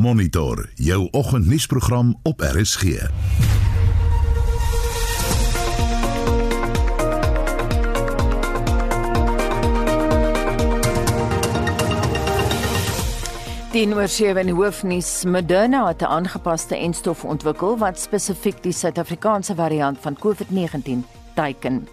Monitor 0.00 0.68
jou 0.74 1.08
oggendnuusprogram 1.10 2.18
op 2.22 2.40
RSG. 2.40 2.82
Die 13.72 13.86
Noorsewe 13.86 14.38
en 14.40 14.48
hoofnuus 14.48 15.24
Moderna 15.24 15.86
het 15.86 16.00
'n 16.00 16.04
aangepaste 16.04 16.76
enstof 16.76 17.24
ontwikkel 17.24 17.78
wat 17.78 18.00
spesifiek 18.00 18.62
die 18.62 18.72
Suid-Afrikaanse 18.72 19.54
variant 19.54 19.98
van 20.00 20.16
COVID-19 20.18 21.19
teiken. 21.40 21.84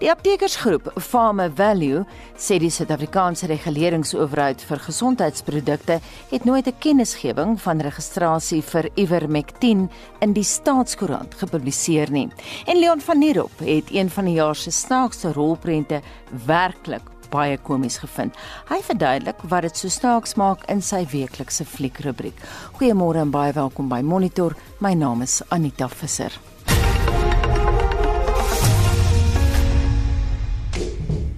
Die 0.00 0.10
aptekersgroep 0.12 0.90
Pharma 1.00 1.48
Value 1.56 2.04
sê 2.36 2.58
die 2.60 2.70
Suid-Afrikaanse 2.72 3.48
reguleringsowerheid 3.50 4.62
vir 4.68 4.82
gesondheidsprodukte 4.86 6.00
het 6.30 6.44
nooit 6.44 6.66
'n 6.68 6.78
kennisgewing 6.84 7.56
van 7.60 7.80
registrasie 7.80 8.62
vir 8.62 8.90
Ivermectin 8.96 9.88
in 10.20 10.32
die 10.32 10.44
staatskoerant 10.44 11.34
gepubliseer 11.34 12.10
nie. 12.10 12.28
En 12.66 12.78
Leon 12.78 13.00
van 13.00 13.18
Merwe 13.18 13.64
het 13.64 13.90
een 13.90 14.10
van 14.10 14.24
die 14.24 14.34
jaar 14.34 14.56
se 14.56 14.70
snaakste 14.70 15.32
rolprente 15.32 16.00
werklik 16.46 17.02
baie 17.30 17.58
komies 17.58 17.98
gevind. 17.98 18.34
Hy 18.68 18.80
verduidelik 18.82 19.42
wat 19.48 19.62
dit 19.62 19.76
so 19.76 19.88
snaaks 19.88 20.34
maak 20.34 20.66
in 20.68 20.82
sy 20.82 21.06
weeklikse 21.12 21.64
fliekrubriek. 21.64 22.36
Goeiemôre 22.78 23.22
en 23.22 23.30
baie 23.30 23.52
welkom 23.52 23.88
by 23.88 24.02
Monitor. 24.02 24.56
My 24.80 24.94
naam 24.94 25.22
is 25.22 25.42
Anita 25.48 25.88
Visser. 25.88 26.49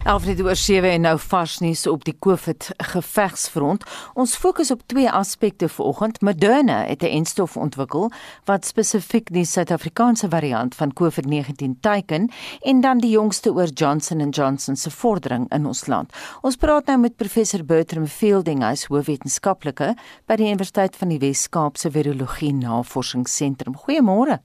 Alfred 0.02 0.40
oor 0.42 0.56
7 0.58 0.90
en 0.90 1.04
nou 1.06 1.14
vars 1.18 1.60
nuus 1.62 1.84
op 1.86 2.02
die 2.02 2.14
COVID 2.18 2.72
gevegsfront. 2.90 3.84
Ons 4.18 4.34
fokus 4.34 4.72
op 4.74 4.80
twee 4.90 5.06
aspekte 5.06 5.68
vanoggend. 5.70 6.20
Moderna 6.20 6.80
het 6.86 7.02
'n 7.02 7.14
enstof 7.22 7.56
ontwikkel 7.56 8.10
wat 8.44 8.66
spesifiek 8.66 9.32
die 9.32 9.44
Suid-Afrikaanse 9.44 10.28
variant 10.28 10.74
van 10.74 10.92
COVID-19 10.92 11.78
teiken 11.80 12.30
en 12.60 12.80
dan 12.80 12.98
die 12.98 13.10
jongste 13.10 13.52
oor 13.52 13.68
Johnson 13.68 14.28
& 14.30 14.36
Johnson 14.38 14.76
se 14.76 14.90
vordering 14.90 15.52
in 15.52 15.66
ons 15.66 15.86
land. 15.86 16.12
Ons 16.40 16.56
praat 16.56 16.86
nou 16.86 16.98
met 16.98 17.16
professor 17.16 17.64
Bertram 17.64 18.06
Fielding, 18.06 18.62
hy's 18.62 18.86
hoofwetenskaplike 18.86 19.94
by 20.26 20.36
die 20.36 20.46
Universiteit 20.46 20.96
van 20.96 21.08
die 21.08 21.18
Wes-Kaap 21.18 21.76
se 21.76 21.90
Virologie 21.90 22.52
Navorsingsentrum. 22.52 23.76
Goeiemôre. 23.76 24.40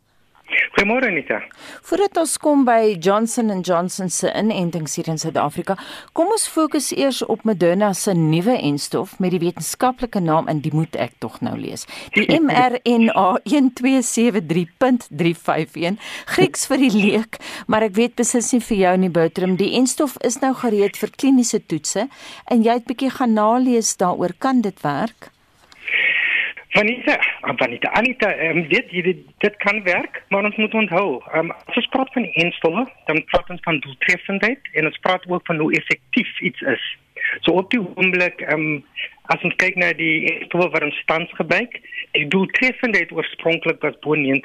Goeiemôre 0.48 1.10
Anita. 1.10 1.42
Voordat 1.84 2.18
ons 2.22 2.38
kom 2.40 2.62
by 2.64 2.96
Johnson 3.04 3.52
& 3.62 3.68
Johnson 3.68 4.10
se 4.10 4.32
inentings 4.32 4.96
hier 4.96 5.10
in 5.12 5.18
Suid-Afrika, 5.20 5.76
kom 6.16 6.32
ons 6.32 6.48
fokus 6.48 6.96
eers 6.96 7.20
op 7.26 7.44
Moderna 7.50 7.90
se 7.98 8.14
nuwe 8.16 8.56
enstof 8.56 9.20
met 9.20 9.32
die 9.36 9.44
wetenskaplike 9.44 10.20
naam 10.24 10.48
en 10.48 10.62
die 10.64 10.72
moet 10.72 10.96
ek 10.96 11.20
tog 11.20 11.44
nou 11.44 11.60
lees. 11.60 11.84
Die 12.16 12.24
mRNA 12.48 13.44
1273.351, 13.44 16.00
Grieks 16.38 16.64
vir 16.72 16.80
die 16.86 16.96
leek, 16.96 17.44
maar 17.68 17.84
ek 17.90 18.00
weet 18.00 18.16
beslis 18.22 18.54
nie 18.56 18.64
vir 18.70 18.78
jou 18.86 18.96
nie 19.04 19.14
Bertram, 19.20 19.60
die 19.60 19.76
enstof 19.82 20.16
is 20.24 20.40
nou 20.44 20.54
gereed 20.64 20.96
vir 20.96 21.12
kliniese 21.18 21.60
toetse 21.66 22.04
en 22.48 22.64
jy 22.64 22.74
het 22.80 22.88
bietjie 22.88 23.12
gaan 23.20 23.36
nalees 23.36 24.00
daaroor 24.00 24.32
kan 24.40 24.64
dit 24.64 24.80
werk? 24.86 25.36
Vanita, 26.70 27.18
Vanita, 27.42 27.90
Anita, 27.92 28.50
um, 28.50 28.68
dit, 28.68 28.90
dit, 28.90 29.18
dit 29.38 29.56
kan 29.58 29.84
werk, 29.84 30.24
maar 30.30 30.44
ons 30.44 30.56
moet 30.56 30.74
onthou, 30.74 31.22
um, 31.36 31.52
als 31.52 31.76
we 31.76 31.88
praten 31.90 32.14
van 32.14 32.24
instellen, 32.24 32.90
dan 33.06 33.24
praten 33.24 33.56
we 33.56 33.62
van 33.62 33.80
doeltreffendheid 33.80 34.60
en 34.72 34.86
ons 34.86 34.98
praten 34.98 35.32
ook 35.32 35.46
van 35.46 35.58
hoe 35.58 35.74
effectief 35.74 36.40
iets 36.40 36.62
is. 36.62 36.98
So 37.40 37.52
op 37.52 37.70
die 37.72 37.80
ogenblik, 37.80 38.42
um, 38.52 38.86
als 39.26 39.42
we 39.42 39.56
kijken 39.56 39.80
naar 39.80 39.96
die 39.96 40.40
instellen 40.40 40.72
waar 40.72 40.84
ons 40.84 40.98
stand 40.98 41.30
gebruikt, 41.34 41.80
die 42.12 42.28
doeltreffendheid 42.28 43.12
oorspronkelijk 43.12 43.82
was 43.82 44.00
boven 44.00 44.42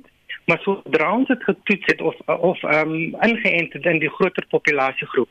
90%, 0.00 0.12
maar 0.44 0.60
zodra 0.60 1.16
ons 1.16 1.28
het 1.28 1.42
getoetst 1.42 1.90
het 1.90 2.00
of, 2.00 2.16
of 2.26 2.62
um, 2.62 3.16
ingeënt 3.20 3.74
in 3.74 3.98
die 3.98 4.10
grotere 4.10 4.46
populatiegroep, 4.46 5.28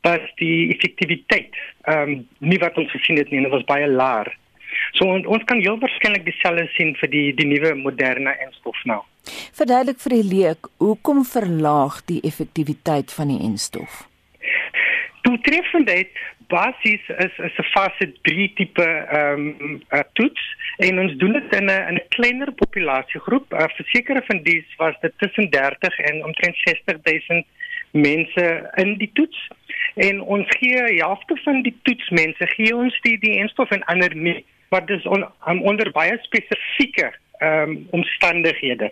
was 0.00 0.32
die 0.34 0.74
effectiviteit 0.74 1.56
um, 1.84 2.28
niet 2.38 2.60
wat 2.60 2.76
ons 2.76 2.90
gezien 2.90 3.16
het, 3.16 3.30
nie, 3.30 3.42
dat 3.42 3.50
was 3.50 3.64
bijna 3.64 3.86
laag. 3.86 4.28
So 4.92 5.04
on, 5.04 5.26
ons 5.26 5.44
kan 5.44 5.60
heel 5.60 5.78
waarskynlik 5.78 6.24
dieselfde 6.24 6.68
sien 6.76 6.94
vir 7.00 7.10
die 7.10 7.34
die 7.34 7.46
nuwe 7.46 7.74
moderne 7.74 8.36
enstof 8.46 8.78
nou. 8.84 9.02
Verduidelik 9.56 9.98
vir 10.04 10.14
die 10.14 10.28
leek, 10.30 10.68
hoekom 10.78 11.24
verlaag 11.24 12.04
die 12.10 12.20
effektiwiteit 12.22 13.12
van 13.12 13.28
die 13.28 13.40
enstof? 13.48 14.04
Doeltreffendheid 15.26 16.14
basies 16.48 17.02
is 17.18 17.34
is 17.48 17.56
'n 17.58 17.70
fase 17.74 18.06
3 18.22 18.52
tipe 18.54 18.86
ehm 18.86 19.46
um, 19.60 19.82
uh, 19.90 20.02
toets 20.12 20.42
en 20.86 21.00
ons 21.00 21.16
doen 21.22 21.32
dit 21.32 21.56
in 21.58 21.66
'n 21.66 21.88
in 21.90 21.96
'n 21.96 22.08
kleiner 22.08 22.52
populasiegroep. 22.52 23.52
Uh, 23.52 23.68
Versekerde 23.78 24.22
van 24.26 24.42
dies 24.42 24.68
was 24.76 24.94
dit 25.00 25.12
tussen 25.18 25.50
30 25.50 25.98
en 25.98 26.24
omtrent 26.24 26.56
60000 26.64 27.46
mense 27.90 28.70
in 28.74 28.98
die 28.98 29.10
toets. 29.12 29.48
En 29.94 30.20
ons 30.20 30.46
gee 30.58 30.82
helfte 31.02 31.36
van 31.44 31.62
die 31.62 31.76
toetsmense 31.82 32.46
gee 32.46 32.76
ons 32.76 33.00
die 33.00 33.18
die 33.18 33.38
enstof 33.38 33.70
en 33.70 33.84
ander 33.84 34.16
nie 34.16 34.44
maar 34.68 34.86
dis 34.86 35.04
on, 35.04 35.24
um, 35.48 35.62
onder 35.62 35.90
baie 35.92 36.18
spesifieke 36.22 37.12
ehm 37.38 37.70
um, 37.70 37.86
omstandighede. 37.90 38.90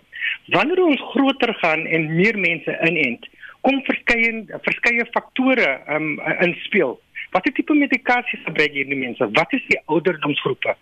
Wanneer 0.53 0.83
ons 0.83 1.01
groter 1.13 1.53
gaan 1.53 1.85
en 1.85 2.15
meer 2.15 2.37
mense 2.39 2.77
inent, 2.85 3.25
kom 3.61 3.81
verskeie 3.87 4.43
verskeie 4.67 5.05
faktore 5.11 5.65
ehm 5.87 6.19
um, 6.19 6.37
inspel. 6.45 6.99
Watter 7.33 7.51
tipe 7.57 7.73
medikasie 7.73 8.39
gebruik 8.45 8.71
hierdie 8.77 8.99
mense? 8.99 9.27
Wat 9.33 9.53
is 9.53 9.63
die 9.67 9.79
ouderdomsgroepe? 9.85 10.75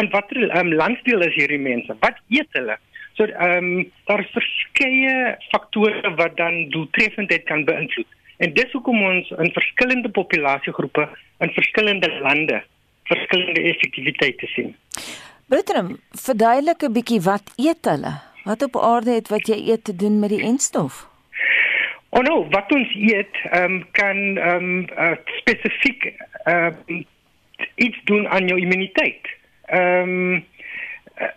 En 0.00 0.08
watter 0.10 0.48
um, 0.58 0.72
landsdeel 0.72 1.22
is 1.28 1.36
hierdie 1.36 1.60
mense? 1.62 1.96
Wat 2.00 2.18
eet 2.28 2.58
hulle? 2.58 2.78
So 3.18 3.24
ehm 3.24 3.70
um, 3.76 3.90
daar 4.08 4.24
is 4.24 4.32
verskeie 4.32 5.36
faktore 5.50 6.14
wat 6.16 6.36
dan 6.40 6.68
doeltreffendheid 6.74 7.44
kan 7.50 7.64
beïnvloed. 7.68 8.08
En 8.36 8.52
dis 8.56 8.72
hoekom 8.72 9.04
ons 9.10 9.30
in 9.44 9.52
verskillende 9.52 10.08
populasiegroepe 10.08 11.06
in 11.44 11.52
verskillende 11.56 12.10
lande 12.24 12.62
verskillende 13.08 13.62
effektiwiteite 13.62 14.46
sien. 14.46 14.74
Bertram, 15.46 15.96
verduidelik 16.10 16.82
'n 16.82 16.92
bietjie 16.92 17.20
wat 17.20 17.52
eet 17.56 17.84
hulle? 17.84 18.14
Wat 18.44 18.62
op 18.62 18.76
aarde 18.76 19.10
het 19.10 19.28
wat 19.28 19.46
jy 19.46 19.58
eet 19.70 19.84
te 19.84 19.96
doen 19.96 20.18
met 20.18 20.30
die 20.30 20.42
enstof? 20.42 21.06
Oh 22.08 22.22
no, 22.22 22.48
wat 22.50 22.72
ons 22.72 22.94
eet, 22.94 23.34
ehm 23.50 23.64
um, 23.64 23.84
kan 23.90 24.36
ehm 24.36 24.64
um, 24.64 24.86
uh, 24.98 25.16
spesifiek 25.38 26.12
um, 26.44 27.06
iets 27.74 27.98
doen 28.04 28.28
aan 28.28 28.46
jou 28.48 28.60
immuniteit. 28.60 29.26
Ehm 29.66 30.34
um, 30.34 30.44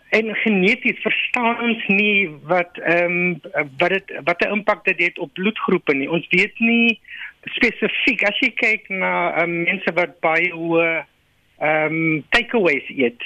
en 0.09 0.35
geneties 0.35 0.99
verstaan 1.01 1.61
ons 1.61 1.87
nie 1.87 2.29
wat 2.43 2.77
ehm 2.77 3.19
um, 3.53 3.67
wat 3.77 3.89
dit 3.89 4.13
wat 4.23 4.45
'n 4.45 4.51
impak 4.57 4.85
dit 4.85 4.99
het 4.99 5.19
op 5.19 5.33
bloedgroepe 5.33 5.93
nie. 5.93 6.09
Ons 6.11 6.27
weet 6.29 6.59
nie 6.59 6.99
spesifiek 7.43 8.23
as 8.23 8.39
jy 8.39 8.51
kyk 8.51 8.89
na 8.89 9.41
um, 9.41 9.63
mense 9.63 9.93
wat 9.93 10.19
baie 10.19 10.51
hoë 10.51 11.05
ehm 11.59 11.93
um, 11.93 12.23
takeaways 12.29 12.87
eet. 12.89 13.23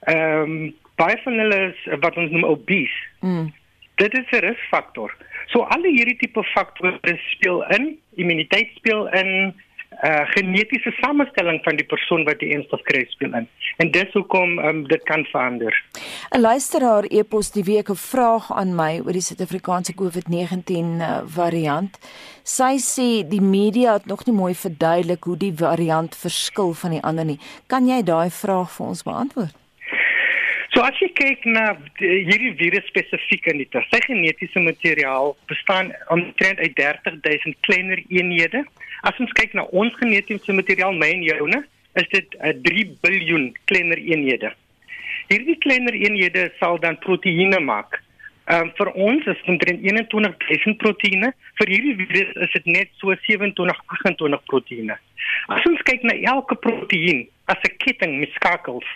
Ehm 0.00 0.42
um, 0.42 0.74
baie 1.00 1.18
van 1.24 1.38
hulle 1.38 1.60
is 1.70 1.84
wat 2.00 2.16
ons 2.16 2.30
noem 2.30 2.44
obese. 2.44 3.06
Mm. 3.20 3.52
Dit 3.94 4.18
is 4.18 4.30
'n 4.30 4.44
risikofaktor. 4.44 5.14
So 5.46 5.62
alle 5.74 5.88
hierdie 5.88 6.16
tipe 6.16 6.44
faktore 6.44 6.98
speel 7.34 7.64
in, 7.76 7.98
immuniteit 8.14 8.70
speel 8.74 9.08
in, 9.08 9.54
uh 10.02 10.24
genetiese 10.34 10.90
samestelling 11.00 11.60
van 11.64 11.76
die 11.76 11.86
persoon 11.86 12.24
wat 12.24 12.38
die 12.38 12.52
enstof 12.56 12.82
kry 12.88 13.04
speel 13.10 13.34
in. 13.34 13.48
En 13.76 13.90
dis 13.90 14.12
hoekom 14.12 14.58
um, 14.58 14.82
dit 14.88 15.02
kan 15.02 15.24
verander. 15.24 15.84
'n 16.30 16.40
Luisteraar 16.40 17.04
epos 17.04 17.50
die 17.50 17.64
week 17.64 17.88
'n 17.90 17.96
vraag 17.96 18.52
aan 18.52 18.74
my 18.74 19.00
oor 19.04 19.12
die 19.12 19.26
Suid-Afrikaanse 19.28 19.94
COVID-19 19.94 21.00
uh, 21.00 21.20
variant. 21.26 21.98
Sy 22.42 22.74
sê 22.78 23.28
die 23.28 23.40
media 23.40 23.92
het 23.92 24.06
nog 24.06 24.26
nie 24.26 24.34
mooi 24.34 24.54
verduidelik 24.54 25.24
hoe 25.24 25.36
die 25.36 25.54
variant 25.56 26.16
verskil 26.16 26.72
van 26.72 26.90
die 26.90 27.02
ander 27.02 27.24
nie. 27.24 27.38
Kan 27.66 27.86
jy 27.86 28.02
daai 28.02 28.30
vraag 28.30 28.70
vir 28.70 28.86
ons 28.86 29.02
beantwoord? 29.02 29.61
So 30.72 30.80
as 30.80 30.96
jy 31.02 31.10
kyk 31.12 31.42
na 31.52 31.74
hierdie 32.00 32.54
virus 32.56 32.86
spesifiek 32.88 33.48
in 33.52 33.58
die 33.60 33.82
sy 33.92 33.98
genetiese 34.06 34.60
materiaal 34.64 35.34
bestaan 35.50 35.90
omtrent 36.14 36.62
uit 36.64 36.72
30000 36.78 37.58
kleiner 37.68 38.00
eenhede. 38.08 38.62
As 39.04 39.18
ons 39.20 39.34
kyk 39.36 39.52
na 39.58 39.66
ons 39.76 39.92
genetiese 40.00 40.56
materiaal, 40.56 40.96
my 40.96 41.10
en 41.12 41.26
joune, 41.26 41.60
is 42.00 42.08
dit 42.14 42.38
uh, 42.40 42.54
3 42.64 42.86
biljoen 43.04 43.50
kleiner 43.68 44.00
eenhede. 44.00 44.54
Hierdie 45.28 45.58
kleiner 45.60 45.92
eenhede 45.98 46.48
sal 46.56 46.80
dan 46.80 46.96
proteïene 47.04 47.60
maak. 47.60 48.00
Ehm 48.48 48.70
um, 48.70 48.72
vir 48.78 48.88
ons 48.96 49.28
is 49.28 49.44
omtrent 49.52 49.84
21000 49.84 50.80
proteïene. 50.80 51.34
Vir 51.60 51.74
hierdie 51.74 51.94
virus 52.00 52.32
is 52.48 52.56
dit 52.56 52.72
net 52.78 52.96
so 53.02 53.12
27 53.28 53.60
28 53.60 54.48
proteïene. 54.48 54.96
As 55.52 55.68
ons 55.68 55.84
kyk 55.84 56.08
na 56.08 56.16
elke 56.32 56.56
proteïen 56.64 57.26
as 57.52 57.60
'n 57.60 57.76
ketting 57.84 58.18
met 58.24 58.32
skakels. 58.40 58.88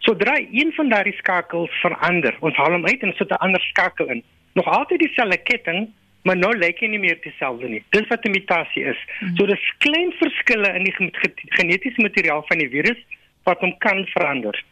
Sodra 0.00 0.38
een 0.38 0.72
van 0.72 0.88
daardie 0.88 1.16
skakels 1.16 1.72
verander, 1.82 2.36
ons 2.40 2.56
haal 2.56 2.72
hom 2.72 2.86
uit 2.86 3.02
en 3.04 3.12
sit 3.16 3.30
'n 3.30 3.42
ander 3.44 3.60
skakel 3.60 4.08
in. 4.08 4.22
Nog 4.52 4.66
altyd 4.66 4.98
dieselfde 4.98 5.36
ketting, 5.36 5.88
maar 6.22 6.36
nou 6.36 6.56
lyk 6.56 6.80
hy 6.80 6.86
nie 6.86 6.98
meer 6.98 7.18
dieselfde 7.20 7.68
nie. 7.68 7.82
Dis 7.90 8.08
wat 8.08 8.24
'n 8.24 8.30
mutasie 8.30 8.84
is. 8.84 9.00
Hmm. 9.18 9.36
So 9.36 9.46
dis 9.46 9.74
klein 9.78 10.12
verskille 10.12 10.74
in 10.74 10.84
die 10.84 11.10
genetiese 11.48 12.00
materiaal 12.00 12.44
van 12.46 12.58
die 12.58 12.68
virus 12.68 13.00
wat 13.44 13.60
hom 13.60 13.78
kan 13.78 14.06
verander. 14.06 14.64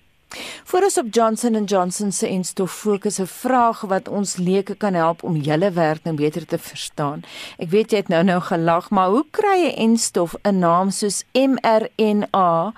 Voor 0.64 0.82
ons 0.82 0.98
op 0.98 1.06
Johnson 1.10 1.64
& 1.64 1.66
Johnson 1.72 2.12
se 2.12 2.28
enstof 2.28 2.72
fokus 2.72 3.18
'n 3.18 3.26
vraag 3.26 3.80
wat 3.80 4.08
ons 4.08 4.36
leuke 4.36 4.76
kan 4.76 4.94
help 4.94 5.22
om 5.22 5.36
julle 5.36 5.72
werk 5.72 6.04
nou 6.04 6.16
beter 6.16 6.46
te 6.46 6.58
verstaan. 6.58 7.22
Ek 7.58 7.70
weet 7.70 7.90
jy 7.90 7.96
het 7.96 8.08
nou 8.08 8.24
nou 8.24 8.40
gelag, 8.40 8.90
maar 8.90 9.08
hoe 9.08 9.24
kry 9.30 9.64
'n 9.64 9.76
enstof 9.76 10.34
'n 10.42 10.58
naam 10.58 10.90
soos 10.90 11.24
mRNA 11.32 12.72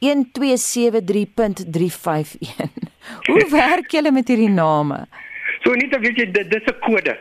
1273.351? 0.00 2.36
Hoe 3.26 3.46
werk 3.50 3.90
julle 3.90 4.10
met 4.10 4.28
hierdie 4.28 4.48
name? 4.48 5.06
So 5.62 5.74
nie 5.74 5.88
dat 5.88 6.00
weet 6.00 6.16
jy 6.16 6.30
dit 6.30 6.50
dis 6.50 6.66
'n 6.66 6.78
kode. 6.80 7.18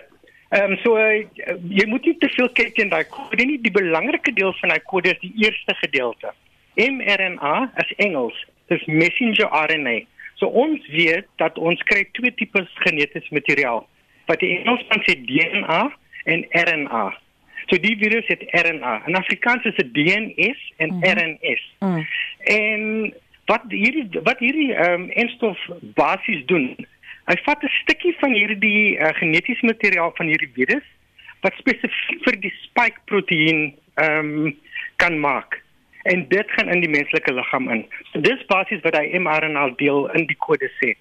Ehm 0.50 0.72
um, 0.72 0.78
so 0.78 0.98
uh, 0.98 1.26
jy 1.70 1.86
moet 1.86 2.06
nie 2.06 2.18
te 2.18 2.30
veel 2.30 2.50
kyk 2.50 2.78
in 2.78 2.90
daai 2.90 3.04
kode 3.04 3.46
nie. 3.46 3.62
Die 3.62 3.72
belangrike 3.72 4.34
deel 4.34 4.54
van 4.54 4.70
daai 4.70 4.84
kode 4.84 5.10
is 5.10 5.20
die 5.20 5.34
eerste 5.46 5.74
gedeelte. 5.74 6.34
mRNA 6.76 7.72
is 7.78 7.94
Engels 7.98 8.46
dis 8.72 8.86
messenger 8.86 9.50
RNA. 9.52 10.00
So 10.36 10.48
ons 10.48 10.88
weet 10.92 11.28
dat 11.42 11.58
ons 11.58 11.84
kry 11.90 12.04
twee 12.18 12.34
tipes 12.36 12.72
genetiese 12.84 13.34
materiaal. 13.34 13.86
Wat 14.30 14.42
die 14.42 14.58
Engelsman 14.58 15.04
sê 15.06 15.16
DNA 15.28 15.84
en 16.34 16.48
RNA. 16.66 17.06
So 17.70 17.80
die 17.82 17.96
virus 17.98 18.28
het 18.28 18.44
RNA. 18.52 18.96
In 19.08 19.16
Afrikaans 19.16 19.66
is 19.66 19.76
dit 19.76 19.94
DNS 19.94 20.74
en 20.78 20.94
mm 20.94 21.04
-hmm. 21.04 21.14
RNS. 21.18 21.64
Mm. 21.80 22.08
En 22.44 23.14
wat 23.46 23.64
hierdie 23.70 24.22
wat 24.24 24.40
hierdie 24.40 24.74
ehm 24.74 25.02
um, 25.02 25.10
enstof 25.10 25.60
basies 25.80 26.46
doen, 26.46 26.76
hy 27.26 27.38
vat 27.46 27.64
'n 27.64 27.74
stukkie 27.82 28.16
van 28.20 28.34
hierdie 28.34 28.98
uh, 28.98 29.14
genetiese 29.14 29.66
materiaal 29.66 30.12
van 30.16 30.28
hierdie 30.28 30.52
virus 30.54 30.86
wat 31.42 31.54
spesifiek 31.62 32.24
vir 32.26 32.40
die 32.40 32.54
spike 32.62 33.00
proteïen 33.06 33.74
ehm 33.96 34.34
um, 34.46 34.58
kan 34.96 35.20
maak 35.20 35.62
en 36.12 36.28
dit 36.30 36.52
gaan 36.58 36.70
in 36.70 36.84
die 36.86 36.92
menslike 36.92 37.34
liggaam 37.34 37.70
in. 37.74 37.86
So 38.12 38.22
dis 38.22 38.46
basies 38.52 38.84
wat 38.86 38.98
hy 39.00 39.08
mRNA 39.20 39.72
deel 39.82 40.08
in 40.18 40.30
die 40.30 40.40
kode 40.48 40.70
sê. 40.78 40.96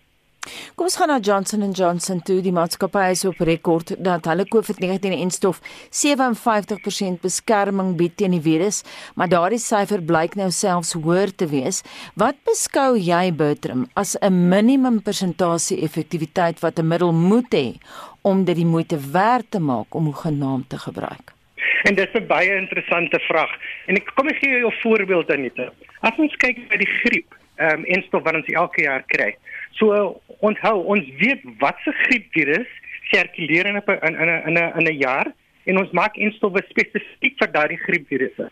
Kom 0.77 0.89
ons 0.89 0.97
gaan 1.01 1.09
na 1.09 1.21
Johnson 1.25 1.63
& 1.73 1.79
Johnson 1.79 2.21
toe. 2.21 2.41
Die 2.45 2.53
maatskappy 2.53 3.05
is 3.15 3.25
op 3.29 3.41
rekord 3.49 3.95
dat 4.05 4.27
hulle 4.29 4.45
COVID-19-enstof 4.51 5.61
57% 5.89 7.23
beskerming 7.25 7.95
bied 8.01 8.17
teen 8.21 8.37
die 8.37 8.43
virus, 8.45 8.83
maar 9.17 9.31
daardie 9.33 9.63
syfer 9.63 10.05
blyk 10.05 10.37
nou 10.41 10.51
selfs 10.53 10.93
hoër 10.99 11.33
te 11.33 11.49
wees. 11.49 11.81
Wat 12.21 12.37
beskou 12.49 12.93
jy, 12.99 13.31
Bertram, 13.33 13.87
as 13.97 14.17
'n 14.21 14.49
minimum 14.49 15.01
persentasie 15.03 15.81
effektiwiteit 15.81 16.61
wat 16.61 16.79
'n 16.79 16.89
middel 16.89 17.13
moet 17.13 17.53
hê 17.55 17.81
om 18.23 18.45
dit 18.45 18.57
die 18.57 18.73
moeite 18.75 18.99
werd 19.13 19.51
te 19.51 19.61
maak 19.61 19.95
om 19.95 20.05
hoegenaamd 20.05 20.69
te 20.69 20.79
gebruik? 20.79 21.34
En 21.83 21.95
dit 21.95 22.09
is 22.09 22.21
'n 22.21 22.27
baie 22.27 22.55
interessante 22.57 23.21
vraag. 23.21 23.53
En 23.87 23.97
ek 23.97 24.11
kom 24.15 24.29
ek 24.29 24.39
gee 24.39 24.59
jou 24.59 24.71
'n 24.71 24.81
voorbeeld 24.81 25.31
Anita. 25.31 25.73
As 26.01 26.17
ons 26.17 26.37
kyk 26.37 26.59
na 26.69 26.77
die 26.77 26.95
griep, 27.03 27.35
ehm 27.57 27.79
um, 27.79 27.85
enstof 27.85 28.23
wat 28.23 28.35
ons 28.35 28.47
elke 28.47 28.83
jaar 28.83 29.03
kry. 29.07 29.37
So 29.71 30.21
onthou, 30.41 30.85
ons 30.85 31.07
weet 31.19 31.41
wat 31.59 31.77
se 31.85 31.93
griepvirus 31.93 32.69
sirkuleer 33.11 33.67
in 33.67 33.77
'n 33.77 33.83
in 34.03 34.15
'n 34.15 34.43
in 34.47 34.55
'n 34.59 34.73
in 34.79 34.87
'n 34.87 34.99
jaar 34.99 35.33
en 35.65 35.79
ons 35.79 35.91
maak 35.91 36.17
enstof 36.17 36.53
spesifiek 36.69 37.39
vir 37.39 37.53
daardie 37.53 37.79
griepvirusse. 37.87 38.51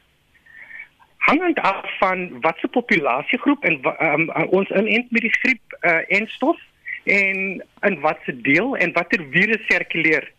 Hangend 1.16 1.58
af 1.60 1.98
van 1.98 2.40
watse 2.40 2.68
populasiegroep 2.68 3.64
en 3.64 3.80
um, 4.00 4.30
ons 4.50 4.70
inent 4.70 5.10
met 5.10 5.22
die 5.22 5.36
griep 5.42 5.76
uh, 5.80 6.02
enstof 6.08 6.58
en 7.04 7.62
in 7.80 8.00
watse 8.00 8.40
deel 8.40 8.76
en 8.76 8.92
watter 8.92 9.22
virus 9.30 9.66
sirkuleer 9.66 10.30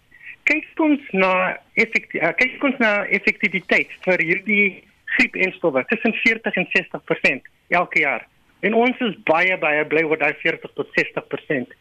kyk 0.49 0.83
ons 0.83 1.11
na 1.15 1.31
effektief 1.79 2.21
uh, 2.21 2.33
kyk 2.39 2.67
ons 2.69 2.81
na 2.83 2.91
effektiwiteit 3.17 3.93
vir 4.05 4.25
hierdie 4.27 4.67
griepenstowwe 5.15 5.85
tussen 5.91 6.15
40 6.23 6.59
en 6.61 6.69
60% 6.73 7.49
elke 7.79 8.03
jaar. 8.03 8.27
En 8.63 8.75
ons 8.79 9.01
is 9.07 9.15
baie 9.27 9.55
baie 9.59 9.83
bly 9.91 10.03
oor 10.07 10.19
daai 10.19 10.33
40 10.41 10.71
tot 10.77 10.91
60%. 10.97 11.73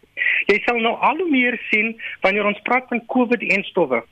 Jy 0.50 0.56
sal 0.66 0.80
nou 0.82 0.94
al 1.08 1.20
hoe 1.22 1.30
meer 1.30 1.58
sien 1.70 1.94
wanneer 2.24 2.48
ons 2.48 2.60
praat 2.66 2.88
van 2.90 3.04
COVID-enstowwe 3.14 4.02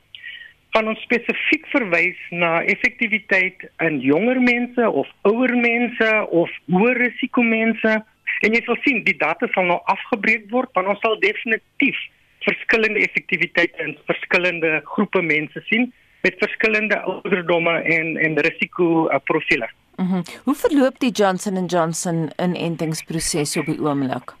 van 0.71 0.87
ons 0.87 1.01
spesifiek 1.03 1.65
verwys 1.73 2.19
na 2.31 2.61
effektiwiteit 2.71 3.65
in 3.83 3.99
jonger 3.99 4.39
mense 4.39 4.87
of 5.01 5.09
ouer 5.27 5.51
mense 5.51 6.11
of 6.31 6.53
hoë 6.71 6.93
risiko 6.95 7.43
mense. 7.43 7.97
En 8.41 8.55
jy 8.55 8.61
sal 8.65 8.79
sien 8.85 9.01
die 9.03 9.17
data 9.19 9.49
sal 9.51 9.67
nou 9.67 9.81
afgebreek 9.91 10.47
word 10.53 10.71
want 10.77 10.93
ons 10.93 11.03
sal 11.03 11.19
definitief 11.19 11.99
verskillende 12.45 12.99
effektiwiteite 12.99 13.83
in 13.83 13.97
verskillende 14.05 14.81
groepe 14.83 15.21
mense 15.21 15.61
sien 15.69 15.91
met 16.21 16.35
verskillende 16.37 16.99
ouderdomme 17.01 17.81
en 17.81 18.17
en 18.17 18.39
risiko 18.39 19.09
uh, 19.09 19.19
profile. 19.23 19.69
Mm 19.95 20.23
Hoe 20.43 20.55
verloop 20.55 20.99
die 20.99 21.11
Johnson 21.11 21.65
& 21.65 21.73
Johnson 21.73 22.29
inentingsproses 22.37 23.57
op 23.57 23.65
die 23.65 23.81
oomblik? 23.81 24.33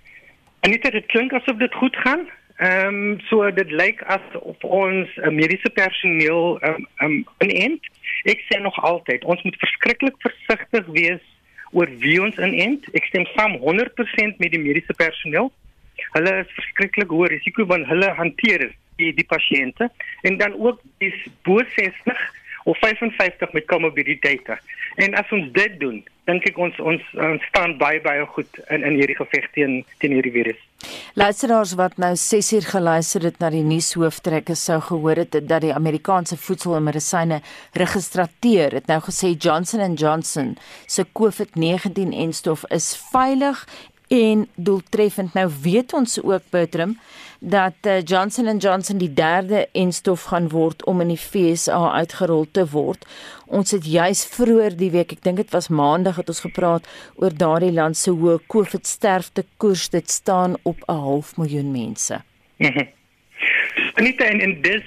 En 0.59 0.71
dit 0.71 0.83
het 0.83 1.05
klink 1.05 1.33
asof 1.33 1.57
dit 1.57 1.73
goed 1.73 1.95
gaan. 1.95 2.29
Ehm 2.55 2.87
um, 2.87 3.19
so 3.19 3.51
dit 3.53 3.71
lyk 3.71 4.03
asof 4.03 4.63
ons 4.63 5.09
uh, 5.17 5.29
mediese 5.29 5.69
personeel 5.69 6.59
ehm 6.59 6.85
um, 6.97 7.25
um, 7.37 7.49
inent. 7.49 7.85
Ek 8.23 8.41
sê 8.49 8.59
nog 8.61 8.77
altyd, 8.85 9.23
ons 9.23 9.41
moet 9.41 9.57
verskriklik 9.57 10.15
versigtig 10.21 10.85
wees 10.93 11.23
oor 11.71 11.89
wie 12.03 12.21
ons 12.21 12.37
inent. 12.37 12.85
Ek 12.93 13.05
stem 13.09 13.25
saam 13.33 13.57
100% 13.63 14.37
met 14.37 14.53
die 14.53 14.61
mediese 14.61 14.93
personeel 14.93 15.49
hulle 16.15 16.35
is 16.43 16.53
verskriklik 16.57 17.11
hoë 17.15 17.31
risiko 17.35 17.65
want 17.71 17.89
hulle 17.91 18.11
hanteer 18.19 18.69
die 19.01 19.11
die 19.17 19.27
pasiënte 19.27 19.89
en 20.27 20.37
dan 20.41 20.57
ook 20.59 20.81
dis 21.03 21.17
bo 21.47 21.63
60 21.75 22.29
of 22.69 22.77
55 22.77 23.51
met 23.51 23.65
komorbiditeite. 23.65 24.57
En 24.95 25.13
as 25.13 25.31
ons 25.31 25.47
dit 25.55 25.79
doen, 25.79 26.01
dink 26.29 26.45
ek 26.45 26.57
ons 26.61 26.75
ons, 26.83 27.05
ons 27.17 27.45
staan 27.49 27.77
baie 27.79 28.01
baie 28.03 28.25
goed 28.35 28.59
in 28.69 28.83
in 28.85 28.99
hierdie 28.99 29.17
geveg 29.17 29.47
teen 29.55 29.79
teen 30.03 30.13
hierdie 30.17 30.33
virus. 30.35 30.59
Luisteraars 31.19 31.73
wat 31.79 31.97
nou 32.01 32.11
6 32.15 32.51
uur 32.57 32.67
geluister 32.73 33.25
het 33.27 33.39
na 33.41 33.49
die 33.53 33.63
nuushooftrekke 33.65 34.55
sou 34.55 34.79
gehoor 34.89 35.23
het 35.23 35.35
dat 35.49 35.65
die 35.65 35.73
Amerikaanse 35.73 36.37
Voedsel 36.37 36.77
en 36.77 36.87
Medisyne 36.87 37.41
Registrateur 37.77 38.77
het 38.77 38.87
nou 38.91 38.99
gesê 39.07 39.33
Johnson 39.37 39.95
& 39.95 40.01
Johnson 40.01 40.55
se 40.85 41.05
COVID-19-enstof 41.19 42.65
is 42.69 42.93
veilig 43.11 43.65
en 44.11 44.47
doeltreffend. 44.55 45.33
Nou 45.33 45.47
weet 45.61 45.93
ons 45.93 46.17
ook 46.23 46.43
Bertram 46.49 46.97
dat 47.39 47.87
uh, 47.87 48.01
Johnson 48.03 48.57
& 48.57 48.63
Johnson 48.63 48.97
die 48.97 49.13
derde 49.13 49.67
enstof 49.71 50.23
gaan 50.29 50.49
word 50.49 50.83
om 50.85 51.01
in 51.01 51.13
die 51.13 51.17
FSA 51.17 51.79
uitgerol 51.91 52.45
te 52.51 52.67
word. 52.69 53.07
Ons 53.47 53.71
het 53.71 53.87
juis 53.87 54.25
vroeër 54.35 54.75
die 54.77 54.91
week, 54.91 55.15
ek 55.15 55.23
dink 55.23 55.39
dit 55.41 55.55
was 55.55 55.71
maandag 55.71 56.19
het 56.19 56.29
ons 56.29 56.43
gepraat 56.43 56.87
oor 57.15 57.33
daardie 57.33 57.71
land 57.71 57.97
se 57.97 58.11
hoë 58.11 58.37
COVID 58.51 58.85
sterfte 58.87 59.45
koers. 59.57 59.87
Dit 59.89 60.11
staan 60.11 60.59
op 60.63 60.83
'n 60.87 61.01
half 61.07 61.37
miljoen 61.37 61.71
mense. 61.71 62.21
Anita 63.97 64.25
en, 64.25 64.39
en 64.41 64.61
dis 64.61 64.85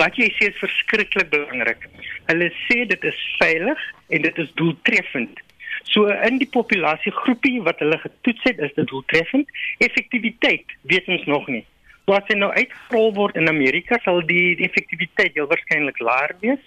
wat 0.00 0.16
jy 0.16 0.32
sê 0.38 0.50
is 0.50 0.58
verskriklik 0.58 1.30
belangrik. 1.30 1.88
Hulle 2.26 2.50
sê 2.66 2.86
dit 2.88 3.04
is 3.04 3.20
veilig 3.38 3.78
en 4.08 4.22
dit 4.22 4.38
is 4.38 4.50
doeltreffend. 4.54 5.45
So 5.92 6.10
in 6.28 6.40
die 6.42 6.48
populasiegroepie 6.50 7.60
wat 7.66 7.78
hulle 7.78 7.98
getoets 8.02 8.42
het, 8.48 8.58
is 8.58 8.74
dit 8.74 8.88
doeltreffend. 8.90 9.50
Effektiwiteit 9.78 10.76
weet 10.90 11.08
ons 11.08 11.24
nog 11.30 11.46
nie. 11.48 11.64
Wat 12.10 12.26
se 12.26 12.36
nou 12.38 12.50
uitgerol 12.52 13.12
word 13.14 13.38
in 13.38 13.48
Amerika 13.48 13.98
sal 14.02 14.20
die, 14.26 14.56
die 14.58 14.66
effektiwiteit 14.66 15.38
heel 15.38 15.48
waarskynlik 15.50 15.98
laer 16.02 16.34
wees. 16.42 16.62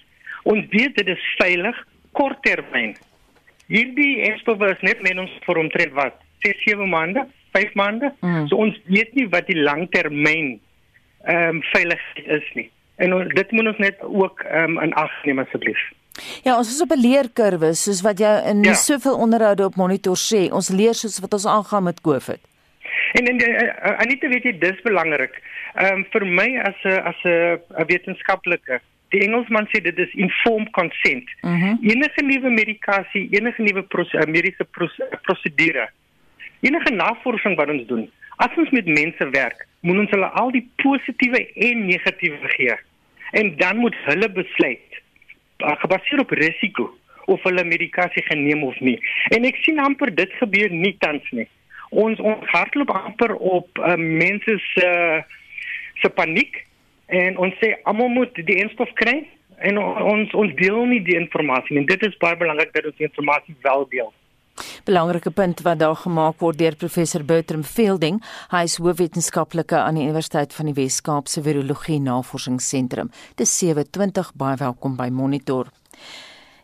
Ons 0.48 0.66
weet 0.72 0.96
dit 0.96 1.12
is 1.12 1.28
veilig 1.40 1.76
korttermyn. 2.16 2.96
Hierdie 3.70 4.24
enstowwe 4.30 4.72
is 4.72 4.82
net 4.82 5.02
men 5.06 5.22
ons 5.26 5.36
vir 5.44 5.60
omtrent 5.60 5.94
wat 5.94 6.18
6 6.44 6.64
7 6.64 6.88
maande, 6.90 7.26
5 7.54 7.76
maande. 7.78 8.10
Mm. 8.24 8.48
So 8.48 8.58
ons 8.64 8.76
weet 8.88 9.14
nie 9.14 9.28
wat 9.30 9.48
die 9.52 9.60
langtermyn 9.60 10.58
ehm 11.28 11.60
um, 11.60 11.64
veiligheid 11.74 12.28
is 12.40 12.52
nie. 12.56 12.70
En 12.96 13.12
dit 13.28 13.50
moet 13.52 13.66
ons 13.72 13.82
net 13.84 14.00
ook 14.02 14.40
ehm 14.48 14.76
um, 14.76 14.84
in 14.84 14.94
ag 14.96 15.12
neem 15.28 15.42
asseblief. 15.44 15.80
Ja, 16.42 16.56
ons 16.56 16.70
is 16.70 16.82
op 16.82 16.92
'n 16.92 17.00
leerkurwe 17.00 17.74
soos 17.74 18.00
wat 18.00 18.18
jy 18.18 18.32
in 18.50 18.62
ja. 18.62 18.74
soveel 18.74 19.16
onderhoude 19.16 19.64
op 19.64 19.76
monitor 19.76 20.16
sê. 20.16 20.52
Ons 20.52 20.68
leer 20.68 20.94
soos 20.94 21.18
wat 21.18 21.32
ons 21.32 21.46
aangaan 21.46 21.82
met 21.82 22.00
COVID. 22.00 22.40
En 23.12 23.26
en 23.26 23.38
uh, 23.48 23.98
Anita 23.98 24.28
weet 24.28 24.42
jy 24.42 24.58
dis 24.58 24.82
belangrik. 24.82 25.42
Ehm 25.74 25.98
um, 25.98 26.06
vir 26.12 26.26
my 26.26 26.48
as 26.58 26.78
'n 26.84 27.00
as 27.10 27.20
'n 27.24 27.86
wetenskaplike, 27.86 28.80
die 29.08 29.20
Engelsman 29.26 29.68
sê 29.70 29.80
dit 29.82 29.98
is 29.98 30.12
informed 30.14 30.70
consent. 30.70 31.26
Mm 31.42 31.60
-hmm. 31.60 31.78
Enige 31.82 32.22
nuwe 32.22 32.50
medikasie, 32.50 33.28
enige 33.30 33.62
nuwe 33.62 33.84
mediese 34.26 34.64
prosedure, 35.22 35.88
enige 36.60 36.90
navorsing 36.90 37.56
wat 37.56 37.68
ons 37.68 37.86
doen, 37.86 38.10
as 38.36 38.56
ons 38.56 38.70
met 38.70 38.86
mense 38.86 39.30
werk, 39.30 39.66
moet 39.80 39.98
ons 39.98 40.10
hulle 40.10 40.26
al 40.26 40.50
die 40.50 40.70
positiewe 40.76 41.52
en 41.54 41.86
negatiewe 41.86 42.48
gee. 42.56 42.76
En 43.30 43.56
dan 43.56 43.76
moet 43.76 43.96
hulle 44.04 44.30
besluit 44.30 44.99
gebaseer 45.82 46.20
op 46.24 46.30
risiko 46.30 46.90
of 47.30 47.42
hulle 47.46 47.64
medikasie 47.64 48.22
geneem 48.26 48.64
of 48.66 48.78
nie. 48.80 48.98
En 49.34 49.44
ek 49.46 49.60
sien 49.64 49.78
amper 49.78 50.10
dit 50.14 50.32
gebeur 50.40 50.72
nie 50.74 50.96
tans 50.98 51.26
nie. 51.36 51.46
Ons 51.90 52.22
ons 52.22 52.46
hardloop 52.52 52.90
amper 52.94 53.34
op 53.34 53.78
uh, 53.78 53.94
mense 53.98 54.56
se 54.72 54.86
uh, 54.86 55.20
se 56.00 56.08
paniek 56.16 56.62
en 57.06 57.36
ons 57.36 57.54
sê 57.60 57.74
almal 57.90 58.08
moet 58.14 58.40
die 58.46 58.60
enstof 58.62 58.92
kry 59.00 59.18
en 59.68 59.78
ons 59.80 60.32
ons 60.38 60.54
deel 60.56 60.78
nie 60.88 61.02
die 61.04 61.18
inligting 61.18 61.82
en 61.82 61.88
dit 61.90 62.06
is 62.06 62.16
baie 62.22 62.38
belangrik 62.40 62.72
dat 62.72 62.88
ons 62.88 62.96
die 62.96 63.08
inligting 63.10 63.58
wel 63.66 63.86
deel. 63.92 64.12
Belangrike 64.84 65.30
punt 65.30 65.60
wat 65.66 65.78
daar 65.78 65.96
gemaak 65.96 66.40
word 66.40 66.58
deur 66.58 66.76
professor 66.76 67.24
Bertram 67.24 67.62
Fielding, 67.64 68.22
hy 68.50 68.62
is 68.68 68.78
hoofwetenskaplike 68.80 69.76
aan 69.76 69.98
die 70.00 70.06
Universiteit 70.08 70.54
van 70.56 70.70
die 70.70 70.76
Wes-Kaap 70.76 71.28
se 71.28 71.42
Virologie 71.42 72.00
Navorsingsentrum. 72.00 73.10
Dis 73.36 73.58
7:20 73.64 74.32
baie 74.34 74.56
welkom 74.56 74.96
by 74.96 75.08
Monitor. 75.08 75.70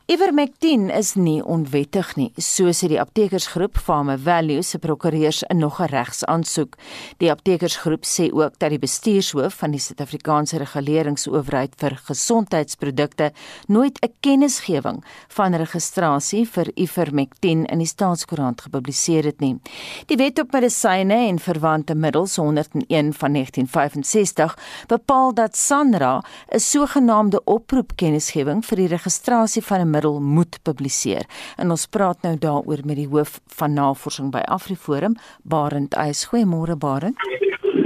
Ivermectin 0.06 0.84
is 0.94 1.16
nie 1.18 1.40
onwettig 1.42 2.12
nie, 2.14 2.28
so 2.38 2.70
sê 2.70 2.86
die 2.92 2.98
aptekersgroep 3.02 3.80
Pharma 3.82 4.14
Value 4.22 4.62
se 4.62 4.78
prokureurs 4.78 5.40
in 5.50 5.58
nog 5.58 5.80
'n 5.80 5.90
regsaansoek. 5.90 6.76
Die 7.18 7.30
aptekersgroep 7.30 8.04
sê 8.04 8.30
ook 8.30 8.54
dat 8.58 8.70
die 8.70 8.78
bestuurshoof 8.78 9.54
van 9.54 9.72
die 9.72 9.80
Suid-Afrikaanse 9.80 10.58
Reguleringsowerheid 10.58 11.75
vir 11.76 11.98
Gesondheidsprodukte 12.06 13.32
nooit 13.66 13.98
'n 14.00 14.12
kennisgewing 14.20 15.04
van 15.28 15.54
registrasie 15.54 16.46
vir 16.46 16.66
Ivermectin 16.76 17.64
in 17.64 17.78
die 17.78 17.86
staatskoerant 17.86 18.60
gepubliseer 18.60 19.25
het 19.25 19.40
nie. 19.40 19.58
Die 20.06 20.16
Wet 20.16 20.38
op 20.38 20.52
Medisyne 20.52 21.26
en 21.28 21.38
Verwante 21.38 21.94
Middels 21.94 22.36
101 22.36 23.12
van 23.12 23.32
1965 23.32 24.56
bepaal 24.86 25.34
dat 25.34 25.56
SANRA 25.56 26.22
'n 26.52 26.58
sogenaamde 26.60 27.44
oproepkennisgewing 27.44 28.64
vir 28.64 28.76
die 28.76 28.88
registrasie 28.88 29.62
van 29.62 29.80
'n 29.80 29.95
middel 29.96 30.20
moet 30.20 30.58
publiseer. 30.68 31.26
En 31.56 31.72
ons 31.74 31.86
praat 31.86 32.22
nou 32.26 32.36
daaroor 32.40 32.84
met 32.84 33.00
die 33.00 33.08
hoof 33.10 33.40
van 33.58 33.76
navorsing 33.76 34.32
by 34.34 34.44
AfriForum, 34.56 35.16
Barend 35.42 35.96
Eys. 35.96 36.26
Goeiemôre 36.30 36.76
Barend. 36.76 37.16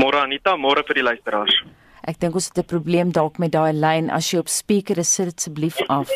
Môre 0.01 0.25
Anita, 0.25 0.57
môre 0.57 0.83
vir 0.89 1.01
die 1.01 1.07
luisteraars. 1.07 1.55
Ek 2.09 2.19
dink 2.21 2.35
ons 2.35 2.49
het 2.49 2.59
'n 2.59 2.67
probleem 2.67 3.13
dalk 3.13 3.39
met 3.39 3.53
daai 3.53 3.73
lyn. 3.73 4.11
As 4.11 4.31
jy 4.33 4.39
op 4.39 4.49
speaker 4.49 4.99
is, 4.99 5.15
sit 5.15 5.37
asseblief 5.37 5.77
af. 5.89 6.09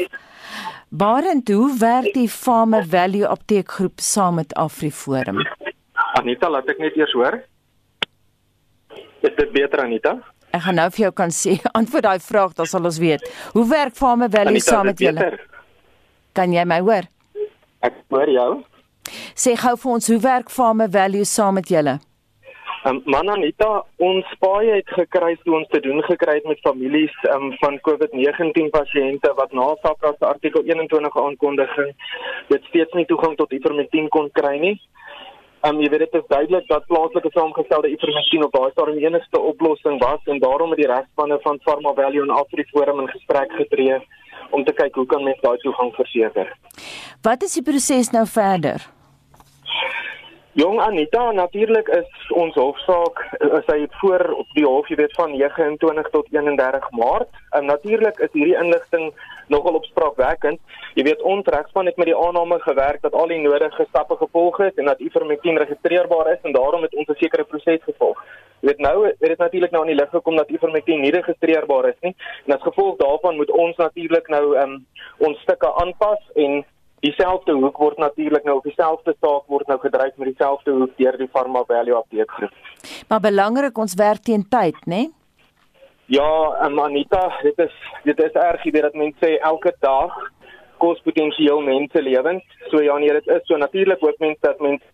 Barend, 0.88 1.48
hoe 1.48 1.78
werk 1.78 2.14
die 2.14 2.28
Farmer 2.28 2.84
Value 2.86 3.26
Apteekgroep 3.26 4.00
saam 4.00 4.34
met 4.34 4.54
AfriForum? 4.54 5.42
Anita, 6.14 6.48
laat 6.48 6.68
ek 6.68 6.78
net 6.78 6.96
eers 6.96 7.12
hoor. 7.12 7.42
Is 9.22 9.34
dit 9.36 9.52
beter 9.52 9.80
Anita? 9.80 10.18
Ek 10.54 10.62
gaan 10.62 10.78
nou 10.78 10.90
vir 10.90 11.02
jou 11.06 11.12
kan 11.12 11.30
sê 11.34 11.56
antwoord 11.78 12.06
daai 12.06 12.20
vraag, 12.20 12.54
dan 12.54 12.66
sal 12.66 12.84
ons 12.84 12.98
weet. 13.02 13.24
Hoe 13.52 13.66
werk 13.68 13.96
Farmer 13.98 14.30
Value 14.30 14.54
Anita, 14.54 14.70
saam 14.70 14.86
met 14.86 14.98
julle? 14.98 15.18
beter? 15.18 15.53
Kan 16.34 16.52
jy 16.52 16.64
my 16.66 16.80
hoor? 16.82 17.06
Ek 17.86 18.00
hoor 18.10 18.30
jou. 18.30 18.50
Sê 19.38 19.54
gou 19.60 19.76
vir 19.78 19.92
ons, 19.92 20.08
hoe 20.10 20.18
werk 20.24 20.50
Farmer 20.50 20.90
Value 20.90 21.26
saam 21.28 21.54
met 21.60 21.70
julle? 21.70 22.00
Um, 22.84 22.98
man 23.08 23.30
Anita, 23.32 23.68
ons 24.04 24.32
paai 24.42 24.66
het 24.68 24.90
gekry 24.92 25.30
toe 25.44 25.54
ons 25.56 25.68
te 25.72 25.80
doen 25.84 26.02
gekry 26.04 26.34
het 26.36 26.48
met 26.50 26.58
families 26.66 27.14
um, 27.32 27.46
van 27.62 27.78
COVID-19 27.86 28.66
pasiënte 28.74 29.30
wat 29.38 29.54
na 29.56 29.70
SAPRA 29.84 30.10
se 30.18 30.26
artikel 30.28 30.66
21 30.68 31.16
aankondiging 31.22 31.94
dit 32.50 32.66
steeds 32.68 32.98
nie 32.98 33.06
toegang 33.08 33.38
tot 33.38 33.54
ivermectin 33.56 34.10
kon 34.12 34.28
kry 34.36 34.58
nie. 34.60 34.74
Um, 35.64 35.80
jy 35.80 35.88
weet 35.94 36.04
dit 36.04 36.18
is 36.20 36.28
duidelik 36.28 36.68
dat 36.68 36.84
plaaslike 36.90 37.32
saamgestelde 37.32 37.94
ivermectin 37.94 38.44
op 38.44 38.52
daai 38.58 38.74
stadium 38.74 39.00
die 39.00 39.08
enigste 39.08 39.40
oplossing 39.52 39.96
was 40.02 40.28
en 40.28 40.42
daarom 40.44 40.76
het 40.76 40.82
die 40.82 40.90
regspanne 40.90 41.40
van 41.46 41.62
Pharma 41.64 41.94
Value 41.96 42.26
en 42.26 42.36
AfriForum 42.42 43.00
in 43.06 43.12
gesprek 43.14 43.56
getree 43.62 44.02
om 44.50 44.64
te 44.64 44.72
kyk 44.72 44.94
hoe 44.94 45.06
kan 45.06 45.24
mens 45.24 45.40
daai 45.40 45.58
toegang 45.62 45.94
verseker. 45.94 46.50
Wat 47.22 47.42
is 47.42 47.54
die 47.56 47.62
proses 47.62 48.10
nou 48.10 48.26
verder? 48.26 48.84
Jong 50.54 50.78
Anita, 50.80 51.32
natuurlik 51.32 51.88
is 51.88 52.28
ons 52.30 52.54
hofsaak 52.54 53.18
is 53.42 53.64
hy 53.66 53.88
voor 53.98 54.22
op 54.38 54.52
die 54.54 54.66
hof, 54.66 54.86
jy 54.86 55.00
weet 55.00 55.16
van 55.18 55.32
29 55.34 56.10
tot 56.14 56.28
31 56.30 56.90
Maart. 56.94 57.40
En 57.58 57.66
natuurlik 57.66 58.20
is 58.22 58.30
hierdie 58.32 58.54
inligting 58.60 59.08
nogal 59.48 59.74
opspraakwekkend. 59.80 60.60
Jy 60.94 61.04
weet 61.08 61.22
ons 61.22 61.46
regspan 61.46 61.86
het 61.86 61.96
met 61.96 62.06
die 62.06 62.16
aanname 62.16 62.58
gewerk 62.60 63.02
dat 63.02 63.12
al 63.12 63.28
die 63.28 63.40
nodige 63.42 63.86
stappe 63.88 64.16
gevolg 64.16 64.60
is 64.60 64.74
en 64.74 64.90
dat 64.90 65.00
Ivermectin 65.00 65.58
registreerbaar 65.58 66.32
is 66.32 66.42
en 66.42 66.52
daarom 66.52 66.82
het 66.82 66.94
ons 66.94 67.08
'n 67.08 67.18
sekere 67.18 67.44
proses 67.44 67.82
gevolg. 67.82 68.20
Jy 68.60 68.68
weet 68.68 68.78
nou 68.78 69.06
het 69.06 69.16
dit 69.18 69.38
natuurlik 69.38 69.70
nou 69.70 69.82
aan 69.82 69.92
die 69.92 70.00
lig 70.02 70.10
gekom 70.10 70.36
dat 70.36 70.50
Ivermectin 70.50 71.00
nie 71.00 71.10
registreerbaar 71.10 71.88
is 71.88 72.00
nie. 72.00 72.14
En 72.46 72.54
as 72.54 72.62
gevolg 72.62 72.96
daarvan 72.96 73.36
moet 73.36 73.50
ons 73.50 73.76
natuurlik 73.76 74.28
nou 74.28 74.56
um, 74.58 74.86
ons 75.18 75.38
stukke 75.38 75.74
aanpas 75.74 76.20
en 76.34 76.64
dieselfde 77.00 77.52
hoek 77.52 77.76
word 77.76 77.98
natuurlik 77.98 78.44
nou 78.44 78.56
op 78.56 78.62
dieselfde 78.62 79.14
saak 79.20 79.44
word 79.46 79.66
nou 79.66 79.78
gedryf 79.78 80.16
met 80.16 80.28
dieselfde 80.32 80.70
hoek 80.70 80.96
deur 80.96 81.18
die 81.20 81.28
Pharma 81.32 81.64
Value 81.68 81.96
apteekgroep. 81.96 82.50
Maar 83.08 83.20
belangrik 83.20 83.78
ons 83.78 83.94
werk 83.94 84.22
teen 84.22 84.48
tyd, 84.48 84.80
né? 84.86 84.94
Nee? 84.94 85.12
Ja, 86.06 86.66
um, 86.66 86.78
Anita, 86.80 87.38
dit 87.42 87.58
is 87.58 87.72
dit 88.04 88.18
is 88.20 88.32
erg 88.32 88.62
weet 88.62 88.82
dat 88.82 88.94
mense 88.94 89.18
sê 89.24 89.38
elke 89.40 89.72
dag 89.80 90.12
kos 90.78 91.00
potensieel 91.06 91.62
mense 91.64 92.02
lewens. 92.02 92.44
So 92.68 92.82
ja, 92.82 92.98
nee, 92.98 93.12
dit 93.12 93.26
is 93.26 93.46
so 93.48 93.56
natuurlik 93.56 94.00
hoop 94.04 94.20
mense 94.20 94.40
dat 94.40 94.60
mense 94.60 94.84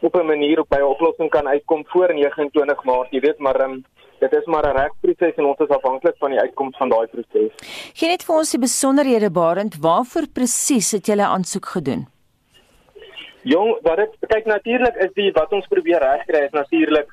op 0.00 0.16
'n 0.16 0.26
manier 0.26 0.60
op 0.60 0.68
by 0.68 0.78
'n 0.80 0.92
oplossing 0.94 1.30
kan 1.30 1.48
uitkom 1.48 1.84
voor 1.86 2.14
29 2.14 2.84
Maart, 2.84 3.10
jy 3.10 3.20
weet, 3.20 3.38
maar 3.38 3.60
um, 3.60 3.84
dit 4.20 4.32
is 4.32 4.44
maar 4.44 4.66
'n 4.66 4.76
regsproses 4.76 5.36
en 5.36 5.44
ons 5.44 5.58
is 5.58 5.68
afhanklik 5.68 6.16
van 6.18 6.30
die 6.30 6.40
uitkoms 6.40 6.76
van 6.76 6.88
daai 6.88 7.06
proses. 7.06 7.52
Gee 7.94 8.08
net 8.08 8.24
vir 8.24 8.36
ons 8.36 8.50
die 8.50 8.60
besonderhede 8.60 9.30
barend, 9.30 9.76
waarvoor 9.80 10.26
presies 10.32 10.92
het 10.92 11.06
julle 11.06 11.24
aansoek 11.24 11.66
gedoen? 11.66 12.06
Jong, 13.42 13.78
wat 13.82 13.96
dit 13.96 14.10
kyk 14.20 14.44
natuurlik 14.44 14.96
is 14.96 15.12
die 15.14 15.32
wat 15.32 15.52
ons 15.52 15.66
probeer 15.66 15.98
regkry 15.98 16.44
is 16.44 16.50
natuurlik 16.50 17.08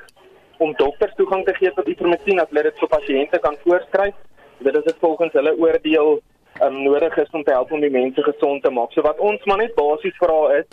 om 0.58 0.74
dokters 0.78 1.16
toegang 1.16 1.46
te 1.46 1.54
gee 1.54 1.72
tot 1.74 1.88
ivermectin 1.88 2.40
as 2.40 2.50
hulle 2.50 2.64
dit 2.64 2.80
vir 2.80 2.90
pasiënte 2.90 3.40
kan 3.40 3.58
voorskryf. 3.64 4.16
Dit 4.60 4.76
is 4.76 4.84
dit 4.84 4.98
volgens 5.00 5.34
hulle 5.34 5.58
oordeel 5.58 6.22
um, 6.62 6.84
nodig 6.84 7.18
is 7.18 7.30
om 7.32 7.44
te 7.44 7.52
help 7.52 7.72
om 7.72 7.82
die 7.82 7.90
mense 7.90 8.24
gesond 8.24 8.64
te 8.64 8.72
maak. 8.72 8.92
So 8.94 9.02
wat 9.02 9.20
ons 9.20 9.46
maar 9.46 9.58
net 9.58 9.76
basies 9.76 10.18
vra 10.18 10.60
is 10.60 10.68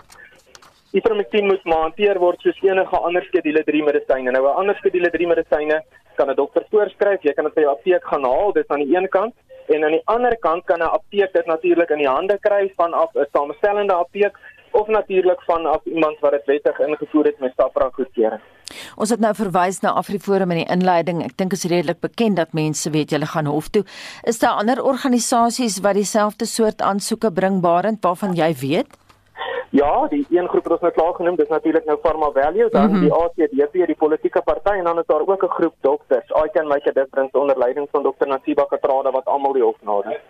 Ivermectin 0.91 1.47
moet 1.47 1.65
maar 1.65 1.85
hanteer 1.85 2.19
word 2.19 2.41
soos 2.43 2.57
enige 2.67 2.99
ander 2.99 3.23
skedule 3.29 3.63
3 3.63 3.83
medisyne. 3.87 4.31
Nou 4.31 4.43
'n 4.43 4.59
ander 4.61 4.77
skedule 4.79 5.11
3 5.11 5.27
medisyne 5.27 5.83
kan 6.17 6.31
'n 6.31 6.35
dokter 6.35 6.65
voorskryf. 6.71 7.23
Jy 7.23 7.33
kan 7.33 7.45
dit 7.45 7.55
by 7.55 7.61
jou 7.61 7.71
apteek 7.71 8.05
gaan 8.05 8.25
haal, 8.25 8.53
dit 8.53 8.67
aan 8.69 8.83
die 8.83 8.97
een 8.97 9.09
kant 9.09 9.35
en 9.69 9.85
aan 9.85 9.97
die 9.99 10.03
ander 10.05 10.37
kant 10.37 10.65
kan 10.65 10.81
'n 10.83 10.95
apteek 10.99 11.33
dit 11.33 11.47
natuurlik 11.47 11.91
in 11.91 11.99
die 11.99 12.09
hande 12.09 12.39
kry 12.39 12.73
vanaf 12.77 13.15
'n 13.15 13.27
samestellende 13.33 13.93
apteek 13.93 14.35
of 14.71 14.87
natuurlik 14.87 15.43
vanaf 15.43 15.85
iemand 15.85 16.19
wat 16.21 16.31
dit 16.31 16.45
wettig 16.45 16.79
ingevoer 16.79 17.25
het 17.25 17.39
met 17.39 17.53
SAPRA 17.57 17.91
goedkeuring. 17.93 18.41
Ons 18.97 19.11
het 19.11 19.21
nou 19.23 19.33
verwys 19.35 19.81
na 19.83 19.95
AfriForum 19.99 20.55
in 20.55 20.63
die 20.63 20.71
inleiding. 20.71 21.25
Ek 21.27 21.37
dink 21.41 21.57
is 21.57 21.67
redelik 21.71 22.01
bekend 22.05 22.39
dat 22.39 22.55
mense 22.57 22.91
weet 22.91 23.11
julle 23.11 23.27
gaan 23.27 23.51
hof 23.51 23.71
toe. 23.75 23.85
Is 24.23 24.39
daar 24.39 24.61
ander 24.63 24.83
organisasies 24.83 25.81
wat 25.85 25.99
dieselfde 25.99 26.47
soort 26.47 26.83
aansoeke 26.83 27.33
bring 27.33 27.61
barend 27.65 28.05
waarvan 28.07 28.37
jy 28.39 28.53
weet? 28.63 29.00
Ja, 29.71 30.07
die 30.11 30.27
een 30.31 30.49
groep 30.49 30.65
wat 30.67 30.73
ons 30.73 30.81
nou 30.81 30.93
klaar 30.93 31.13
genoem, 31.15 31.37
dis 31.39 31.49
natuurlik 31.49 31.85
nou 31.87 31.95
Pharma 32.03 32.31
Value, 32.35 32.69
dan 32.71 32.89
mm 32.89 32.95
-hmm. 32.95 33.01
die 33.01 33.13
ACDP, 33.13 33.87
die 33.87 33.97
politieke 33.99 34.43
party 34.43 34.73
en 34.79 34.85
dan 34.85 34.99
is 34.99 35.07
daar 35.07 35.21
ook 35.21 35.43
'n 35.45 35.55
groep 35.59 35.75
dokters, 35.81 36.29
I 36.45 36.49
Can 36.53 36.67
Make 36.67 36.89
a 36.89 36.93
Difference 36.93 37.39
onder 37.39 37.59
leiding 37.59 37.89
van 37.91 38.03
Dr. 38.03 38.27
Nasiba 38.27 38.65
Katrada 38.65 39.11
wat 39.11 39.25
almal 39.25 39.53
die 39.53 39.63
hof 39.63 39.77
nader. 39.81 40.21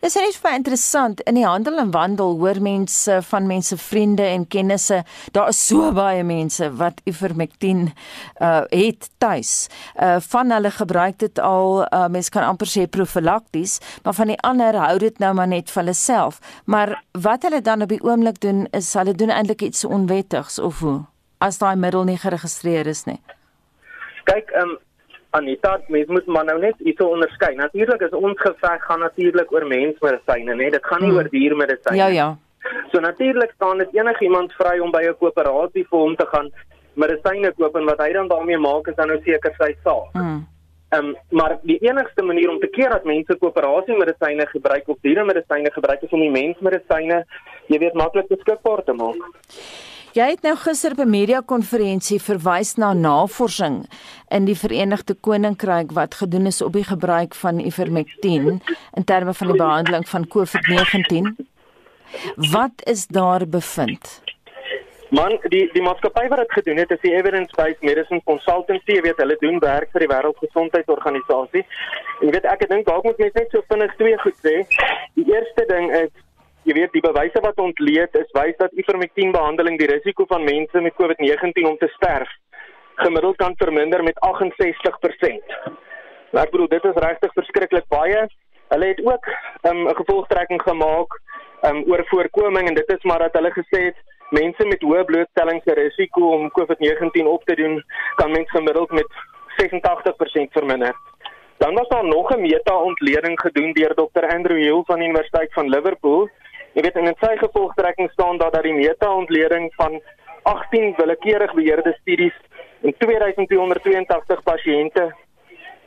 Dis 0.00 0.14
net 0.14 0.38
baie 0.42 0.56
interessant 0.56 1.20
in 1.20 1.34
die 1.34 1.46
handel 1.46 1.78
en 1.78 1.90
wandel 1.90 2.38
hoor 2.38 2.60
mense 2.60 3.18
van 3.22 3.46
mense 3.46 3.76
vriende 3.76 4.22
en 4.22 4.46
kennisse, 4.48 5.02
daar 5.32 5.48
is 5.48 5.66
so 5.66 5.92
baie 5.92 6.22
mense 6.22 6.76
wat 6.76 7.00
Ivermectin 7.04 7.92
uh 8.40 8.62
het 8.68 9.10
tuis. 9.18 9.68
Uh 10.02 10.16
van 10.20 10.50
hulle 10.50 10.70
gebruik 10.70 11.18
dit 11.18 11.38
al, 11.38 11.86
uh 11.92 12.06
mense 12.08 12.30
kan 12.30 12.42
amper 12.42 12.66
sê 12.66 12.86
profylakties, 12.90 13.80
maar 14.02 14.14
van 14.14 14.26
die 14.26 14.40
ander 14.40 14.74
hou 14.74 14.98
dit 14.98 15.18
nou 15.18 15.34
maar 15.34 15.48
net 15.48 15.70
vir 15.70 15.82
hulle 15.82 15.94
self. 15.94 16.38
Maar 16.64 17.02
wat 17.12 17.42
hulle 17.42 17.60
dan 17.60 17.82
op 17.82 17.88
die 17.88 18.02
oomblik 18.02 18.40
doen 18.40 18.66
is 18.70 18.83
is 18.84 18.94
hulle 18.98 19.16
doen 19.20 19.32
eintlik 19.32 19.64
iets 19.68 19.84
onwettigs 19.84 20.58
of 20.68 20.80
hoe 20.84 20.98
as 21.46 21.58
daai 21.60 21.76
middel 21.76 22.04
nie 22.08 22.18
geregistreer 22.20 22.88
is 22.94 23.04
nie. 23.10 23.20
Kyk, 24.30 24.52
ehm 24.52 24.74
um, 24.74 24.80
Anita, 25.34 25.80
mens 25.90 26.10
moet 26.14 26.26
maar 26.30 26.44
nou 26.46 26.60
net 26.62 26.78
iets 26.78 27.02
onderskei. 27.02 27.56
Natuurlik 27.58 28.04
is 28.06 28.12
ons 28.14 28.38
geveg 28.38 28.84
gaan 28.86 29.00
natuurlik 29.02 29.52
oor 29.52 29.64
mensmedisyne, 29.66 30.54
né? 30.54 30.68
Dit 30.70 30.86
gaan 30.86 31.02
nie 31.02 31.10
hmm. 31.10 31.18
oor 31.18 31.30
diermedisyne. 31.32 31.96
Ja, 31.98 32.06
ja. 32.06 32.28
So 32.92 33.02
natuurlik 33.02 33.50
staan 33.56 33.82
dit 33.82 33.96
enigiemand 33.98 34.54
vry 34.60 34.78
om 34.78 34.94
by 34.94 35.02
'n 35.08 35.18
koöperasie 35.18 35.86
vir 35.90 35.98
hom 35.98 36.14
te 36.16 36.26
gaan 36.30 36.52
medisyne 36.94 37.50
koop 37.58 37.76
en 37.76 37.90
wat 37.90 37.98
hy 38.04 38.12
dan 38.12 38.28
daarmee 38.28 38.58
maak 38.58 38.86
is 38.88 38.94
dan 38.94 39.10
nou 39.10 39.18
seker 39.24 39.54
sy 39.58 39.74
saak. 39.82 40.12
Hmm. 40.12 40.46
Ehm 40.94 41.06
um, 41.06 41.16
maar 41.30 41.58
die 41.62 41.78
enigste 41.82 42.22
manier 42.22 42.50
om 42.50 42.60
te 42.60 42.70
keer 42.70 42.90
dat 42.90 43.04
mense 43.04 43.36
koöperasie 43.40 43.96
medisyne 43.98 44.46
gebruik 44.46 44.88
of 44.88 44.98
dieremedisyne 45.02 45.72
gebruik 45.72 46.02
is 46.02 46.12
om 46.14 46.20
die 46.22 46.30
mensmedisyne 46.30 47.24
jy 47.72 47.78
weet 47.82 47.98
maklik 47.98 48.28
beskikbaar 48.30 48.84
te 48.84 48.94
maak. 48.98 49.24
Jy 50.14 50.28
het 50.30 50.44
nou 50.46 50.54
gister 50.56 50.94
'n 50.94 51.10
media 51.10 51.40
konferensie 51.40 52.20
verwys 52.22 52.76
na 52.76 52.92
navorsing 52.92 53.86
in 54.30 54.44
die 54.44 54.54
Verenigde 54.54 55.14
Koninkryk 55.14 55.90
wat 55.92 56.14
gedoen 56.14 56.46
is 56.46 56.62
op 56.62 56.72
die 56.72 56.84
gebruik 56.84 57.34
van 57.34 57.58
Ivermectin 57.58 58.62
in 58.96 59.04
terme 59.04 59.34
van 59.34 59.46
die 59.46 59.56
behandeling 59.56 60.08
van 60.08 60.28
COVID-19. 60.28 61.34
Wat 62.36 62.86
is 62.86 63.06
daar 63.06 63.48
bevind? 63.48 64.23
Man, 65.14 65.36
die 65.52 65.66
die 65.70 65.82
maatskappy 65.84 66.24
wat 66.30 66.40
dit 66.40 66.52
gedoen 66.56 66.78
het 66.80 66.90
is 66.90 67.00
die 67.04 67.12
Evidence 67.14 67.54
Based 67.54 67.82
Medicine 67.86 68.22
Consultancy, 68.26 68.96
jy 68.96 69.02
weet 69.04 69.20
hulle 69.22 69.36
doen 69.38 69.60
werk 69.62 69.92
vir 69.94 70.02
die 70.02 70.08
Wêreldgesondheidsorganisasie. 70.10 71.62
Jy 72.24 72.30
weet 72.34 72.48
ek 72.50 72.64
dink 72.70 72.88
dalk 72.88 73.04
moet 73.06 73.20
mense 73.22 73.38
net 73.38 73.52
so 73.54 73.62
vinnig 73.68 73.92
twee 74.00 74.16
goed 74.24 74.40
sê. 74.42 74.54
Die 75.18 75.26
eerste 75.30 75.66
ding 75.68 75.86
is 76.00 76.10
jy 76.66 76.74
weet 76.80 76.96
die 76.96 77.02
bewyse 77.04 77.42
wat 77.44 77.60
ontleed 77.62 78.16
is 78.18 78.32
wys 78.34 78.56
dat 78.58 78.74
ivermectin 78.80 79.30
behandeling 79.36 79.76
die 79.78 79.90
risiko 79.92 80.26
van 80.32 80.46
mense 80.48 80.82
met 80.82 80.96
COVID-19 80.98 81.68
om 81.68 81.76
te 81.78 81.90
sterf 81.94 82.32
gemiddeld 83.04 83.36
kan 83.36 83.54
verminder 83.60 84.02
met 84.02 84.18
68%. 84.24 85.54
Nou 86.32 86.42
ek 86.42 86.50
bedoel 86.56 86.72
dit 86.74 86.90
is 86.90 86.98
regtig 87.06 87.36
verskriklik 87.38 87.86
baie. 87.92 88.26
Hulle 88.72 88.90
het 88.90 89.04
ook 89.04 89.30
um, 89.30 89.84
'n 89.84 89.86
um, 89.86 89.94
gevolgtrekking 90.00 90.62
gemaak 90.62 91.20
um, 91.68 91.84
oor 91.86 92.02
voorkoming 92.10 92.68
en 92.68 92.74
dit 92.74 92.92
is 92.96 93.04
maar 93.04 93.22
dat 93.28 93.38
hulle 93.38 93.54
gesê 93.54 93.84
het 93.92 94.02
mense 94.34 94.66
met 94.66 94.82
hoë 94.82 95.04
blootstellingsrisiko 95.08 96.30
om 96.36 96.50
COVID-19 96.58 97.28
op 97.30 97.44
te 97.48 97.56
doen 97.60 97.82
kan 98.20 98.32
mens 98.34 98.50
gemiddeld 98.50 98.90
met 98.90 99.10
86% 99.62 100.54
verminder. 100.56 100.94
Dan 101.62 101.74
was 101.74 101.88
daar 101.88 102.04
nog 102.04 102.30
'n 102.34 102.40
meta-ontleding 102.40 103.40
gedoen 103.40 103.72
deur 103.72 103.94
Dr 103.94 104.24
Andrew 104.36 104.58
Hill 104.58 104.82
van 104.86 104.98
die 104.98 105.08
Universiteit 105.08 105.52
van 105.52 105.68
Liverpool. 105.68 106.28
Jy 106.72 106.82
weet 106.82 106.96
in 106.96 107.16
sy 107.20 107.36
gevolgtrekking 107.36 108.10
staan 108.10 108.38
daar 108.38 108.50
dat 108.50 108.62
die 108.62 108.74
meta-ontleding 108.74 109.74
van 109.74 110.02
18 110.42 110.94
willekeurig 110.96 111.54
beheerde 111.54 111.96
studies 112.00 112.36
en 112.82 112.94
2282 112.98 114.42
pasiënte 114.42 115.14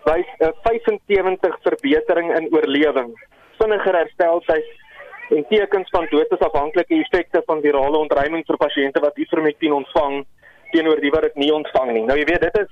wys 0.04 0.30
'n 0.40 0.54
75 0.64 1.58
verbetering 1.62 2.36
in 2.38 2.48
oorlewing, 2.52 3.12
vinniger 3.60 3.96
hersteltyd 3.96 4.66
en 5.30 5.46
tekens 5.50 5.90
van 5.90 6.08
doodsafhanklike 6.10 6.96
effekte 7.04 7.42
van 7.46 7.62
virale 7.62 7.98
ontruiming 7.98 8.46
vir 8.48 8.58
pasiënte 8.58 9.04
wat 9.04 9.18
ivermectin 9.18 9.74
ontvang 9.74 10.26
teenoor 10.72 11.00
die 11.00 11.12
wat 11.14 11.28
dit 11.28 11.36
nie 11.44 11.52
ontvang 11.54 11.92
nie. 11.96 12.04
Nou 12.08 12.18
jy 12.20 12.26
weet 12.28 12.44
dit 12.48 12.60
is 12.64 12.70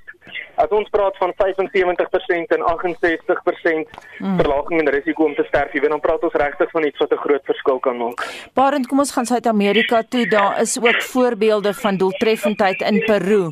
as 0.60 0.72
ons 0.76 0.90
praat 0.92 1.16
van 1.22 1.32
75% 1.40 2.56
en 2.56 2.64
68% 2.68 3.92
hmm. 4.20 4.38
verlaging 4.40 4.82
in 4.82 4.92
risiko 4.98 5.28
om 5.30 5.36
te 5.36 5.46
sterf, 5.48 5.74
jy 5.76 5.84
weet 5.84 5.94
dan 5.96 6.04
praat 6.04 6.24
ons 6.28 6.40
regtig 6.42 6.72
van 6.72 6.88
iets 6.88 7.04
wat 7.04 7.14
'n 7.14 7.24
groot 7.26 7.46
verskil 7.52 7.80
kan 7.80 7.98
maak. 7.98 8.26
Parent, 8.54 8.88
kom 8.88 9.00
ons 9.00 9.12
gaan 9.12 9.26
Suid-Amerika 9.26 10.04
toe. 10.04 10.28
Daar 10.28 10.62
is 10.62 10.80
ook 10.80 11.02
voorbeelde 11.02 11.74
van 11.74 11.98
doeltreffendheid 11.98 12.82
in 12.82 13.00
Peru. 13.06 13.52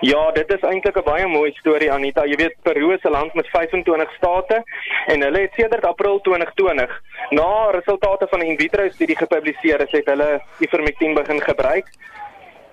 Ja, 0.00 0.30
dit 0.30 0.52
is 0.52 0.60
eintlik 0.62 0.96
'n 0.96 1.02
baie 1.04 1.26
mooi 1.26 1.50
storie 1.52 1.92
Anita. 1.92 2.24
Jy 2.24 2.36
weet 2.36 2.54
Peru 2.62 2.92
is 2.92 3.02
'n 3.02 3.10
land 3.10 3.34
met 3.34 3.48
25 3.48 4.12
state 4.16 4.62
en 5.06 5.22
hulle 5.22 5.40
het 5.40 5.52
sedert 5.56 5.84
April 5.84 6.20
2020 6.20 7.02
na 7.30 7.70
resultate 7.70 8.26
van 8.30 8.38
'n 8.38 8.46
in 8.46 8.58
vitro 8.58 8.88
studie 8.88 9.16
gepubliseer 9.16 9.80
is, 9.80 9.90
het 9.90 10.06
hulle 10.06 10.40
ivermectin 10.58 11.14
begin 11.14 11.40
gebruik. 11.40 11.86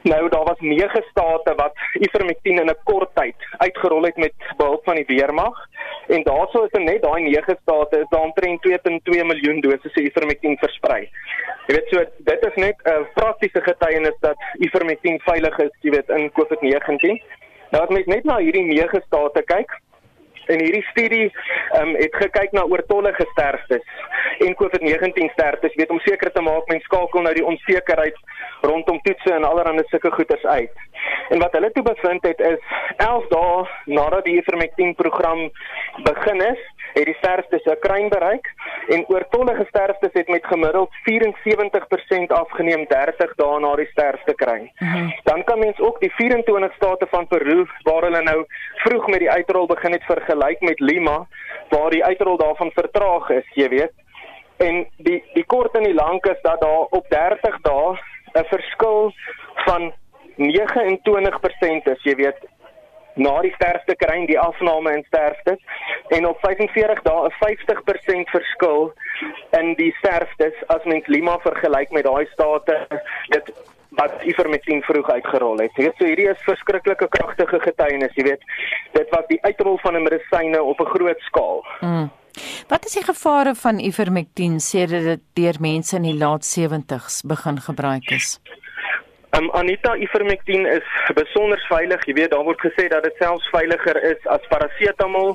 Nou 0.06 0.30
daar 0.30 0.44
was 0.44 0.60
9 0.60 1.04
state 1.10 1.54
wat 1.56 1.74
ivermectin 1.94 2.60
in 2.60 2.70
'n 2.70 2.78
kort 2.84 3.10
tyd 3.14 3.36
uitgerol 3.58 4.04
het 4.04 4.18
met 4.18 4.34
behulp 4.58 4.84
van 4.84 4.96
die 4.96 5.06
weermag 5.08 5.56
en 6.08 6.24
daaroor 6.24 6.66
is 6.66 6.78
er 6.78 6.84
net 6.84 7.02
daai 7.02 7.22
9 7.22 7.58
state 7.62 8.00
is 8.00 8.10
daar 8.10 8.22
omtrent 8.22 8.62
2.2 8.68 9.26
miljoen 9.26 9.60
doses 9.62 9.96
ivermectin 9.96 10.58
versprei. 10.58 11.10
Jy 11.68 11.76
weet 11.76 11.88
so 11.90 12.04
dit 12.18 12.46
is 12.50 12.56
net 12.56 12.76
'n 12.84 12.90
uh, 12.90 13.06
praktiese 13.14 13.62
getuienis 13.62 14.18
dat 14.20 14.38
ivermectin 14.60 15.20
veilig 15.20 15.58
is, 15.58 15.74
jy 15.82 15.92
weet 15.92 16.10
in 16.10 16.32
COVID-19. 16.38 17.22
Nou 17.72 17.84
as 17.84 17.90
mens 17.90 18.06
net 18.06 18.24
na 18.24 18.38
hierdie 18.38 18.66
9 18.66 19.02
state 19.06 19.42
kyk, 19.44 19.72
En 20.46 20.62
hierdie 20.62 20.84
studie 20.92 21.26
um, 21.80 21.96
het 21.96 22.16
gekyk 22.16 22.52
na 22.54 22.66
oortollige 22.70 23.26
sterftes 23.32 23.86
en 24.46 24.56
COVID-19 24.60 25.32
sterftes, 25.34 25.76
weet 25.76 25.90
om 25.90 26.00
seker 26.04 26.32
te 26.32 26.42
maak 26.42 26.68
mens 26.68 26.84
skakel 26.84 27.24
nou 27.24 27.34
die 27.34 27.46
onsekerheid 27.46 28.18
rondom 28.62 29.00
toetse 29.06 29.34
en 29.34 29.48
allerlei 29.48 29.86
sulke 29.90 30.12
goeters 30.12 30.46
uit. 30.46 30.84
En 31.30 31.40
wat 31.40 31.56
hulle 31.58 31.72
toe 31.72 31.84
bevind 31.84 32.26
het 32.28 32.40
is 32.40 32.60
11 32.98 33.28
dae 33.32 33.64
nadat 33.98 34.26
die 34.28 34.38
ivermectin 34.42 34.96
program 34.96 35.48
begin 36.04 36.42
is, 36.52 36.62
het 36.96 37.06
die 37.06 37.18
sterftes 37.20 37.66
'n 37.66 37.80
kruin 37.80 38.10
bereik 38.10 38.46
en 38.88 39.08
oortollige 39.08 39.66
sterftes 39.68 40.14
het 40.14 40.28
met 40.28 40.46
gemiddeld 40.46 40.92
74% 41.04 42.32
afgeneem 42.32 42.86
30 42.88 43.36
dae 43.36 43.60
na 43.60 43.76
die 43.76 43.90
sterfte 43.92 44.36
kruin. 44.36 44.72
Mhm. 44.80 45.10
Dan 45.24 45.44
kan 45.44 45.60
mens 45.60 45.80
ook 45.80 46.00
die 46.00 46.14
24 46.16 46.74
state 46.74 47.08
van 47.10 47.28
Peru 47.28 47.66
waar 47.84 48.02
hulle 48.02 48.22
nou 48.22 48.46
vroeg 48.76 49.08
met 49.08 49.20
die 49.20 49.32
uitrol 49.32 49.66
begin 49.66 49.92
het 49.92 50.04
vergelyk 50.04 50.62
met 50.62 50.80
Lima 50.80 51.28
waar 51.70 51.90
die 51.90 52.06
uitrol 52.06 52.38
daarvan 52.38 52.72
vertraag 52.72 53.30
is, 53.30 53.48
jy 53.54 53.70
weet. 53.70 53.94
En 54.58 54.88
die 54.98 55.24
die 55.34 55.46
kort 55.46 55.76
en 55.76 55.84
die 55.84 55.94
lank 55.94 56.26
is 56.26 56.42
dat 56.42 56.62
daar 56.62 56.86
op 56.90 57.10
30 57.10 57.62
dae 57.62 57.98
'n 58.34 58.46
verskil 58.46 59.14
van 59.66 59.94
29% 60.36 61.88
is, 61.88 62.04
jy 62.04 62.16
weet, 62.16 62.40
na 63.16 63.42
die 63.42 63.54
sterfte 63.56 63.96
kry 63.96 64.26
die 64.28 64.40
afname 64.40 64.94
in 64.98 65.04
sterftes 65.08 65.60
en 66.16 66.28
op 66.28 66.40
45 66.40 67.02
dae 67.08 67.30
'n 67.30 67.36
50% 67.44 68.30
verskil 68.30 68.94
in 69.60 69.74
die 69.76 69.94
sterftes 70.00 70.54
as 70.68 70.84
mens 70.84 71.08
Lima 71.08 71.38
vergelyk 71.40 71.92
met 71.92 72.04
daai 72.04 72.26
state 72.34 72.88
dit 73.30 73.54
wat 73.96 74.24
ivermectin 74.28 74.82
vroeg 74.82 75.10
uitgerol 75.10 75.58
het. 75.58 75.72
Jy 75.78 75.84
weet 75.88 75.98
so 75.98 76.06
hierdie 76.06 76.28
is 76.30 76.42
verskriklike 76.44 77.08
kragtige 77.08 77.60
getuienis, 77.60 78.16
jy 78.16 78.24
weet. 78.24 78.44
Dit 78.92 79.10
was 79.10 79.26
die 79.30 79.40
uitrol 79.42 79.78
van 79.78 79.96
'n 79.96 80.04
medisyne 80.04 80.64
op 80.64 80.80
'n 80.80 80.92
groot 80.96 81.20
skaal. 81.20 81.66
Mm. 81.82 82.10
Wat 82.68 82.86
is 82.86 82.94
die 82.94 83.04
gevare 83.04 83.56
van 83.56 83.80
ivermectin 83.80 84.60
sê 84.60 84.88
dit 84.88 85.22
deur 85.34 85.56
mense 85.60 85.96
in 85.96 86.02
die 86.02 86.18
laat 86.18 86.44
70's 86.44 87.22
begin 87.22 87.62
gebruik 87.62 88.12
is? 88.12 88.40
Um, 89.36 89.50
Anita 89.52 89.96
ivermectin 89.96 90.66
is 90.66 90.84
besonder 91.14 91.60
veilig. 91.68 92.04
Jy 92.08 92.14
weet, 92.16 92.32
daar 92.32 92.46
word 92.48 92.62
gesê 92.64 92.86
dat 92.88 93.04
dit 93.04 93.16
selfs 93.20 93.48
veiliger 93.52 93.98
is 94.08 94.28
as 94.32 94.44
parasetamol. 94.48 95.34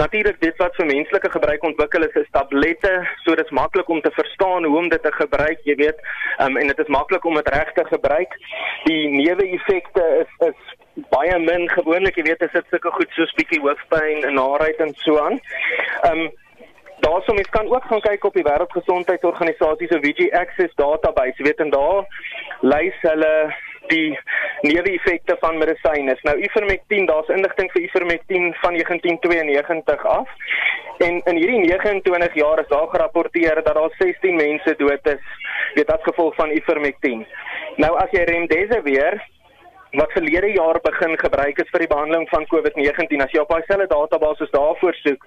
Natuurlik 0.00 0.38
dit 0.40 0.62
wat 0.62 0.76
vir 0.78 0.88
menslike 0.88 1.30
gebruik 1.34 1.66
ontwikkel 1.68 2.06
is, 2.06 2.14
is 2.22 2.30
tablette, 2.32 2.92
so 3.24 3.34
dit 3.36 3.44
is 3.44 3.56
maklik 3.58 3.90
om 3.92 4.00
te 4.00 4.12
verstaan 4.16 4.64
hoe 4.64 4.78
om 4.78 4.88
dit 4.88 5.02
te 5.02 5.12
gebruik, 5.12 5.60
jy 5.68 5.76
weet. 5.82 6.00
Um, 6.40 6.56
en 6.56 6.72
dit 6.72 6.80
is 6.86 6.92
maklik 6.96 7.26
om 7.28 7.36
dit 7.36 7.50
reg 7.56 7.74
te 7.76 7.84
gebruik. 7.90 8.38
Die 8.86 9.12
neeweffekte 9.12 10.06
is 10.22 10.48
is 10.48 10.72
baie 11.10 11.36
min 11.42 11.68
gewoonlik, 11.74 12.16
jy 12.16 12.24
weet, 12.30 12.46
as 12.46 12.54
dit 12.54 12.72
sulke 12.72 12.94
goed 12.96 13.12
soos 13.18 13.36
bietjie 13.36 13.60
hoofpyn 13.60 14.24
en 14.24 14.40
naait 14.40 14.80
en 14.80 14.96
so 15.04 15.20
aan. 15.26 15.36
Ehm 16.06 16.24
um, 16.24 16.32
daarso 17.04 17.34
mens 17.34 17.48
kan 17.56 17.68
ook 17.74 17.84
gaan 17.90 18.00
kyk 18.00 18.24
op 18.24 18.34
die 18.38 18.46
wêreldgesondheidsorganisasie 18.48 19.88
se 19.90 20.00
WG 20.00 20.30
Access 20.42 20.74
database 20.80 21.42
weet 21.46 21.60
en 21.64 21.70
daar 21.70 22.04
lys 22.60 22.98
hulle 23.00 23.34
die 23.92 24.18
neeweffekte 24.60 25.36
van 25.40 25.58
medisyne. 25.58 26.16
Nou 26.22 26.36
ivermectin, 26.40 27.06
daar's 27.06 27.28
inligting 27.28 27.70
vir 27.72 27.82
ivermectin 27.82 28.54
van 28.62 28.78
1992 28.78 30.06
af. 30.06 30.28
En 30.98 31.20
in 31.24 31.36
hierdie 31.36 31.60
29 31.66 32.34
jaar 32.34 32.60
is 32.62 32.68
daar 32.68 32.88
gerapporteer 32.88 33.62
dat 33.62 33.74
daar 33.74 33.94
16 33.98 34.36
mense 34.36 34.74
dood 34.78 35.06
is 35.06 35.24
weet 35.74 35.92
as 35.92 36.02
gevolg 36.02 36.34
van 36.34 36.50
ivermectin. 36.50 37.26
Nou 37.76 37.92
as 37.98 38.10
jy 38.10 38.22
remdesivir 38.24 39.18
wat 40.00 40.12
verlede 40.12 40.50
jaar 40.54 40.78
begin 40.82 41.18
gebruik 41.18 41.58
is 41.58 41.70
vir 41.72 41.84
die 41.84 41.92
behandeling 41.94 42.28
van 42.32 42.46
COVID-19. 42.52 43.24
As 43.24 43.32
jy 43.34 43.42
op 43.42 43.52
daai 43.52 43.62
selfde 43.68 43.88
database 43.92 44.48
daarvoor 44.50 44.94
soek, 45.02 45.26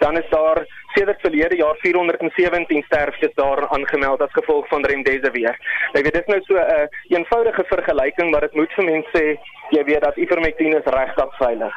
dan 0.00 0.18
is 0.20 0.28
daar 0.30 0.64
sedert 0.94 1.20
verlede 1.20 1.56
jaar 1.56 1.76
417 1.82 2.82
sterftes 2.86 3.34
daar 3.34 3.68
aangemeld 3.68 4.22
as 4.22 4.32
gevolg 4.32 4.68
van 4.68 4.84
remdesivir. 4.84 5.58
Jy 5.92 6.02
weet 6.02 6.18
dis 6.18 6.32
nou 6.32 6.40
so 6.46 6.54
'n 6.54 6.70
uh, 6.76 7.16
eenvoudige 7.16 7.64
vergelyking, 7.68 8.30
maar 8.30 8.40
dit 8.40 8.54
moet 8.54 8.72
vir 8.76 8.84
mense 8.84 9.10
sê 9.16 9.38
jy 9.70 9.84
weet 9.84 10.00
dat 10.00 10.16
ivermectin 10.16 10.76
is 10.78 10.84
regtig 10.84 11.36
veilig. 11.38 11.74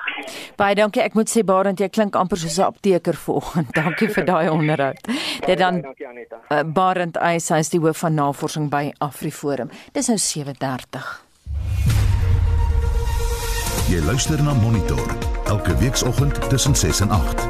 Baie 0.56 0.75
dankie. 0.75 1.02
Ek 1.04 1.13
moet 1.13 1.30
sê 1.30 1.43
Barend, 1.43 1.80
jy 1.80 1.89
klink 1.89 2.15
amper 2.15 2.38
soos 2.38 2.60
'n 2.60 2.69
apteker 2.71 3.13
vanoggend. 3.13 3.73
Dankie 3.82 4.10
vir 4.10 4.25
daai 4.25 4.49
onderhoud. 4.49 5.02
Dit 5.49 5.58
dan 5.58 5.82
Dankie 5.82 6.08
Aneta. 6.08 6.38
Uh, 6.49 6.63
Barend 6.63 7.17
Eis, 7.17 7.49
hy 7.49 7.60
is 7.60 7.69
die 7.69 7.80
hoof 7.80 7.97
van 7.97 8.13
navorsing 8.13 8.69
by 8.69 8.91
AfriForum. 8.99 9.69
Dis 9.93 10.08
nou 10.08 10.17
7:30. 10.17 11.29
Jy 13.89 14.04
luister 14.06 14.38
na 14.43 14.54
Monitor 14.54 15.02
elke 15.49 15.73
weekoggend 15.78 16.49
tussen 16.49 16.75
6 16.75 16.99
en 16.99 17.10
8. 17.10 17.47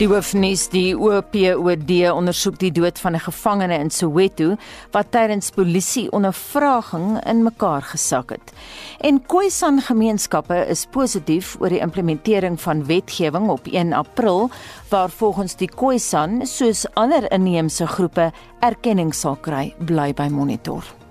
Die 0.00 0.08
hoofnuus 0.08 0.62
die 0.72 0.94
OPOD 0.96 1.92
ondersoek 2.08 2.56
die 2.62 2.72
dood 2.72 2.98
van 2.98 3.12
'n 3.12 3.20
gevangene 3.26 3.78
in 3.78 3.90
Soweto 3.90 4.56
wat 4.96 5.10
tydens 5.10 5.50
polisie 5.50 6.08
ondervraging 6.12 7.20
in 7.26 7.42
mekaar 7.42 7.82
gesak 7.82 8.30
het. 8.30 8.52
En 9.00 9.26
Khoisan 9.26 9.80
gemeenskappe 9.80 10.66
is 10.66 10.86
positief 10.90 11.56
oor 11.60 11.68
die 11.68 11.84
implementering 11.84 12.60
van 12.60 12.86
wetgewing 12.86 13.48
op 13.48 13.66
1 13.66 13.92
April 13.92 14.50
waar 14.88 15.10
volgens 15.10 15.56
die 15.56 15.68
Khoisan 15.68 16.46
soos 16.46 16.86
ander 16.94 17.32
inheemse 17.32 17.86
groepe 17.86 18.32
erkenning 18.60 19.14
sal 19.14 19.36
kry 19.36 19.74
bly 19.78 20.14
by 20.14 20.28
monitor. 20.28 21.03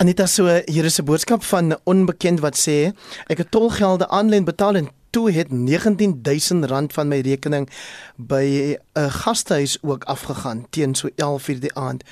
Anita 0.00 0.24
so 0.26 0.48
hier 0.64 0.84
is 0.84 0.98
'n 0.98 1.04
boodskap 1.04 1.42
van 1.44 1.76
onbekend 1.84 2.40
wat 2.40 2.56
sê 2.56 2.92
ek 3.26 3.38
het 3.38 3.50
tolgelde 3.50 4.08
aanlyn 4.08 4.44
betaal 4.44 4.74
en 4.74 4.88
toe 5.10 5.30
het 5.30 5.50
19000 5.50 6.64
rand 6.64 6.92
van 6.92 7.08
my 7.08 7.20
rekening 7.20 7.68
by 8.16 8.76
'n 8.96 9.10
gastehuis 9.10 9.78
ook 9.82 10.04
afgegaan 10.04 10.66
teen 10.70 10.94
so 10.94 11.08
11:00 11.16 11.58
die 11.60 11.74
aand. 11.74 12.02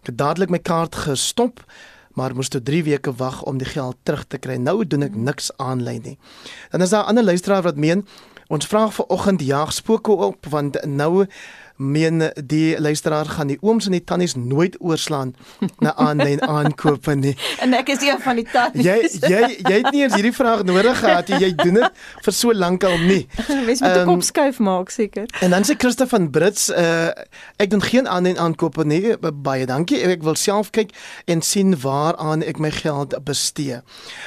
Ek 0.00 0.06
het 0.06 0.18
dadelik 0.18 0.50
my 0.50 0.58
kaart 0.58 0.94
gestop 0.94 1.64
maar 2.12 2.34
moes 2.34 2.48
toe 2.48 2.62
3 2.62 2.84
weke 2.84 3.12
wag 3.14 3.42
om 3.42 3.58
die 3.58 3.66
geld 3.66 3.96
terug 4.02 4.24
te 4.28 4.38
kry. 4.38 4.56
Nou 4.56 4.86
doen 4.86 5.02
ek 5.02 5.14
niks 5.14 5.50
aanlyn 5.56 6.02
nie. 6.02 6.18
Dan 6.70 6.80
is 6.80 6.90
daar 6.90 7.04
'n 7.04 7.08
ander 7.08 7.24
luisteraar 7.24 7.62
wat 7.62 7.76
meen 7.76 8.06
ons 8.48 8.66
vra 8.66 8.90
vanoggend 8.90 9.40
jaag 9.40 9.72
spooke 9.72 10.10
op 10.10 10.46
want 10.48 10.84
nou 10.84 11.26
meen 11.78 12.32
die 12.34 12.80
luisteraar 12.80 13.26
gaan 13.26 13.46
die 13.46 13.58
ooms 13.60 13.86
en 13.86 13.94
die 13.94 14.04
tannies 14.04 14.34
nooit 14.34 14.76
oorslaan 14.82 15.34
na 15.78 15.94
aanlyn 15.94 16.42
aankope 16.42 17.14
nie. 17.14 17.36
En 17.62 17.74
ek 17.74 17.92
is 17.94 18.02
een 18.02 18.18
van 18.22 18.38
die 18.38 18.46
tannies. 18.50 18.84
Jy 18.84 18.96
jy 19.30 19.42
jy 19.62 19.76
het 19.76 19.90
nie 19.94 20.02
eens 20.02 20.14
hierdie 20.14 20.34
vraag 20.34 20.64
nodig 20.66 20.98
gehad 20.98 21.30
jy, 21.30 21.38
jy 21.46 21.50
doen 21.58 21.78
dit 21.80 22.02
vir 22.26 22.34
so 22.34 22.54
lank 22.54 22.84
al 22.86 22.98
nie. 22.98 23.20
Mens 23.68 23.82
moet 23.82 23.94
'n 23.94 24.02
um, 24.02 24.10
kop 24.10 24.26
skuif 24.26 24.58
maak 24.58 24.90
seker. 24.90 25.26
En 25.40 25.54
dan 25.54 25.66
sê 25.66 25.76
Christa 25.78 26.06
van 26.06 26.30
Brits, 26.30 26.68
uh, 26.70 27.10
ek 27.62 27.70
doen 27.70 27.82
geen 27.82 28.08
aanlyn 28.08 28.38
aankope 28.38 28.84
nie. 28.84 29.14
Baie 29.18 29.66
dankie. 29.66 30.02
Ek 30.02 30.22
wil 30.22 30.34
self 30.34 30.70
kyk 30.70 30.90
en 31.26 31.42
sien 31.42 31.76
waaraan 31.78 32.42
ek 32.42 32.58
my 32.58 32.70
geld 32.70 33.14
bestee. 33.24 33.80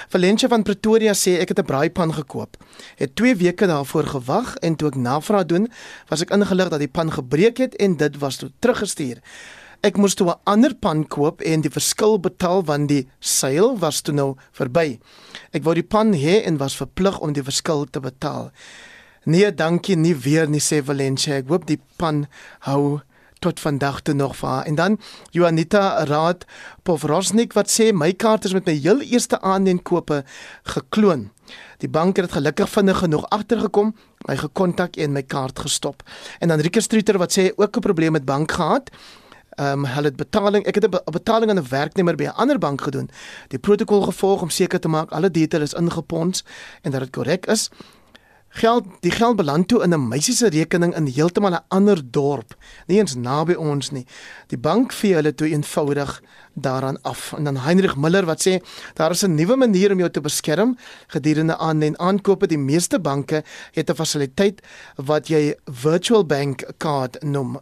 Valentia 0.10 0.48
van 0.48 0.64
Pretoria 0.64 1.14
sê 1.14 1.40
ek 1.40 1.52
het 1.52 1.60
'n 1.60 1.68
braaipan 1.68 2.14
gekoop. 2.14 2.58
Het 2.96 3.16
2 3.16 3.36
weke 3.36 3.68
daarvoor 3.68 4.08
gewag 4.08 4.56
en 4.56 4.76
toe 4.76 4.88
ek 4.88 4.96
navraag 4.96 5.46
doen, 5.46 5.68
was 6.08 6.22
ek 6.22 6.32
ingelig 6.32 6.70
dat 6.70 6.80
die 6.80 6.88
pan 6.88 7.12
gebreek 7.12 7.41
gebreek 7.42 7.58
het 7.58 7.76
en 7.76 7.98
dit 7.98 8.18
was 8.18 8.38
toe 8.38 8.52
teruggestuur. 8.60 9.22
Ek 9.82 9.98
moes 9.98 10.14
toe 10.14 10.30
'n 10.30 10.40
ander 10.44 10.76
pan 10.76 11.08
koop 11.08 11.42
en 11.42 11.62
die 11.62 11.72
verskil 11.72 12.20
betaal 12.20 12.64
want 12.64 12.88
die 12.88 13.08
seil 13.20 13.78
was 13.80 14.02
toe 14.02 14.14
nou 14.14 14.36
verby. 14.52 15.00
Ek 15.52 15.64
wou 15.64 15.74
die 15.74 15.84
pan 15.84 16.14
hê 16.14 16.46
en 16.46 16.58
was 16.58 16.76
verplig 16.76 17.20
om 17.20 17.34
die 17.34 17.44
verskil 17.44 17.86
te 17.90 18.00
betaal. 18.00 18.52
Nee, 19.26 19.52
dankie 19.52 19.96
nie 19.96 20.16
weer 20.16 20.48
nie 20.48 20.60
sê 20.60 20.84
Valencia. 20.84 21.36
Ek 21.36 21.48
hoop 21.48 21.66
die 21.66 21.80
pan 21.98 22.28
hou 22.60 23.02
tot 23.42 23.60
vandag 23.60 24.02
toe 24.06 24.14
nog 24.14 24.36
vir 24.38 24.66
en 24.70 24.76
dan 24.78 24.98
Juanita 25.34 26.04
Raad 26.06 26.46
Povrosnik 26.86 27.56
wat 27.58 27.72
sê 27.74 27.90
my 27.94 28.12
kaart 28.14 28.46
is 28.46 28.54
met 28.54 28.70
my 28.70 28.76
heel 28.78 29.02
eerste 29.02 29.42
aanneemkope 29.42 30.22
gekloon. 30.76 31.32
Die 31.82 31.90
bank 31.90 32.22
het 32.22 32.32
gelukkig 32.38 32.70
vinnig 32.70 33.02
genoeg 33.02 33.26
agtergekom, 33.34 33.96
my 34.30 34.38
gekontak 34.38 34.96
en 35.02 35.16
my 35.18 35.24
kaart 35.24 35.60
gestop. 35.60 36.04
En 36.40 36.54
dan 36.54 36.62
Rieke 36.62 36.82
Streeter 36.82 37.18
wat 37.18 37.34
sê 37.38 37.50
ook 37.56 37.78
'n 37.78 37.88
probleem 37.88 38.12
met 38.12 38.26
bank 38.26 38.52
gehad. 38.52 38.92
Ehm 39.58 39.80
um, 39.80 39.86
hulle 39.86 40.08
het 40.08 40.16
betaling, 40.16 40.66
ek 40.66 40.76
het 40.76 40.86
'n 40.86 41.12
betaling 41.12 41.50
aan 41.50 41.60
'n 41.60 41.70
werknemer 41.70 42.16
by 42.16 42.24
'n 42.24 42.38
ander 42.38 42.58
bank 42.58 42.82
gedoen. 42.82 43.10
Die 43.48 43.60
protokol 43.60 44.02
gevolg 44.02 44.42
om 44.42 44.50
seker 44.50 44.80
te 44.80 44.88
maak 44.88 45.12
alle 45.12 45.32
details 45.32 45.74
is 45.74 45.80
ingepons 45.80 46.44
en 46.82 46.92
dat 46.92 47.00
dit 47.00 47.10
korrek 47.10 47.46
is. 47.46 47.70
Geld, 48.52 48.86
die 49.00 49.12
geld 49.12 49.36
beland 49.36 49.68
toe 49.68 49.82
in 49.84 49.94
'n 49.94 50.08
meisie 50.08 50.34
se 50.36 50.50
rekening 50.50 50.96
in 50.96 51.06
heeltemal 51.06 51.54
'n 51.54 51.64
ander 51.68 52.12
dorp, 52.12 52.56
nie 52.88 52.98
eens 52.98 53.16
naby 53.16 53.54
ons 53.54 53.92
nie. 53.92 54.06
Die 54.48 54.58
bank 54.58 54.92
vee 54.94 55.14
hulle 55.14 55.36
toe 55.36 55.48
eenvoudig 55.48 56.22
daaraan 56.54 57.02
af. 57.02 57.34
En 57.34 57.44
dan 57.44 57.58
Heinrich 57.58 57.96
Miller 57.96 58.26
wat 58.26 58.48
sê 58.48 58.60
daar 58.94 59.12
is 59.12 59.24
'n 59.24 59.36
nuwe 59.36 59.56
manier 59.56 59.92
om 59.92 59.98
jou 59.98 60.10
te 60.10 60.22
beskerm 60.22 60.78
gedurende 61.08 61.58
aanlyn 61.58 62.00
aankope. 62.00 62.48
Die 62.48 62.58
meeste 62.58 63.00
banke 63.00 63.44
het 63.72 63.90
'n 63.90 63.96
fasiliteit 63.96 64.62
wat 64.96 65.28
jy 65.28 65.56
virtual 65.66 66.26
bank 66.26 66.64
card 66.78 67.24
noem 67.24 67.60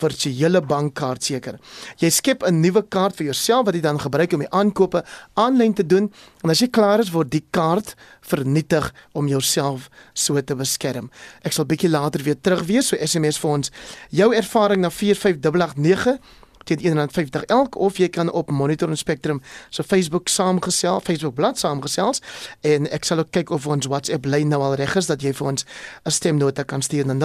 virtuele 0.00 0.60
bankkaart 0.60 1.24
seker. 1.24 1.58
Jy 2.00 2.10
skep 2.10 2.42
'n 2.42 2.60
nuwe 2.60 2.82
kaart 2.88 3.16
vir 3.16 3.26
jouself 3.26 3.66
wat 3.66 3.74
jy 3.74 3.80
dan 3.80 4.00
gebruik 4.00 4.32
om 4.32 4.40
die 4.40 4.50
aankope 4.50 5.04
aanlyn 5.34 5.74
te 5.74 5.86
doen 5.86 6.12
en 6.42 6.50
as 6.50 6.60
jy 6.60 6.68
klaar 6.68 7.00
is 7.00 7.10
word 7.10 7.30
die 7.30 7.44
kaart 7.50 7.94
vernietig 8.20 8.92
om 9.12 9.28
jouself 9.28 9.88
so 10.14 10.40
te 10.40 10.54
beskerm. 10.54 11.10
Ek 11.42 11.52
sal 11.52 11.64
bietjie 11.64 11.90
later 11.90 12.22
weer 12.22 12.40
terug 12.40 12.64
wees 12.66 12.88
so 12.88 12.96
SMS 12.96 13.38
vir 13.38 13.50
ons 13.50 13.70
jou 14.10 14.34
ervaring 14.34 14.80
na 14.80 14.90
45889 14.90 16.18
teen 16.64 16.84
150 16.84 17.44
elk 17.44 17.78
of 17.78 17.96
jy 17.96 18.08
kan 18.08 18.32
op 18.32 18.50
Monitor 18.50 18.88
en 18.88 18.96
Spectrum 18.96 19.42
se 19.68 19.82
so 19.82 19.82
Facebook 19.82 20.28
saamgesel, 20.28 21.00
Facebook 21.00 21.34
bladsy 21.34 21.60
saamgesels 21.60 22.22
en 22.66 22.88
ek 22.92 23.04
sal 23.04 23.18
ook 23.22 23.30
kyk 23.34 23.50
of 23.54 23.66
ons 23.70 23.86
WhatsApp 23.90 24.26
lyn 24.26 24.48
nou 24.52 24.60
al 24.64 24.74
reg 24.80 24.96
is 24.98 25.06
dat 25.10 25.22
jy 25.22 25.32
vir 25.36 25.46
ons 25.52 25.62
'n 26.06 26.10
stemnota 26.10 26.62
kan 26.64 26.82
stuur 26.82 27.06
na 27.06 27.14
0765366961. 27.14 27.20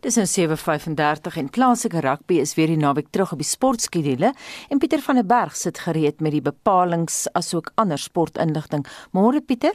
Dis 0.00 0.16
nou 0.16 0.26
7:35 0.26 1.36
en 1.36 1.50
plaaslike 1.50 2.00
rugby 2.00 2.34
is 2.40 2.54
weer 2.54 2.66
die 2.66 2.76
naweek 2.76 3.06
terug 3.10 3.32
op 3.32 3.38
die 3.38 3.48
sportskedule 3.48 4.34
en 4.68 4.78
Pieter 4.78 5.00
van 5.00 5.14
der 5.14 5.26
Berg 5.26 5.56
sit 5.56 5.78
gereed 5.78 6.20
met 6.20 6.32
die 6.32 6.42
bepalinge 6.42 7.28
asook 7.32 7.70
ander 7.74 7.98
sportinligting. 7.98 8.86
Môre 9.12 9.40
Pieter 9.40 9.72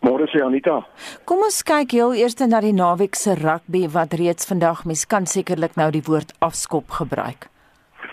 Môre 0.00 0.24
sê 0.32 0.40
Anita. 0.40 0.80
Kom 1.28 1.44
ons 1.44 1.60
kyk 1.60 1.92
heel 1.92 2.14
eers 2.16 2.38
na 2.40 2.62
die 2.64 2.72
naweek 2.72 3.16
se 3.20 3.34
rugby 3.36 3.84
wat 3.92 4.16
reeds 4.16 4.48
vandag 4.48 4.86
mens 4.88 5.04
kan 5.04 5.28
sekerlik 5.28 5.76
nou 5.76 5.90
die 5.92 6.04
woord 6.06 6.32
afskop 6.40 6.88
gebruik. 7.02 7.50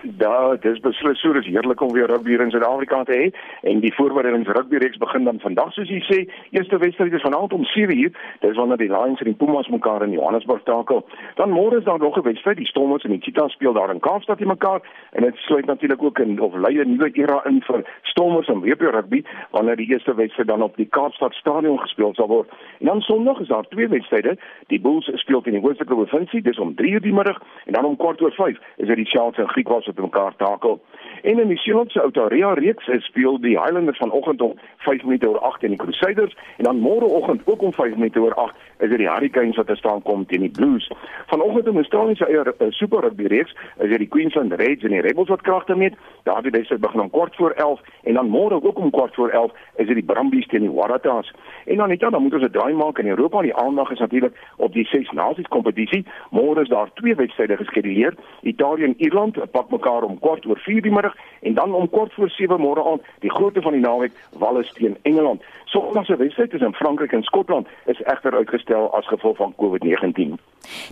Ja, 0.01 0.55
dis 0.62 0.77
beslis 0.79 1.17
so, 1.21 1.33
dis 1.33 1.47
heerlik 1.49 1.81
om 1.81 1.91
weer 1.91 2.05
rugby 2.05 2.29
hier 2.29 2.41
in 2.43 2.51
Suid-Afrika 2.53 2.99
te 3.07 3.15
hê 3.17 3.29
en 3.71 3.79
die 3.81 3.93
voorbereidings 3.95 4.49
rugby 4.53 4.77
reeks 4.77 4.99
begin 5.01 5.23
dan 5.25 5.39
vandag 5.41 5.71
soos 5.73 5.89
jy 5.89 5.97
sê, 6.05 6.17
eerste 6.53 6.77
wedstryd 6.77 7.15
is 7.17 7.23
vanaand 7.25 7.53
om 7.57 7.63
7uur. 7.65 8.12
Dis 8.43 8.60
wanneer 8.60 8.77
die 8.77 8.91
Lions 8.91 9.23
en 9.23 9.31
die 9.31 9.38
Pumas 9.39 9.69
mekaar 9.73 10.05
in 10.05 10.13
Johannesburg 10.13 10.62
takel. 10.69 11.01
Dan 11.39 11.55
môre 11.55 11.79
is 11.79 11.88
daar 11.88 11.97
nog 11.99 12.17
'n 12.17 12.27
wedstryd, 12.29 12.57
die 12.57 12.69
Stormers 12.69 13.03
en 13.03 13.15
die 13.15 13.21
Cheetahs 13.21 13.53
speel 13.53 13.73
daar 13.73 13.89
in 13.93 13.99
Kaapstad 13.99 14.38
teen 14.38 14.47
mekaar 14.47 14.81
en 15.12 15.23
dit 15.23 15.36
sluit 15.36 15.65
natuurlik 15.65 16.03
ook 16.03 16.19
in 16.19 16.39
of 16.39 16.53
lei 16.53 16.77
'n 16.77 16.91
nuwe 16.91 17.10
era 17.13 17.41
in 17.45 17.62
vir 17.62 17.83
Stormers 18.01 18.47
en 18.47 18.62
WP 18.62 18.81
rugby 18.81 19.23
wanneer 19.51 19.75
die 19.75 19.89
eerste 19.89 20.15
wedstryd 20.15 20.47
dan 20.47 20.62
op 20.62 20.75
die 20.75 20.89
Kaapstad 20.89 21.33
stadion 21.33 21.79
gespeel 21.79 22.13
sal 22.13 22.27
word. 22.27 22.49
En 22.79 22.86
dan 22.86 23.01
Sondag 23.01 23.39
is 23.39 23.47
daar 23.47 23.67
twee 23.67 23.88
wedstryde. 23.88 24.38
Die 24.67 24.81
Bulls 24.81 25.12
speel 25.13 25.41
teen 25.41 25.53
die 25.53 25.62
Hoofstuk 25.62 25.88
Provinsie, 25.88 26.41
dis 26.41 26.60
om 26.60 26.75
3uur 26.75 27.01
die 27.01 27.13
middag 27.13 27.41
en 27.65 27.73
dan 27.73 27.86
om 27.86 27.97
kwart 27.97 28.21
oor 28.21 28.31
5 28.31 28.57
is 28.75 28.88
dit 28.88 28.95
die 28.95 29.05
Sharks 29.05 29.38
en 29.38 29.49
Griekwas 29.49 29.87
wat 29.88 30.06
mekaar 30.06 30.36
takel. 30.36 30.82
En 31.23 31.39
in 31.39 31.47
die 31.47 31.58
Seelandse 31.58 32.02
Outaria 32.02 32.54
reeks 32.54 32.89
speel 33.00 33.39
die 33.41 33.60
Highlanders 33.60 33.97
vanoggend 33.97 34.41
om 34.41 34.54
5 34.78 35.04
minute 35.04 35.30
oor 35.30 35.39
8 35.39 35.60
teen 35.60 35.69
die 35.69 35.80
Crusaders 35.80 36.38
en 36.58 36.63
dan 36.63 36.80
môreoggend 36.80 37.41
ook 37.45 37.62
om 37.62 37.73
5 37.73 37.95
minute 37.95 38.21
oor 38.21 38.34
8 38.34 38.56
is 38.78 38.89
dit 38.89 38.97
die 38.97 39.10
Hurricanes 39.10 39.56
wat 39.56 39.67
te 39.67 39.76
staan 39.76 40.02
kom 40.02 40.26
teen 40.26 40.45
die 40.45 40.52
Blues. 40.52 40.91
Vanoggend 41.26 41.65
in 41.65 41.71
die 41.71 41.82
Australiese 41.82 42.26
eie 42.26 42.43
uh, 42.45 42.67
Super 42.69 43.02
Rugby 43.02 43.26
reeks 43.26 43.56
is 43.78 43.89
dit 43.89 43.97
die 43.97 44.08
Queensland 44.08 44.54
Reds 44.54 44.84
en 44.84 44.93
die 44.93 45.02
Rebels 45.02 45.30
wat 45.34 45.41
kragte 45.41 45.76
meet. 45.76 45.97
Daardie 46.23 46.52
wedstryd 46.52 46.82
begin 46.82 47.02
om 47.02 47.10
kwart 47.10 47.36
voor 47.36 47.52
11 47.52 47.82
en 48.04 48.13
dan 48.13 48.30
môre 48.30 48.62
ook 48.63 48.78
om 48.80 48.91
kwart 48.91 49.15
voor 49.15 49.30
11 49.30 49.52
is 49.76 49.88
dit 49.88 49.95
die 49.95 50.06
Brumbies 50.06 50.47
teen 50.47 50.65
die 50.67 50.71
Waratahs. 50.71 51.34
En 51.65 51.78
dan 51.78 51.89
net 51.89 52.00
dan 52.00 52.21
moet 52.21 52.34
ons 52.34 52.43
'n 52.43 52.52
draai 52.52 52.73
maak 52.73 53.00
in 53.00 53.08
Europa. 53.08 53.41
Die 53.41 53.56
aandag 53.56 53.91
is 53.91 54.00
natuurlik 54.00 54.38
op 54.58 54.73
die 54.73 54.86
Ses 54.86 55.12
Nasions 55.12 55.47
kompetisie. 55.47 56.06
Môre 56.32 56.62
is 56.62 56.69
daar 56.69 56.89
twee 56.93 57.15
wedstryde 57.15 57.58
geskeduleer. 57.58 58.13
Italië 58.41 58.84
en 58.84 58.95
Ierland 58.97 59.52
pak 59.52 59.69
mekaar 59.77 60.07
om 60.07 60.19
kwart 60.19 60.45
oor 60.45 60.59
4 60.65 60.81
die 60.81 60.91
middag 60.91 61.15
en 61.41 61.53
dan 61.53 61.73
om 61.73 61.89
kwart 61.89 62.13
voor 62.17 62.29
7 62.29 62.59
môre 62.61 62.83
aand 62.91 63.05
die 63.25 63.31
grootte 63.31 63.61
van 63.61 63.77
die 63.77 63.81
naweek 63.81 64.13
Wales 64.41 64.73
teen 64.73 64.97
Engeland. 65.01 65.41
Sondag 65.65 66.05
se 66.05 66.15
wedstryd 66.15 66.53
in 66.53 66.73
Frankryk 66.73 67.11
en 67.11 67.23
Skotland 67.23 67.67
is 67.85 68.01
egter 68.03 68.35
uitgestel 68.35 68.89
as 68.95 69.07
gevolg 69.07 69.37
van 69.37 69.53
COVID-19. 69.61 70.37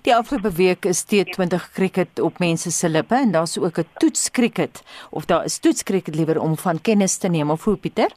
Die 0.02 0.16
afgelope 0.16 0.52
week 0.56 0.86
is 0.86 1.06
T20 1.06 1.72
cricket 1.74 2.20
op 2.20 2.40
mense 2.40 2.72
se 2.72 2.90
lippe 2.90 3.16
en 3.16 3.32
daar's 3.32 3.58
ook 3.58 3.80
'n 3.80 3.88
toets 3.98 4.32
cricket 4.32 4.84
of 5.10 5.26
daar 5.26 5.44
is 5.44 5.60
toets 5.60 5.84
cricket 5.84 6.16
liewer 6.16 6.42
om 6.42 6.58
van 6.58 6.82
kennis 6.82 7.18
te 7.18 7.28
neem 7.28 7.50
of 7.50 7.64
hoe 7.64 7.78
Pieter? 7.78 8.12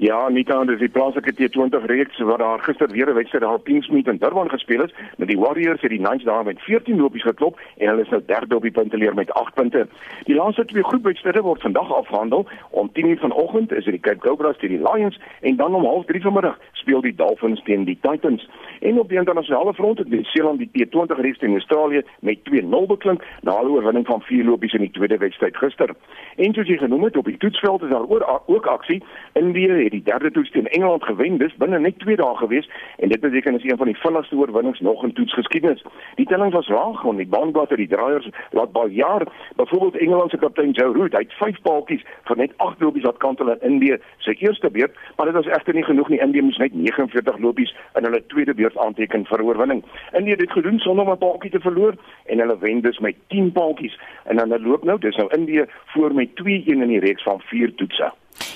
Ja, 0.00 0.30
dan 0.30 0.66
dis 0.66 0.78
die 0.78 0.88
plaaslike 0.88 1.32
T20 1.34 1.86
reeks 1.90 2.18
wat 2.22 2.38
daar 2.38 2.60
gister 2.62 2.90
weer 2.90 3.08
'n 3.10 3.14
wedstryd 3.14 3.42
daar 3.42 3.54
op 3.54 3.64
Kingsmead 3.64 4.06
in 4.06 4.16
Durban 4.18 4.50
gespeel 4.50 4.82
is. 4.82 4.94
Met 5.16 5.28
die 5.28 5.38
Warriors 5.38 5.80
het 5.80 5.90
die 5.90 5.98
Knights 5.98 6.24
daar 6.24 6.44
met 6.44 6.60
14 6.60 6.96
lopies 6.96 7.22
geklop 7.22 7.60
en 7.76 7.88
hulle 7.88 8.02
is 8.02 8.08
nou 8.08 8.22
derde 8.26 8.56
op 8.56 8.62
die 8.62 8.70
punteleer 8.70 9.14
met 9.14 9.32
8 9.32 9.54
punte. 9.54 9.88
Die 10.24 10.34
laaste 10.34 10.64
twee 10.64 10.84
groepwedstryde 10.84 11.42
word 11.42 11.60
vandag 11.60 11.94
afgehandel. 11.94 12.46
Om 12.70 12.90
10:00 12.92 13.18
vanoggend 13.18 13.72
is 13.72 13.84
dit 13.84 13.92
die 13.92 14.00
Cape 14.00 14.18
Cobras 14.18 14.58
teen 14.58 14.68
die 14.68 14.92
Lions 14.92 15.20
en 15.40 15.56
dan 15.56 15.74
om 15.74 15.84
0:30 15.84 16.22
vanmiddag 16.22 16.58
speel 16.72 17.00
die 17.00 17.14
Dolphins 17.14 17.62
teen 17.62 17.84
die 17.84 17.98
Titans. 18.00 18.48
En 18.80 18.98
op 18.98 19.08
die 19.08 19.18
internasionale 19.18 19.74
front 19.74 19.98
het 19.98 20.08
Nieu-Seeland 20.08 20.58
die 20.58 20.70
T20 20.86 21.20
reeks 21.20 21.38
teen 21.38 21.52
Australië 21.52 22.02
met 22.20 22.38
2-0 22.44 22.86
beklink 22.86 23.24
na 23.40 23.60
'n 23.60 23.66
oorwinning 23.66 24.06
van 24.06 24.20
4 24.20 24.44
lopies 24.44 24.72
in 24.72 24.80
die 24.80 24.90
tweede 24.90 25.18
wedstryd 25.18 25.56
gister. 25.56 25.90
En 26.36 26.54
soos 26.54 26.66
jy 26.66 26.76
genoem 26.76 27.04
het 27.04 27.16
op 27.16 27.24
die 27.24 27.36
toetsveld 27.36 27.82
is 27.82 27.88
daar 27.88 28.08
ook 28.46 28.66
aksie. 28.66 29.02
Indië 29.32 29.87
het 29.88 30.04
die 30.04 30.12
derde 30.12 30.30
toets 30.30 30.50
teen 30.50 30.68
Engeland 30.68 31.04
gewen. 31.04 31.38
Dis 31.38 31.56
binne 31.56 31.78
net 31.78 31.98
2 31.98 32.16
dae 32.16 32.36
gewees 32.36 32.68
en 32.96 33.08
dit 33.08 33.20
beteken 33.20 33.56
is 33.56 33.64
een 33.64 33.76
van 33.76 33.86
die 33.86 33.96
vinnigste 33.96 34.36
oorwinnings 34.36 34.80
nog 34.80 35.04
in 35.04 35.12
toetsgeskiedenis. 35.12 35.84
Die 36.14 36.26
telling 36.26 36.52
was 36.52 36.68
laag 36.68 37.02
want 37.02 37.18
die 37.18 37.26
baanblatter 37.26 37.76
die 37.76 37.88
draaiers 37.88 38.28
laat 38.50 38.72
baie 38.72 38.92
jaar. 38.92 39.26
Byvoorbeeld 39.56 39.96
Engeland 39.96 40.30
se 40.30 40.36
kaptein 40.36 40.70
Joe 40.70 40.92
Root, 40.92 41.12
hy 41.12 41.24
het 41.24 41.32
5 41.40 41.60
paaltjies 41.62 42.04
vir 42.28 42.36
net 42.36 42.52
8 42.56 42.80
lopies 42.80 43.06
wat 43.08 43.16
kantel 43.24 43.50
in 43.54 43.64
Indië 43.70 43.98
se 44.18 44.34
eerste 44.34 44.70
beurt, 44.70 44.96
maar 45.16 45.26
dit 45.26 45.34
was 45.34 45.50
egter 45.56 45.74
nie 45.74 45.84
genoeg 45.84 46.08
nie. 46.08 46.20
Indië 46.20 46.42
moes 46.42 46.60
net 46.60 46.74
49 46.74 47.38
lopies 47.38 47.74
in 47.94 48.04
hulle 48.04 48.22
tweede 48.26 48.54
beurt 48.54 48.76
aanteken 48.76 49.26
vir 49.26 49.44
oorwinning. 49.44 49.84
Indië 50.12 50.36
het 50.36 50.44
dit 50.44 50.52
gedoen 50.52 50.78
sonder 50.78 51.04
om 51.04 51.12
'n 51.12 51.18
paaltjie 51.18 51.50
te 51.50 51.60
verloor 51.60 51.94
en 52.26 52.38
hulle 52.38 52.58
wen 52.58 52.80
dus 52.80 52.98
met 52.98 53.16
10 53.28 53.52
paaltjies. 53.52 53.98
En 54.24 54.36
dan 54.36 54.62
loop 54.62 54.84
nou, 54.84 54.98
dis 54.98 55.16
nou 55.16 55.28
Indië 55.36 55.64
voor 55.86 56.14
met 56.14 56.34
2-1 56.34 56.82
in 56.82 56.88
die 56.88 57.00
reeks 57.00 57.22
van 57.22 57.40
4 57.40 57.74
toetse. 57.74 58.12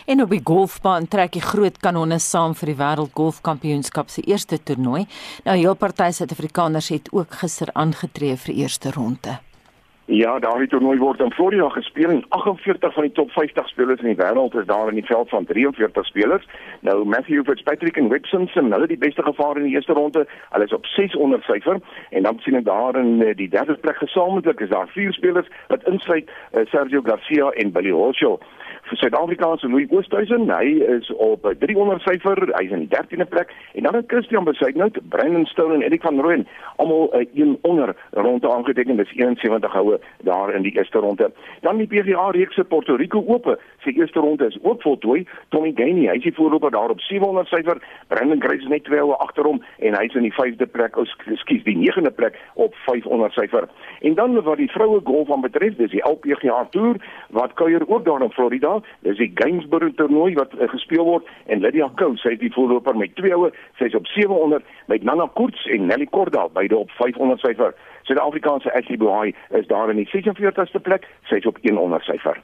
En 0.07 0.23
op 0.23 0.31
die 0.31 0.41
golfbaan 0.45 1.09
trek 1.09 1.37
die 1.37 1.45
groot 1.45 1.79
kanonne 1.79 2.19
saam 2.19 2.57
vir 2.59 2.73
die 2.73 2.79
wêreld 2.81 3.15
golfkampioenskap 3.15 4.11
se 4.11 4.25
eerste 4.27 4.59
toernooi. 4.59 5.05
Nou 5.47 5.57
heel 5.57 5.79
party 5.79 6.11
Suid-Afrikaners 6.11 6.91
het 6.91 7.09
ook 7.13 7.39
gister 7.43 7.71
aangetree 7.73 8.37
vir 8.37 8.55
eerste 8.65 8.91
ronde. 8.91 9.39
Ja, 10.11 10.33
daardie 10.43 10.67
toernooi 10.69 10.99
word 10.99 11.21
in 11.23 11.31
Florida 11.33 11.69
gespeel 11.71 12.11
en 12.11 12.25
48 12.35 12.95
van 12.95 13.03
die 13.07 13.13
top 13.13 13.31
50 13.31 13.69
spelers 13.69 14.01
in 14.03 14.11
die 14.11 14.19
wêreld 14.19 14.57
is 14.59 14.67
daar 14.67 14.89
in 14.91 14.99
die 14.99 15.07
veld 15.07 15.29
van 15.29 15.45
43 15.47 16.07
spelers. 16.07 16.49
Nou 16.81 17.05
Matthew 17.05 17.45
Fitzpatrick 17.47 17.97
en 17.97 18.09
Webb 18.11 18.27
Simpson, 18.27 18.73
hulle 18.73 18.91
die 18.91 18.99
beste 18.99 19.23
gevaar 19.23 19.57
in 19.57 19.69
die 19.69 19.75
eerste 19.77 19.93
ronde. 19.93 20.27
Hulle 20.51 20.65
is 20.65 20.75
op 20.75 20.87
600 20.87 21.47
syfer 21.47 21.79
en 22.11 22.27
dan 22.27 22.43
sien 22.43 22.59
ek 22.59 22.67
daar 22.67 22.99
in 22.99 23.23
eh, 23.23 23.37
die 23.37 23.49
derde 23.49 23.79
plek 23.79 24.03
gesamentlik 24.03 24.61
is 24.61 24.75
daar 24.75 24.91
vier 24.91 25.15
spelers 25.15 25.49
wat 25.69 25.87
insluit 25.87 26.27
uh, 26.29 26.67
Sergio 26.75 27.01
Garcia 27.07 27.49
en 27.63 27.73
Billy 27.73 27.95
Horschel 27.95 28.41
vir 28.93 29.01
Suid-Afrikaanse 29.01 29.69
Louis 29.69 29.89
Oosthuizen. 29.91 30.51
Hy 30.53 30.83
is 30.99 31.09
op 31.17 31.47
300 31.59 32.03
syfer, 32.05 32.39
hy 32.59 32.65
is 32.67 32.75
in 32.77 32.85
die 32.85 32.91
13de 32.93 33.27
plek 33.31 33.53
en 33.73 33.87
dan 33.87 33.97
het 33.97 34.11
Christian 34.13 34.45
Besuitnout, 34.45 34.99
Brandon 35.09 35.47
Stone 35.49 35.79
en 35.79 35.85
Erik 35.87 36.05
van 36.05 36.21
Rooyen 36.21 36.47
almal 36.77 37.09
'n 37.13 37.21
uh, 37.21 37.27
een 37.35 37.59
onder 37.63 37.97
ronde 38.11 38.53
aangeteken. 38.53 38.97
Dis 38.97 39.13
71 39.17 39.73
houe 39.73 40.01
daar 40.23 40.55
in 40.55 40.63
die 40.63 40.77
eerste 40.77 40.99
ronde. 40.99 41.33
Dan 41.61 41.77
die 41.77 41.87
PGA 41.87 42.31
reeks 42.31 42.55
se 42.55 42.65
Puerto 42.65 42.95
Rico 42.95 43.25
Ope. 43.27 43.59
Sy 43.85 43.95
eerste 43.99 44.21
ronde 44.23 44.47
is 44.47 44.59
ook 44.63 44.83
voltooi. 44.83 45.27
Tommy 45.55 45.73
Gainey, 45.77 46.09
hy 46.11 46.19
is 46.21 46.27
die 46.29 46.35
voorloper 46.35 46.71
daar 46.71 46.95
op 46.95 47.01
700 47.01 47.49
syfer. 47.51 47.83
Brandon 48.09 48.43
Grace 48.43 48.63
is 48.63 48.71
net 48.71 48.85
twee 48.85 49.01
houe 49.01 49.19
agter 49.25 49.49
hom 49.49 49.63
en 49.79 49.99
hy 49.99 50.05
is 50.09 50.19
in 50.19 50.27
die 50.29 50.35
5de 50.35 50.69
plek, 50.71 50.97
ou 50.97 51.07
skuis, 51.07 51.65
die 51.67 51.77
9de 51.79 52.15
plek 52.15 52.39
op 52.55 52.75
500 52.87 53.35
syfer. 53.37 53.69
En 54.01 54.15
dan 54.19 54.39
wat 54.43 54.61
die 54.63 54.71
vroue 54.71 55.01
golf 55.05 55.33
aan 55.33 55.45
betref, 55.45 55.77
dis 55.81 55.95
die 55.95 56.05
LPGA 56.09 56.65
Tour 56.71 56.99
wat 57.37 57.55
kuier 57.59 57.85
ook 57.89 58.05
daar 58.05 58.23
in 58.23 58.33
Florida 58.33 58.81
Dis 59.03 59.19
die 59.19 59.31
Gainsborough 59.35 59.95
toernooi 59.99 60.35
wat 60.39 60.53
uh, 60.55 60.69
gespeel 60.71 61.05
word 61.07 61.29
en 61.51 61.63
Lydia 61.65 61.89
Ko, 61.99 62.13
sy 62.23 62.37
is 62.37 62.43
die 62.43 62.53
voorloper 62.55 62.97
met 62.99 63.15
twee 63.19 63.33
houe, 63.35 63.51
sy's 63.81 63.97
op 63.99 64.07
700 64.15 64.67
met 64.93 65.07
Nana 65.07 65.29
Koorts 65.39 65.65
en 65.75 65.89
Nelly 65.91 66.07
Korda 66.11 66.47
beide 66.55 66.79
op 66.79 66.93
500 67.01 67.43
syfer. 67.43 67.75
Suid-Afrikaanse 68.09 68.73
Ashley 68.75 68.99
Buhai 68.99 69.33
is 69.59 69.67
daar 69.71 69.91
in 69.91 70.01
die 70.01 70.09
46ste 70.11 70.83
plek, 70.83 71.07
sy's 71.31 71.47
op 71.47 71.59
100 71.63 72.07
syfer. 72.09 72.41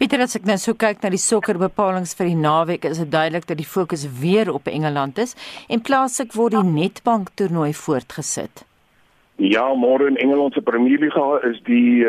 Pieter, 0.00 0.24
as 0.24 0.36
ek 0.38 0.48
nou 0.48 0.58
so 0.60 0.74
kyk 0.74 1.02
na 1.02 1.12
die 1.12 1.20
sokkerbepalings 1.20 2.16
vir 2.18 2.32
die 2.32 2.40
naweek, 2.40 2.88
is 2.88 3.02
dit 3.02 3.12
duidelik 3.12 3.48
dat 3.50 3.60
die 3.60 3.68
fokus 3.68 4.06
weer 4.20 4.52
op 4.52 4.68
Engeland 4.72 5.18
is 5.22 5.36
en 5.68 5.84
plaaslik 5.84 6.36
word 6.38 6.56
die 6.56 6.66
Netbank 6.66 7.34
toernooi 7.36 7.72
voortgesit. 7.76 8.64
Ja, 9.42 9.64
môre 9.74 10.06
in 10.06 10.16
Engeland 10.16 10.54
se 10.54 10.62
Premier 10.62 11.00
Liga 11.00 11.40
is 11.48 11.58
die 11.66 12.04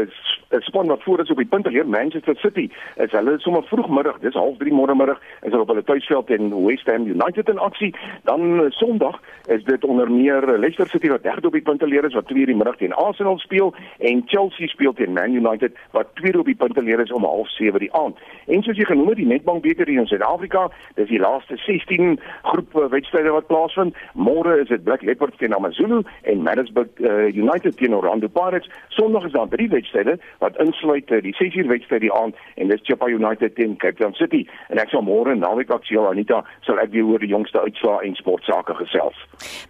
is 0.54 0.66
span 0.66 0.88
wat 0.88 1.04
voor 1.04 1.20
is 1.20 1.30
op 1.30 1.38
die 1.38 1.46
punt 1.46 1.68
hier 1.68 1.88
Manchester 1.88 2.36
City. 2.36 2.70
Is 2.96 3.12
hulle 3.12 3.39
sommer 3.39 3.63
vroegmiddag, 3.63 4.20
dis 4.20 4.36
0:30 4.36 4.74
môre 4.74 4.96
middag, 4.96 5.20
is 5.42 5.52
hulle 5.52 5.62
op 5.62 5.68
hulle 5.68 5.84
tuisveld 5.84 6.28
teen 6.28 6.66
West 6.66 6.86
Ham 6.86 7.08
United 7.08 7.50
in 7.50 7.58
aksie. 7.58 7.96
Dan 8.24 8.60
uh, 8.60 8.66
Sondag 8.70 9.20
is 9.46 9.63
dit 9.63 9.86
onder 9.86 10.12
meer 10.12 10.58
Leicester 10.58 10.89
City 10.89 11.10
wat 11.10 11.24
derde 11.24 11.48
op 11.48 11.54
die 11.54 11.62
punte 11.62 11.88
leer 11.88 12.06
is 12.06 12.13
wat 12.13 12.30
2:00 12.34 12.46
die 12.46 12.56
middag 12.56 12.78
teen 12.78 12.94
Arsenal 12.94 13.39
speel 13.39 13.74
en 14.00 14.24
Chelsea 14.26 14.68
speel 14.68 14.94
teen 14.94 15.13
Man 15.13 15.34
United 15.34 15.78
wat 15.92 16.08
tweede 16.13 16.39
op 16.39 16.46
die 16.46 16.56
punte 16.56 16.84
leer 16.84 17.00
is 17.00 17.12
om 17.12 17.26
0:30 17.26 17.78
die 17.78 17.94
aand. 17.94 18.18
En 18.48 18.63
soos 18.63 18.78
jy 18.78 18.86
genoem 18.86 19.08
het, 19.08 19.18
die 19.18 19.26
Nedbank 19.26 19.62
beker 19.62 19.88
hier 19.88 20.00
in 20.00 20.08
Suid-Afrika, 20.08 20.70
dis 20.96 21.08
die 21.08 21.20
laaste 21.20 21.58
16 21.58 22.20
groep 22.42 22.74
wedstryde 22.89 23.30
wat 23.30 23.48
plaasvind. 23.48 23.96
Môre 24.13 24.60
is 24.62 24.68
dit 24.68 24.84
Black 24.84 25.02
Leopards 25.02 25.38
teen 25.38 25.54
AmaZulu 25.54 26.04
en 26.22 26.42
Maritzburg 26.44 26.88
uh, 27.00 27.24
uh, 27.24 27.36
United 27.36 27.78
teen 27.78 27.96
Orlando 27.96 28.28
Pirates. 28.28 28.70
Sondag 28.88 29.26
is 29.26 29.32
daar 29.32 29.48
drie 29.48 29.70
wedstryde 29.70 30.20
wat 30.44 30.58
insluit 30.64 31.12
uh, 31.12 31.22
die 31.24 31.34
6uur 31.40 31.70
wedstryd 31.72 32.04
die 32.06 32.14
aand 32.14 32.38
en 32.62 32.72
dis 32.72 32.84
Chippa 32.88 33.08
United 33.12 33.56
teen 33.56 33.78
Cape 33.82 34.00
Town 34.02 34.16
City. 34.20 34.44
En 34.70 34.82
ek 34.82 34.92
sal 34.94 35.04
môre 35.06 35.36
naweek 35.40 35.72
aktueel 35.74 36.10
Anita 36.10 36.42
sal 36.68 36.82
ek 36.84 36.94
weer 36.96 37.08
oor 37.08 37.24
die 37.24 37.32
jongste 37.32 37.62
uitslae 37.64 38.08
en 38.08 38.18
sportsaake 38.20 38.76
gesels. 38.82 39.20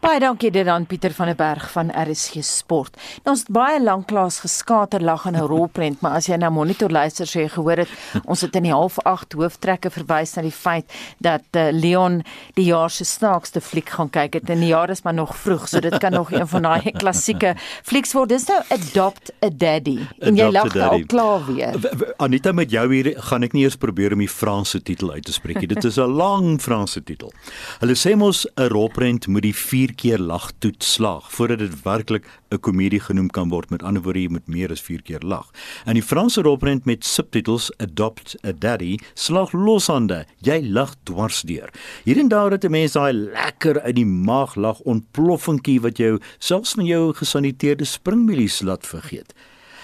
Baie 0.04 0.22
dankie 0.24 0.52
dit 0.54 0.68
aan 0.68 0.88
Pieter 0.90 1.16
van 1.18 1.32
der 1.32 1.40
Berg 1.40 1.70
van 1.74 1.92
RSG 1.94 2.44
Sport. 2.48 3.00
Nou, 3.24 3.36
ons 3.36 3.46
het 3.46 3.54
baie 3.56 3.80
lanklaas 3.82 4.42
geskater 4.44 5.04
lag 5.04 5.26
in 5.30 5.38
'n 5.38 5.48
rolprent, 5.50 6.02
maar 6.02 6.18
as 6.20 6.28
jy 6.28 6.38
na 6.38 6.50
monitor 6.50 6.90
luister 6.90 7.26
sê 7.26 7.46
jy 7.46 7.50
gehoor 7.50 7.86
het 7.86 7.92
ons 8.26 8.42
het 8.42 8.56
in 8.56 8.64
die 8.64 8.76
half 8.76 9.00
8 9.06 9.34
hooftrekke 9.34 9.90
verwys 9.90 10.36
na 10.36 10.42
die 10.42 10.52
feit 10.52 10.86
dat 11.20 11.46
uh, 11.56 11.72
Leon 11.72 12.24
die 12.56 12.66
jaar 12.66 12.90
se 12.90 13.06
snaakste 13.06 13.62
fliek 13.62 13.90
gaan 13.90 14.10
kyk 14.10 14.34
het 14.34 14.50
en 14.50 14.60
die 14.60 14.74
jaar 14.74 14.90
is 14.90 15.04
maar 15.04 15.14
nog 15.14 15.36
vroeg, 15.36 15.68
so 15.68 15.80
dit 15.80 15.98
kan 15.98 16.12
nog 16.12 16.32
een 16.32 16.48
van 16.48 16.62
daai 16.62 16.92
klassieke 16.92 17.14
klassieke 17.14 17.56
flieks 17.84 18.14
word. 18.14 18.30
Dis 18.34 18.48
nou 18.50 18.60
Adopt 18.74 19.32
a 19.44 19.50
Daddy. 19.50 20.00
En 20.24 20.38
jy 20.38 20.50
lag 20.52 20.62
al 20.71 21.06
klaar 21.06 21.45
weer. 21.45 21.76
Anita 22.17 22.52
met 22.52 22.71
jou 22.71 22.93
hier 22.93 23.13
gaan 23.17 23.43
ek 23.43 23.54
nie 23.54 23.63
eers 23.63 23.76
probeer 23.76 24.13
om 24.13 24.19
die 24.19 24.30
Franse 24.30 24.82
titel 24.82 25.12
uit 25.12 25.26
te 25.26 25.34
spreek 25.34 25.60
nie. 25.62 25.67
Dit 25.67 25.84
is 25.84 25.97
'n 25.97 26.10
lang 26.10 26.62
Franse 26.62 27.04
titel. 27.04 27.34
Hulle 27.80 27.95
sê 27.95 28.15
mos 28.15 28.45
'n 28.58 28.69
rolprent 28.69 29.28
moet 29.28 29.43
die 29.43 29.56
4 29.56 29.93
keer 29.95 30.19
lag 30.19 30.52
toets 30.60 30.93
slaag 30.93 31.32
voordat 31.32 31.60
dit 31.60 31.84
werklik 31.84 32.26
'n 32.52 32.60
komedie 32.60 32.99
genoem 32.99 33.30
kan 33.30 33.49
word. 33.49 33.69
Met 33.69 33.84
ander 33.84 34.02
woorde, 34.02 34.21
jy 34.21 34.30
moet 34.30 34.47
meer 34.47 34.71
as 34.71 34.82
4 34.82 35.02
keer 35.02 35.21
lag. 35.21 35.52
En 35.86 35.93
die 35.93 36.04
Franse 36.04 36.41
rolprent 36.41 36.86
met 36.86 37.06
subtitels 37.06 37.71
Adopt 37.78 38.36
a 38.45 38.52
Daddy 38.52 38.97
slaag 39.13 39.52
loshande. 39.52 40.26
Jy 40.41 40.62
lag 40.69 40.95
dwarsdeur. 41.04 41.69
Hier 42.04 42.17
en 42.17 42.28
daar 42.28 42.52
het 42.52 42.63
'n 42.63 42.71
mens 42.71 42.91
daai 42.91 43.13
lekker 43.13 43.82
uit 43.82 43.95
die 43.95 44.06
maag 44.06 44.56
lag 44.56 44.80
ontploffingkie 44.80 45.82
wat 45.82 45.97
jou 45.97 46.19
selfs 46.39 46.76
met 46.76 46.86
jou 46.86 47.13
gesaniteerde 47.13 47.86
springmielies 47.86 48.62
laat 48.62 48.88
vergeet. 48.88 49.34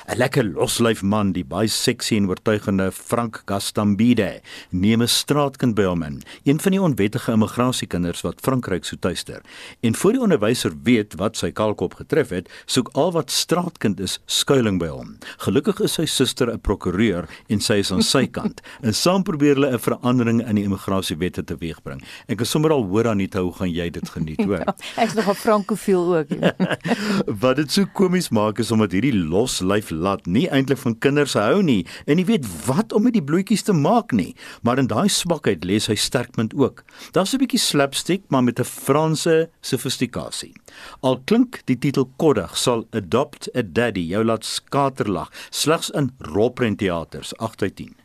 'n 0.10 0.18
lekker 0.18 0.44
loslyf 0.44 1.04
man, 1.06 1.34
die 1.36 1.44
baie 1.46 1.70
seksie 1.70 2.18
en 2.18 2.26
oortuigende 2.32 2.88
Frank 2.92 3.44
Gastambide, 3.46 4.42
neem 4.72 5.04
'n 5.04 5.08
straatkind 5.08 5.76
by 5.76 5.84
hom 5.86 6.02
in, 6.04 6.22
een 6.46 6.60
van 6.60 6.72
die 6.72 6.82
onwettige 6.82 7.32
immigrasiekinders 7.32 8.22
wat 8.26 8.42
Frankryk 8.42 8.86
so 8.86 8.96
tuister. 9.00 9.42
En 9.82 9.94
voor 9.96 10.12
die 10.12 10.22
onderwyser 10.22 10.74
weet 10.84 11.14
wat 11.18 11.38
sy 11.38 11.52
kalkop 11.52 11.94
getref 11.94 12.30
het, 12.30 12.50
soek 12.66 12.90
al 12.94 13.12
wat 13.12 13.30
straatkind 13.30 14.00
is 14.00 14.20
skuilings 14.26 14.80
by 14.80 14.88
hom. 14.88 15.18
Gelukkig 15.38 15.80
is 15.80 15.94
sy 15.94 16.06
suster 16.06 16.50
'n 16.52 16.60
prokureur 16.60 17.30
en 17.48 17.60
sy 17.60 17.74
is 17.74 17.92
aan 17.92 18.02
sy 18.02 18.26
kant. 18.38 18.62
En 18.82 18.94
saam 18.94 19.24
probeer 19.24 19.56
hulle 19.56 19.74
'n 19.74 19.80
verandering 19.80 20.48
in 20.48 20.56
die 20.56 20.64
immigrasiewette 20.64 21.44
teweegbring. 21.44 22.02
Ek 22.28 22.42
is 22.42 22.50
sommer 22.50 22.72
al 22.72 22.84
hoor 22.84 23.08
aan 23.08 23.18
dit 23.18 23.34
hoe 23.34 23.54
gaan 23.54 23.72
jy 23.72 23.90
dit 23.90 24.10
geniet, 24.10 24.42
hoor. 24.44 24.64
Ja, 24.70 24.76
ek's 25.04 25.14
nog 25.14 25.30
'n 25.30 25.36
frankofiel 25.36 26.18
ook. 26.18 26.28
wat 27.44 27.56
dit 27.56 27.72
so 27.72 27.86
komies 27.94 28.30
maak 28.30 28.60
is 28.60 28.72
omdat 28.72 28.92
hierdie 28.92 29.14
loslyf 29.14 29.92
laat 30.00 30.26
nie 30.26 30.48
eintlik 30.50 30.80
van 30.82 30.98
kinders 30.98 31.36
hou 31.40 31.62
nie 31.64 31.86
en 32.06 32.20
nie 32.20 32.26
weet 32.26 32.48
wat 32.66 32.94
om 32.96 33.04
met 33.04 33.16
die 33.18 33.24
bloetjies 33.24 33.66
te 33.68 33.76
maak 33.76 34.12
nie, 34.16 34.36
maar 34.64 34.80
in 34.80 34.90
daai 34.90 35.10
swakheid 35.12 35.66
lê 35.68 35.80
sy 35.84 35.96
sterkpunt 36.00 36.56
ook. 36.56 36.84
Daar's 37.14 37.34
'n 37.34 37.42
bietjie 37.44 37.60
slapstick, 37.60 38.24
maar 38.30 38.44
met 38.44 38.60
'n 38.60 38.64
Franse 38.64 39.50
sofistikasie. 39.62 40.54
Al 41.02 41.22
klink 41.26 41.62
die 41.66 41.78
titel 41.78 42.10
koddig, 42.18 42.58
sal 42.58 42.88
Adopt 42.92 43.50
a 43.56 43.62
Daddy 43.62 44.08
jou 44.08 44.24
laat 44.24 44.46
skaterlag 44.46 45.32
slegs 45.50 45.90
in 45.90 46.12
rolprentteaters 46.18 47.38
8 47.38 47.62
uit 47.62 47.76
10. 47.76 47.96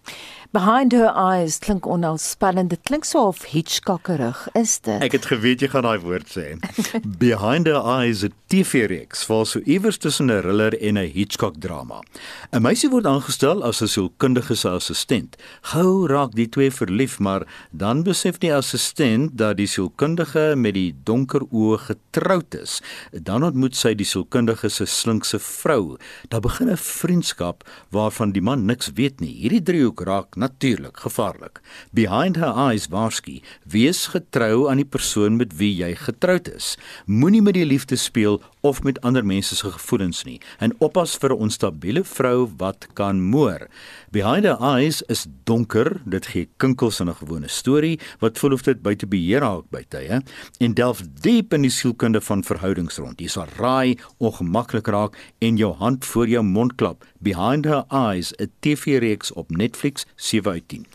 Behind 0.54 0.92
her 0.92 1.10
eyes 1.10 1.58
klink 1.58 1.82
onalspannend. 1.82 2.70
Dit 2.70 2.84
klink 2.86 3.04
so 3.04 3.24
of 3.26 3.42
Hitchcockerig, 3.50 4.44
is 4.54 4.76
dit? 4.86 5.00
Ek 5.02 5.16
het 5.16 5.24
geweet 5.26 5.64
jy 5.64 5.68
gaan 5.72 5.82
daai 5.82 5.98
woord 5.98 6.28
sê. 6.30 6.44
Behind 7.24 7.66
her 7.66 7.82
eyes 7.82 8.22
'n 8.22 8.30
TV-reeks 8.54 9.24
val 9.26 9.42
so 9.50 9.58
iewers 9.66 9.98
tussen 9.98 10.30
'n 10.30 10.44
thriller 10.44 10.76
en 10.78 10.94
'n 10.94 11.10
Hitchcock 11.10 11.58
drama. 11.58 12.04
'n 12.52 12.62
Meisie 12.62 12.90
word 12.92 13.06
aangestel 13.10 13.64
as 13.66 13.82
'n 13.82 13.90
sielkundige 13.90 14.54
se 14.54 14.68
assistent. 14.70 15.34
Gou 15.74 16.06
raak 16.06 16.38
die 16.38 16.46
twee 16.46 16.70
verlief, 16.70 17.18
maar 17.18 17.42
dan 17.72 18.04
besef 18.06 18.38
die 18.38 18.54
assistent 18.54 19.34
dat 19.34 19.56
die 19.56 19.66
sielkundige 19.66 20.54
met 20.54 20.74
die 20.78 20.94
donker 21.02 21.42
oë 21.50 21.78
getroud 21.90 22.54
is. 22.54 22.78
Dan 23.10 23.42
ontmoet 23.42 23.74
sy 23.74 23.94
die 23.94 24.06
sielkundige 24.06 24.70
se 24.70 24.86
slinkse 24.86 25.42
vrou. 25.42 25.98
Daar 26.30 26.46
begin 26.46 26.70
'n 26.70 26.78
vriendskap 26.78 27.66
waarvan 27.90 28.30
die 28.30 28.42
man 28.42 28.64
niks 28.66 28.92
weet 28.94 29.20
nie. 29.20 29.34
Hierdie 29.34 29.62
driehoek 29.62 30.00
raak 30.06 30.36
natuurlik 30.44 31.00
gevaarlik. 31.07 31.61
Behind 31.96 32.37
her 32.37 32.52
eyes 32.68 32.88
waarsku: 32.92 33.40
wees 33.64 34.07
getrou 34.14 34.68
aan 34.70 34.83
die 34.83 34.92
persoon 34.96 35.40
met 35.40 35.57
wie 35.61 35.72
jy 35.80 35.94
getroud 36.07 36.50
is. 36.52 36.74
Moenie 37.07 37.42
met 37.42 37.57
die 37.57 37.66
liefde 37.66 37.96
speel 37.96 38.42
of 38.64 38.83
met 38.83 39.00
ander 39.05 39.24
mense 39.27 39.57
se 39.57 39.70
gevoelens 39.70 40.22
nie 40.24 40.38
en 40.64 40.72
oppas 40.81 41.16
vir 41.20 41.31
'n 41.35 41.42
onstabiele 41.46 42.05
vrou 42.05 42.48
wat 42.57 42.87
kan 42.94 43.20
moer. 43.20 43.68
Behind 44.11 44.44
her 44.44 44.57
eyes 44.61 45.03
is 45.03 45.27
donker, 45.44 46.00
dit 46.07 46.27
gee 46.27 46.48
kinkels 46.57 47.00
in 47.00 47.09
'n 47.09 47.14
gewone 47.14 47.48
storie 47.48 47.98
wat 48.20 48.38
voel 48.38 48.53
of 48.53 48.62
dit 48.62 48.83
buite 48.83 49.07
beheer 49.07 49.40
raak 49.40 49.64
by 49.70 49.85
tye 49.88 50.22
en 50.61 50.74
delf 50.74 51.03
diep 51.20 51.53
in 51.53 51.62
die 51.62 51.70
sielkunde 51.70 52.20
van 52.20 52.42
verhoudings 52.44 52.96
rond. 52.96 53.20
Jy 53.20 53.29
sal 53.29 53.46
raai, 53.59 53.98
ongemaklik 54.18 54.87
raak 54.87 55.16
en 55.40 55.57
jou 55.57 55.74
hand 55.74 56.05
voor 56.05 56.29
jou 56.29 56.42
mond 56.42 56.74
klap. 56.74 57.05
Behind 57.20 57.64
her 57.64 57.85
eyes, 57.90 58.33
'n 58.38 58.50
TV-reeks 58.61 59.33
op 59.33 59.50
Netflix 59.50 60.07
7 60.16 60.53
uit 60.53 60.68
10. 60.68 60.87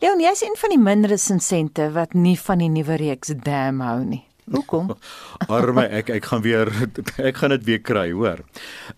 Leon, 0.00 0.20
jy's 0.20 0.42
een 0.42 0.56
van 0.56 0.70
die 0.70 0.78
min 0.78 1.04
resensente 1.04 1.90
wat 1.92 2.14
nie 2.14 2.38
van 2.38 2.58
die 2.58 2.68
nuwe 2.68 2.96
reeks 2.96 3.32
Damn 3.42 3.80
hou 3.80 4.04
nie. 4.04 4.35
Hoekom? 4.50 4.94
Arme 5.56 5.86
ek 5.88 6.10
ek 6.10 6.28
gaan 6.30 6.42
weer 6.42 6.70
ek 7.30 7.42
gaan 7.42 7.54
dit 7.56 7.64
weer 7.64 7.82
kry, 7.82 8.10
hoor. 8.12 8.44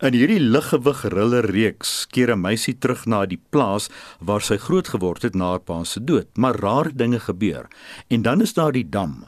In 0.05 0.13
hierdie 0.13 0.41
liggewig 0.43 1.05
riller 1.15 1.49
reeks 1.49 2.05
keer 2.13 2.35
'n 2.35 2.41
meisie 2.41 2.77
terug 2.79 3.07
na 3.07 3.25
die 3.27 3.41
plaas 3.51 3.89
waar 4.21 4.45
sy 4.45 4.57
groot 4.57 4.89
geword 4.89 5.23
het 5.23 5.35
na 5.35 5.57
haar 5.57 5.65
pa 5.65 5.85
se 5.85 6.05
dood, 6.05 6.29
maar 6.37 6.61
rare 6.61 6.93
dinge 6.93 7.21
gebeur. 7.21 7.69
En 8.09 8.23
dan 8.23 8.41
is 8.41 8.55
daar 8.55 8.73
die 8.73 8.89
dam 8.89 9.25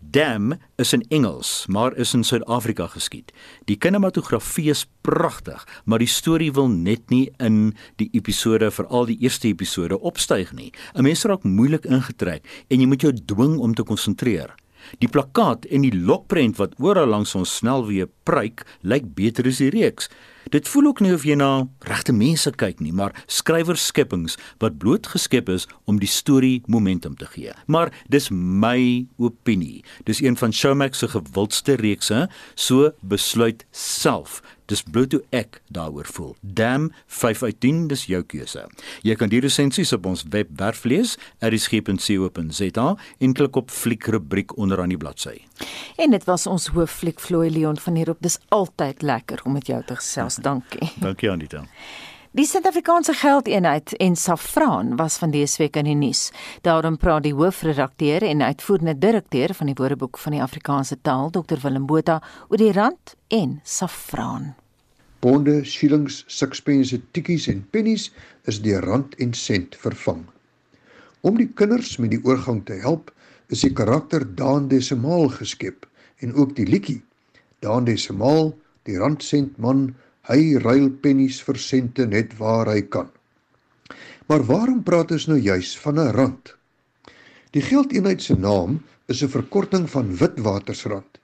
Dam 0.00 0.54
is 0.76 0.92
in 0.92 1.02
Engels, 1.08 1.66
maar 1.66 1.96
is 1.96 2.14
in 2.14 2.24
Suid-Afrika 2.24 2.86
geskied. 2.86 3.32
Die 3.66 3.76
kinematografie 3.76 4.70
is 4.70 4.86
pragtig, 5.02 5.66
maar 5.84 5.98
die 5.98 6.08
storie 6.08 6.52
wil 6.54 6.68
net 6.70 7.10
nie 7.10 7.26
in 7.42 7.74
die 7.98 8.08
episode, 8.14 8.70
veral 8.70 9.08
die 9.10 9.18
eerste 9.26 9.50
episode 9.50 9.98
opstyg 9.98 10.52
nie. 10.54 10.70
'n 10.94 11.02
Mens 11.02 11.24
raak 11.24 11.42
moeilik 11.42 11.84
ingetrek 11.84 12.46
en 12.70 12.80
jy 12.80 12.86
moet 12.86 13.02
jou 13.02 13.12
dwing 13.12 13.58
om 13.58 13.74
te 13.74 13.82
konsentreer. 13.82 14.54
Die 15.02 15.10
plakkaat 15.12 15.68
en 15.68 15.84
die 15.84 15.94
lokprent 15.94 16.58
wat 16.60 16.76
oral 16.82 17.12
langs 17.12 17.34
ons 17.38 17.58
snelweë 17.60 18.08
pryk, 18.28 18.64
lyk 18.82 19.12
beter 19.18 19.48
as 19.48 19.60
die 19.62 19.70
reeks. 19.74 20.08
Dit 20.50 20.68
voel 20.68 20.86
ook 20.86 21.00
nie 21.04 21.12
of 21.12 21.24
jy 21.28 21.34
na 21.36 21.66
regte 21.84 22.12
mense 22.16 22.50
kyk 22.56 22.78
nie, 22.80 22.92
maar 22.92 23.12
skrywersskepings 23.28 24.38
wat 24.62 24.78
bloot 24.80 25.10
geskep 25.12 25.50
is 25.52 25.66
om 25.84 25.98
die 26.00 26.08
storie 26.08 26.62
momentum 26.66 27.16
te 27.20 27.28
gee. 27.34 27.52
Maar 27.66 27.92
dis 28.08 28.30
my 28.32 29.06
opinie. 29.20 29.84
Dis 30.08 30.22
een 30.24 30.38
van 30.40 30.52
Showmax 30.52 31.04
se 31.04 31.10
gewildste 31.12 31.76
reekse, 31.82 32.28
so 32.56 32.92
besluit 33.04 33.66
self 33.70 34.40
Dis 34.68 34.82
bloot 34.84 35.14
hoe 35.16 35.22
ek 35.32 35.62
daaroor 35.72 36.08
voel. 36.12 36.34
Dam 36.44 36.90
5 37.06 37.42
uit 37.46 37.60
10, 37.64 37.86
dis 37.88 38.04
jou 38.10 38.20
keuse. 38.28 38.66
Jy 39.06 39.14
kan 39.16 39.30
die 39.32 39.40
resensies 39.40 39.94
op 39.96 40.04
ons 40.10 40.26
webwerf 40.28 40.82
lees, 40.84 41.14
erisg.co.za 41.40 42.88
en 43.24 43.36
klik 43.38 43.56
op 43.56 43.72
fliek 43.72 44.10
rubriek 44.12 44.52
onderaan 44.60 44.92
die 44.92 45.00
bladsy. 45.00 45.38
En 45.96 46.12
dit 46.12 46.26
was 46.28 46.44
ons 46.46 46.68
hooffliek 46.76 47.20
Floy 47.20 47.48
Leon 47.48 47.80
van 47.80 47.96
hierop. 47.96 48.20
Dis 48.20 48.36
altyd 48.52 49.00
lekker 49.02 49.40
om 49.48 49.56
met 49.56 49.72
jou 49.72 49.80
te 49.88 49.96
gesels. 49.96 50.36
Dankie. 50.42 50.92
Dankie 51.04 51.30
Anita. 51.30 51.64
Die 52.36 52.44
Suid-Afrikaanse 52.46 53.14
geldeenheid 53.16 53.96
en 53.96 54.16
Safran 54.16 54.96
was 54.96 55.16
van 55.18 55.30
dese 55.32 55.62
week 55.62 55.76
in 55.80 55.86
die 55.88 55.96
nuus. 55.96 56.28
Daarom 56.62 56.98
praat 57.00 57.24
die 57.24 57.32
hoofredakteur 57.34 58.22
en 58.22 58.44
uitvoerende 58.44 58.98
direkteur 58.98 59.54
van 59.56 59.70
die 59.70 59.74
Woordeboek 59.78 60.18
van 60.18 60.36
die 60.36 60.42
Afrikaanse 60.44 60.98
taal, 61.02 61.30
Dr 61.30 61.58
Willem 61.62 61.86
Botha, 61.86 62.20
oor 62.48 62.60
die 62.60 62.72
rand 62.72 63.16
en 63.32 63.60
Safran. 63.64 64.52
Bonde, 65.24 65.64
shillings, 65.64 66.20
sixpence, 66.28 67.00
tikkies 67.10 67.48
en 67.48 67.64
pennies 67.74 68.10
is 68.44 68.60
deur 68.62 68.84
rand 68.84 69.16
en 69.18 69.32
sent 69.34 69.74
vervang. 69.80 70.26
Om 71.26 71.40
die 71.40 71.48
kinders 71.48 71.96
met 71.98 72.12
die 72.12 72.20
oorgang 72.22 72.60
te 72.68 72.76
help, 72.84 73.10
is 73.48 73.64
die 73.64 73.72
karakter 73.72 74.22
Daan 74.38 74.68
Desimaal 74.68 75.26
geskep 75.40 75.88
en 76.22 76.36
ook 76.36 76.54
die 76.54 76.68
liedjie 76.68 77.00
Daan 77.64 77.88
Desimaal, 77.88 78.52
die 78.86 79.00
randsent 79.00 79.56
man 79.58 79.88
Hy 80.28 80.58
ruil 80.60 80.90
pennies 81.00 81.38
vir 81.40 81.56
sente 81.56 82.04
net 82.06 82.34
waar 82.36 82.68
hy 82.68 82.82
kan. 82.92 83.08
Maar 84.28 84.42
waarom 84.44 84.82
praat 84.84 85.14
ons 85.16 85.24
nou 85.30 85.38
juis 85.40 85.70
van 85.80 86.00
'n 86.00 86.12
rand? 86.12 86.54
Die 87.56 87.62
geldeenheid 87.64 88.20
se 88.22 88.36
naam 88.36 88.82
is 89.06 89.22
'n 89.24 89.32
verkorting 89.32 89.88
van 89.90 90.16
Witwatersrand. 90.16 91.18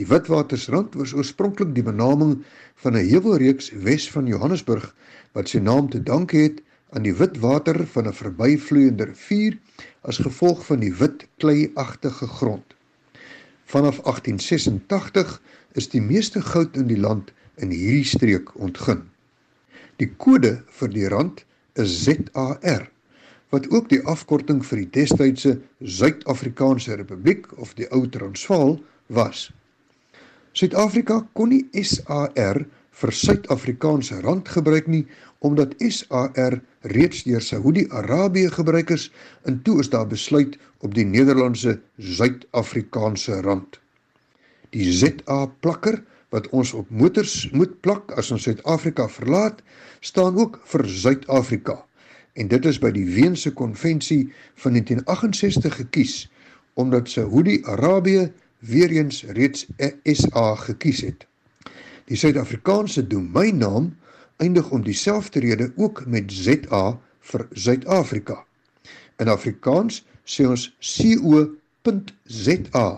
Die 0.00 0.06
Witwatersrand 0.06 0.94
was 0.94 1.12
oorspronklik 1.12 1.74
die 1.74 1.84
benaming 1.84 2.44
van 2.80 2.96
'n 2.96 3.08
heuwelreeks 3.10 3.70
wes 3.84 4.08
van 4.10 4.26
Johannesburg 4.26 4.94
wat 5.32 5.48
sy 5.48 5.58
naam 5.58 5.90
te 5.90 6.02
danke 6.02 6.36
het 6.36 6.62
aan 6.96 7.02
die 7.02 7.14
wit 7.14 7.36
water 7.44 7.86
van 7.86 8.08
'n 8.08 8.12
verbyvloeiende 8.22 9.04
rivier 9.04 9.58
as 10.00 10.24
gevolg 10.24 10.64
van 10.66 10.80
die 10.80 10.94
wit 10.94 11.28
kleiagtige 11.36 12.26
grond. 12.26 12.74
Vanaf 13.64 14.00
1886 14.04 15.40
is 15.72 15.88
die 15.88 16.00
meeste 16.00 16.40
goud 16.40 16.76
in 16.76 16.86
die 16.86 17.00
land 17.00 17.32
in 17.62 17.72
hierdie 17.72 18.06
streek 18.08 18.52
ontgin. 18.60 19.04
Die 20.00 20.10
kode 20.20 20.60
vir 20.78 20.92
die 20.92 21.08
rand 21.08 21.44
is 21.80 21.92
ZAR 22.04 22.88
wat 23.54 23.68
ook 23.70 23.88
die 23.88 24.02
afkorting 24.10 24.64
vir 24.66 24.82
die 24.82 24.90
destydse 24.96 25.54
Suid-Afrikaanse 25.80 26.96
Republiek 26.98 27.46
of 27.62 27.76
die 27.78 27.86
ou 27.94 28.02
Transvaal 28.10 28.74
was. 29.06 29.46
Suid-Afrika 30.56 31.20
kon 31.38 31.52
nie 31.54 31.84
SAR 31.84 32.64
vir 32.96 33.12
Suid-Afrikaanse 33.12 34.18
rand 34.24 34.50
gebruik 34.50 34.90
nie 34.90 35.04
omdat 35.44 35.76
SAR 35.78 36.58
reeds 36.96 37.22
deur 37.26 37.44
Saudi-Arabië 37.44 38.50
gebruik 38.56 38.90
is 38.94 39.10
en 39.44 39.60
toe 39.62 39.78
is 39.84 39.90
daar 39.92 40.08
besluit 40.10 40.56
op 40.82 40.94
die 40.96 41.04
Nederlandse 41.06 41.78
Suid-Afrikaanse 41.98 43.40
rand. 43.46 43.78
Die 44.74 44.90
ZA 44.92 45.44
plakker 45.60 46.00
wat 46.34 46.48
ons 46.48 46.72
op 46.72 46.90
motors 46.90 47.50
moet 47.50 47.80
plak 47.80 48.10
as 48.18 48.30
ons 48.34 48.42
Suid-Afrika 48.42 49.08
verlaat, 49.08 49.62
staan 50.00 50.38
ook 50.38 50.60
vir 50.64 50.88
Suid-Afrika. 50.88 51.78
En 52.36 52.48
dit 52.48 52.66
is 52.68 52.78
by 52.82 52.90
die 52.92 53.06
Weense 53.14 53.52
konvensie 53.56 54.26
van 54.62 54.76
1968 54.76 55.78
gekies 55.82 56.16
omdat 56.76 57.08
Saudi-Arabië 57.08 58.32
weer 58.58 58.90
eens 58.90 59.24
reeds 59.24 59.66
SA 60.04 60.54
gekies 60.54 61.00
het. 61.00 61.26
Die 62.04 62.16
Suid-Afrikaanse 62.16 63.06
domeinnaam 63.06 63.96
eindig 64.36 64.70
om 64.70 64.84
dieselfde 64.84 65.40
rede 65.40 65.72
ook 65.76 66.06
met 66.06 66.32
ZA 66.32 67.00
vir 67.20 67.48
Suid-Afrika. 67.52 68.44
In 69.16 69.32
Afrikaans 69.32 70.04
sê 70.28 70.44
ons 70.44 70.68
co.za 70.76 72.88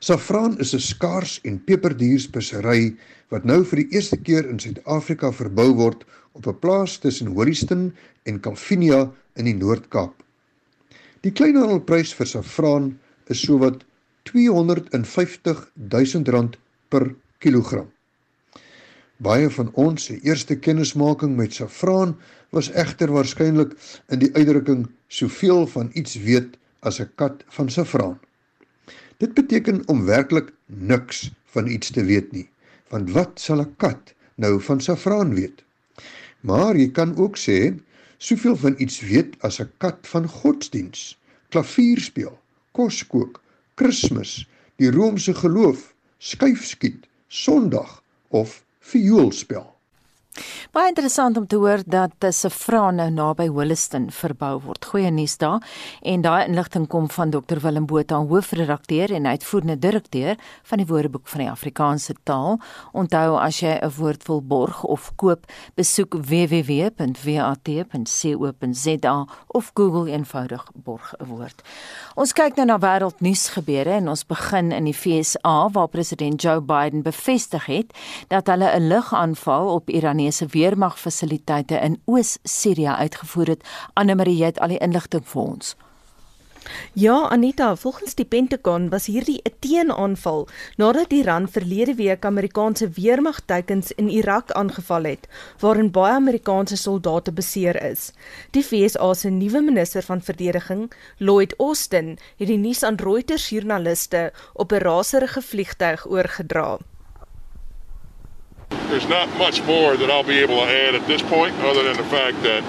Safraan 0.00 0.54
is 0.58 0.72
'n 0.74 0.80
skaars 0.80 1.32
en 1.44 1.64
peperdierspesery 1.64 2.96
wat 3.28 3.44
nou 3.44 3.58
vir 3.64 3.82
die 3.82 3.90
eerste 3.96 4.16
keer 4.16 4.46
in 4.48 4.58
Suid-Afrika 4.58 5.28
verbou 5.32 5.74
word 5.76 6.06
op 6.32 6.46
'n 6.46 6.58
plaas 6.62 6.94
tussen 6.98 7.34
Holliston 7.36 7.92
en 8.24 8.40
Calvinia 8.40 9.12
in 9.36 9.44
die 9.44 9.54
Noord-Kaap. 9.54 10.14
Die 11.20 11.32
kleinhandelprys 11.32 12.14
vir 12.16 12.26
safraan 12.26 12.86
is 13.26 13.42
sowat 13.44 13.84
250 14.24 15.60
000 15.76 16.32
rand 16.32 16.56
per 16.88 17.14
kilogram. 17.38 17.92
Baie 19.18 19.50
van 19.50 19.68
ons 19.74 20.04
se 20.04 20.16
eerste 20.22 20.56
kennismaking 20.56 21.36
met 21.36 21.52
safraan 21.52 22.16
was 22.56 22.72
egter 22.72 23.12
waarskynlik 23.12 23.76
in 24.08 24.18
die 24.18 24.32
uitdrukking 24.32 24.88
soveel 25.08 25.66
van 25.66 25.90
iets 25.92 26.16
weet 26.16 26.56
as 26.80 27.00
'n 27.00 27.10
kat 27.16 27.44
van 27.48 27.68
safraan. 27.68 28.18
Dit 29.20 29.34
beteken 29.34 29.82
om 29.88 30.04
werklik 30.04 30.52
niks 30.66 31.30
van 31.52 31.66
iets 31.66 31.90
te 31.90 32.04
weet 32.04 32.32
nie. 32.32 32.48
Want 32.88 33.10
wat 33.12 33.40
sal 33.40 33.60
'n 33.60 33.74
kat 33.76 34.14
nou 34.34 34.60
van 34.60 34.80
safraan 34.80 35.34
weet? 35.34 35.64
Maar 36.40 36.76
jy 36.76 36.88
kan 36.90 37.16
ook 37.16 37.36
sê 37.36 37.76
soveel 38.16 38.56
van 38.56 38.74
iets 38.78 39.00
weet 39.00 39.36
as 39.40 39.60
'n 39.60 39.72
kat 39.76 39.98
van 40.12 40.28
godsdiens, 40.28 41.18
klavier 41.48 42.00
speel, 42.00 42.40
kos 42.72 43.06
kook, 43.06 43.42
Kersfees, 43.74 44.48
die 44.76 44.90
Romeinse 44.90 45.34
geloof, 45.34 45.94
skuifskiet, 46.18 47.06
Sondag 47.28 48.02
of 48.28 48.64
viool 48.78 49.32
speel. 49.32 49.69
Baie 50.72 50.88
interessant 50.88 51.36
om 51.36 51.46
te 51.46 51.56
hoor 51.56 51.82
dat 51.86 52.12
se 52.34 52.50
vrou 52.50 52.92
nou 52.92 53.10
naby 53.10 53.48
Holliston 53.48 54.10
verbou 54.10 54.60
word. 54.60 54.84
Goeie 54.84 55.10
nuus 55.10 55.36
daar. 55.36 55.60
En 56.02 56.20
daai 56.20 56.46
inligting 56.46 56.86
kom 56.88 57.10
van 57.10 57.30
Dr 57.30 57.58
Willem 57.60 57.86
Botha, 57.86 58.16
hoofredakteur 58.16 59.12
en 59.12 59.26
uitvoerende 59.26 59.78
direkteur 59.78 60.36
van 60.62 60.78
die 60.78 60.86
Woordeboek 60.86 61.28
van 61.28 61.40
die 61.40 61.50
Afrikaanse 61.50 62.14
taal. 62.22 62.60
Onthou 62.92 63.38
as 63.38 63.60
jy 63.60 63.78
'n 63.82 63.90
woord 63.96 64.26
wil 64.26 64.42
borg 64.42 64.84
of 64.84 65.12
koop, 65.16 65.46
besoek 65.74 66.14
www.wat.co.za 66.14 66.96
of 69.46 69.70
Google 69.74 70.10
eenvoudig 70.12 70.70
borg 70.74 71.14
'n 71.18 71.24
woord. 71.24 71.62
Ons 72.14 72.32
kyk 72.32 72.56
nou 72.56 72.66
na 72.66 72.78
wêreldnuus 72.78 73.48
gebeure 73.48 73.90
en 73.90 74.08
ons 74.08 74.26
begin 74.26 74.72
in 74.72 74.84
die 74.84 74.94
FSA 74.94 75.68
waar 75.72 75.88
president 75.88 76.42
Joe 76.42 76.60
Biden 76.60 77.02
bevestig 77.02 77.66
het 77.66 77.92
dat 78.28 78.46
hulle 78.46 78.70
'n 78.76 78.88
lugaanval 78.88 79.68
op 79.68 79.88
Iranese 80.30 80.46
weermagfasiliteite 80.46 81.74
in 81.82 82.00
Oos-Sirië 82.04 82.86
uitgevoer 83.02 83.46
het. 83.46 83.64
Anne 83.94 84.14
Marie 84.14 84.44
het 84.44 84.60
al 84.60 84.68
die 84.68 84.78
inligting 84.78 85.24
vir 85.26 85.42
ons. 85.42 85.76
Ja, 86.92 87.28
Anita, 87.28 87.74
volgens 87.76 88.14
die 88.14 88.24
Pentagon 88.24 88.88
was 88.90 89.06
hierdie 89.06 89.40
'n 89.42 89.54
teenaanval 89.58 90.46
nadat 90.76 91.12
Iran 91.12 91.48
verlede 91.48 91.94
week 91.94 92.24
Amerikaanse 92.24 92.88
weermagteikens 92.88 93.92
in 93.92 94.08
Irak 94.08 94.52
aangeval 94.52 95.02
het, 95.04 95.26
waarin 95.58 95.90
baie 95.90 96.12
Amerikaanse 96.12 96.76
soldate 96.76 97.32
beseer 97.32 97.82
is. 97.82 98.12
Die 98.50 98.64
VSA 98.64 99.14
se 99.14 99.30
nuwe 99.30 99.60
minister 99.60 100.02
van 100.02 100.22
verdediging, 100.22 100.92
Lloyd 101.18 101.54
Austin, 101.58 102.18
het 102.36 102.48
die 102.48 102.58
nuus 102.58 102.82
aan 102.82 103.02
Reuters 103.02 103.48
joernaliste 103.48 104.32
op 104.52 104.72
'n 104.72 104.84
raserige 104.84 105.42
vliegtyg 105.42 106.06
oorgedra. 106.06 106.78
There's 108.88 109.08
not 109.08 109.28
much 109.38 109.62
more 109.64 109.96
that 109.96 110.10
I'll 110.10 110.24
be 110.24 110.38
able 110.38 110.56
to 110.56 110.66
add 110.66 110.94
at 110.94 111.06
this 111.06 111.22
point, 111.22 111.54
other 111.60 111.82
than 111.82 111.96
the 111.96 112.08
fact 112.10 112.42
that 112.42 112.62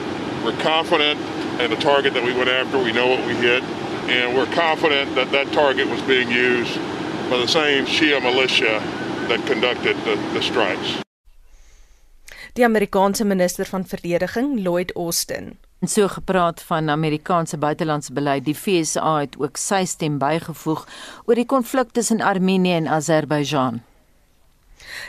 we're 0.44 0.58
confident 0.62 1.20
in 1.60 1.70
the 1.70 1.78
target 1.78 2.14
that 2.14 2.24
we 2.24 2.34
went 2.34 2.50
after. 2.50 2.78
We 2.78 2.92
know 2.92 3.08
what 3.08 3.26
we 3.26 3.36
hit, 3.36 3.64
and 4.10 4.36
we're 4.36 4.52
confident 4.54 5.16
that 5.16 5.32
that 5.32 5.52
target 5.52 5.88
was 5.88 6.02
being 6.02 6.30
used 6.30 6.76
by 7.30 7.38
the 7.38 7.48
same 7.48 7.86
Shia 7.86 8.22
militia 8.22 8.80
that 9.30 9.46
conducted 9.46 9.96
the, 10.06 10.16
the 10.34 10.42
strikes. 10.42 11.02
die 12.54 12.66
Amerikaanse 12.66 13.24
minister 13.24 13.66
van 13.66 13.86
verdediging, 13.88 14.64
Lloyd 14.64 14.96
Austin. 14.96 15.58
En 15.80 15.88
so 15.88 16.08
gepraat 16.08 16.62
van 16.62 16.90
Amerikaanse 16.90 17.58
buitelandse 17.58 18.14
beleid, 18.14 18.46
die 18.46 18.56
FSA 18.56 19.20
het 19.20 19.38
ook 19.40 19.58
sy 19.58 19.86
stem 19.86 20.18
bygevoeg 20.22 20.84
oor 21.26 21.40
die 21.40 21.46
konflik 21.46 21.96
tussen 21.96 22.22
Armenië 22.22 22.74
en 22.74 22.88
Azerbeidjaan. 22.88 23.82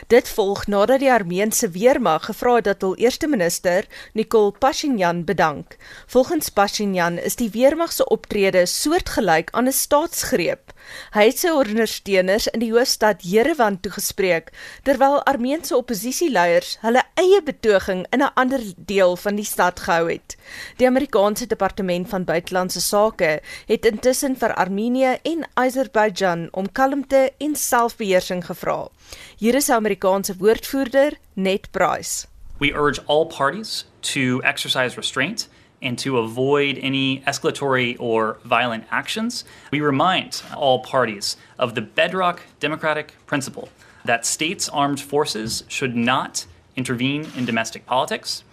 Dit 0.07 0.29
volg 0.29 0.67
nadat 0.67 0.99
die 0.99 1.11
Armeense 1.11 1.69
weermag 1.69 2.25
gevra 2.25 2.55
het 2.55 2.65
dat 2.65 2.81
hul 2.81 2.95
eerste 2.95 3.27
minister, 3.27 3.87
Nikol 4.13 4.51
Pashinyan, 4.51 5.23
bedank. 5.25 5.77
Volgens 6.07 6.49
Pashinyan 6.49 7.17
is 7.17 7.35
die 7.35 7.49
weermag 7.49 7.91
se 7.91 8.05
optrede 8.05 8.65
soortgelyk 8.65 9.49
aan 9.51 9.67
'n 9.67 9.71
staatsgreep. 9.71 10.73
Hy 11.15 11.25
het 11.29 11.39
sy 11.39 11.51
ondersteuners 11.55 12.47
in 12.51 12.59
die 12.59 12.71
hoofstad 12.73 13.23
Jerewan 13.23 13.79
toegespreek 13.79 14.51
terwyl 14.83 15.21
Armeense 15.29 15.75
oppositieleiers 15.77 16.77
hulle 16.81 17.03
eie 17.19 17.41
betoging 17.45 18.05
in 18.11 18.21
'n 18.21 18.33
ander 18.35 18.61
deel 18.77 19.15
van 19.15 19.35
die 19.35 19.45
stad 19.45 19.79
gehou 19.79 20.11
het. 20.11 20.35
Die 20.77 20.87
Amerikaanse 20.87 21.47
Departement 21.47 22.09
van 22.09 22.23
Buitelandse 22.23 22.81
Sake 22.81 23.41
het 23.67 23.85
intussen 23.85 24.35
vir 24.37 24.53
Armenië 24.53 25.17
en 25.23 25.47
Azerbeidzjan 25.53 26.47
om 26.51 26.71
kalmte 26.71 27.31
en 27.37 27.55
selfbeheersing 27.55 28.45
gevra. 28.45 28.89
Hier 29.37 29.55
is 29.55 29.69
Amerikaanse 29.83 30.33
woordvoerder 30.35 31.15
Ned 31.35 31.69
Price. 31.71 32.25
We 32.59 32.73
urge 32.73 32.99
all 33.07 33.25
parties 33.25 33.83
to 34.13 34.41
exercise 34.43 34.95
restraint 34.95 35.47
and 35.81 35.99
to 35.99 36.17
avoid 36.19 36.77
any 36.77 37.19
escalatory 37.21 37.97
or 37.99 38.37
violent 38.45 38.85
actions. 38.89 39.43
We 39.71 39.81
remind 39.81 40.41
all 40.55 40.79
parties 40.79 41.35
of 41.59 41.75
the 41.75 41.81
bedrock 41.81 42.41
democratic 42.61 43.15
principle 43.25 43.67
that 44.05 44.25
states' 44.25 44.69
armed 44.69 45.01
forces 45.01 45.63
should 45.67 45.95
not 45.95 46.45
intervene 46.77 47.27
in 47.35 47.43
domestic 47.45 47.85
politics. 47.85 48.43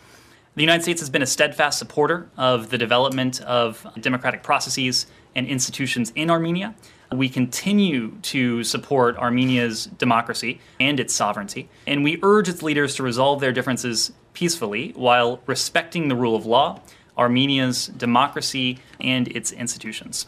The 0.57 0.63
United 0.63 0.83
States 0.83 1.01
has 1.01 1.11
been 1.11 1.23
a 1.23 1.27
steadfast 1.27 1.79
supporter 1.79 2.29
of 2.37 2.71
the 2.71 2.79
development 2.79 3.41
of 3.43 3.87
democratic 4.01 4.43
processes 4.43 5.07
and 5.37 5.47
institutions 5.47 6.13
in 6.17 6.29
Armenia. 6.29 6.75
We 7.13 7.29
continue 7.29 8.13
to 8.23 8.63
support 8.63 9.17
Armenia's 9.17 9.87
democracy 9.87 10.61
and 10.79 11.01
its 11.01 11.13
sovereignty, 11.13 11.69
and 11.87 12.05
we 12.05 12.21
urge 12.23 12.49
its 12.49 12.63
leaders 12.63 12.95
to 12.97 13.03
resolve 13.03 13.41
their 13.41 13.53
differences 13.53 14.13
peacefully 14.33 14.93
while 14.95 15.41
respecting 15.47 16.09
the 16.09 16.15
rule 16.15 16.37
of 16.37 16.47
law, 16.47 16.81
Armenia's 17.19 17.89
democracy, 17.89 18.79
and 19.01 19.27
its 19.29 19.51
institutions. 19.51 20.27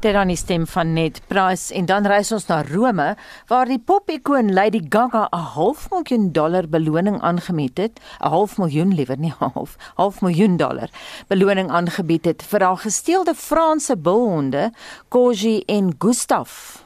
Dit 0.00 0.12
dan 0.12 0.28
die 0.28 0.36
stem 0.36 0.66
van 0.66 0.92
Ned 0.92 1.20
Price 1.26 1.74
en 1.74 1.86
dan 1.86 2.06
reis 2.06 2.32
ons 2.32 2.46
na 2.46 2.62
Rome 2.62 3.16
waar 3.48 3.66
die 3.66 3.78
pop-ikoon 3.78 4.52
Lady 4.52 4.82
Gaga 4.88 5.28
'n 5.32 5.46
half 5.54 5.90
miljoen 5.90 6.32
dollar 6.32 6.68
beloning 6.68 7.20
aangebied 7.20 7.78
het, 7.78 8.00
'n 8.20 8.28
half 8.28 8.58
miljoen 8.58 8.94
liewer 8.94 9.18
nie 9.18 9.34
half, 9.38 9.76
half 9.94 10.20
miljoen 10.20 10.56
dollar 10.56 10.88
beloning 11.28 11.70
aangebied 11.70 12.24
het 12.24 12.42
vir 12.42 12.62
haar 12.62 12.78
gesteelde 12.78 13.34
Franse 13.34 13.96
bulhonde 13.96 14.72
Koji 15.08 15.62
en 15.66 15.94
Gustave. 15.98 16.83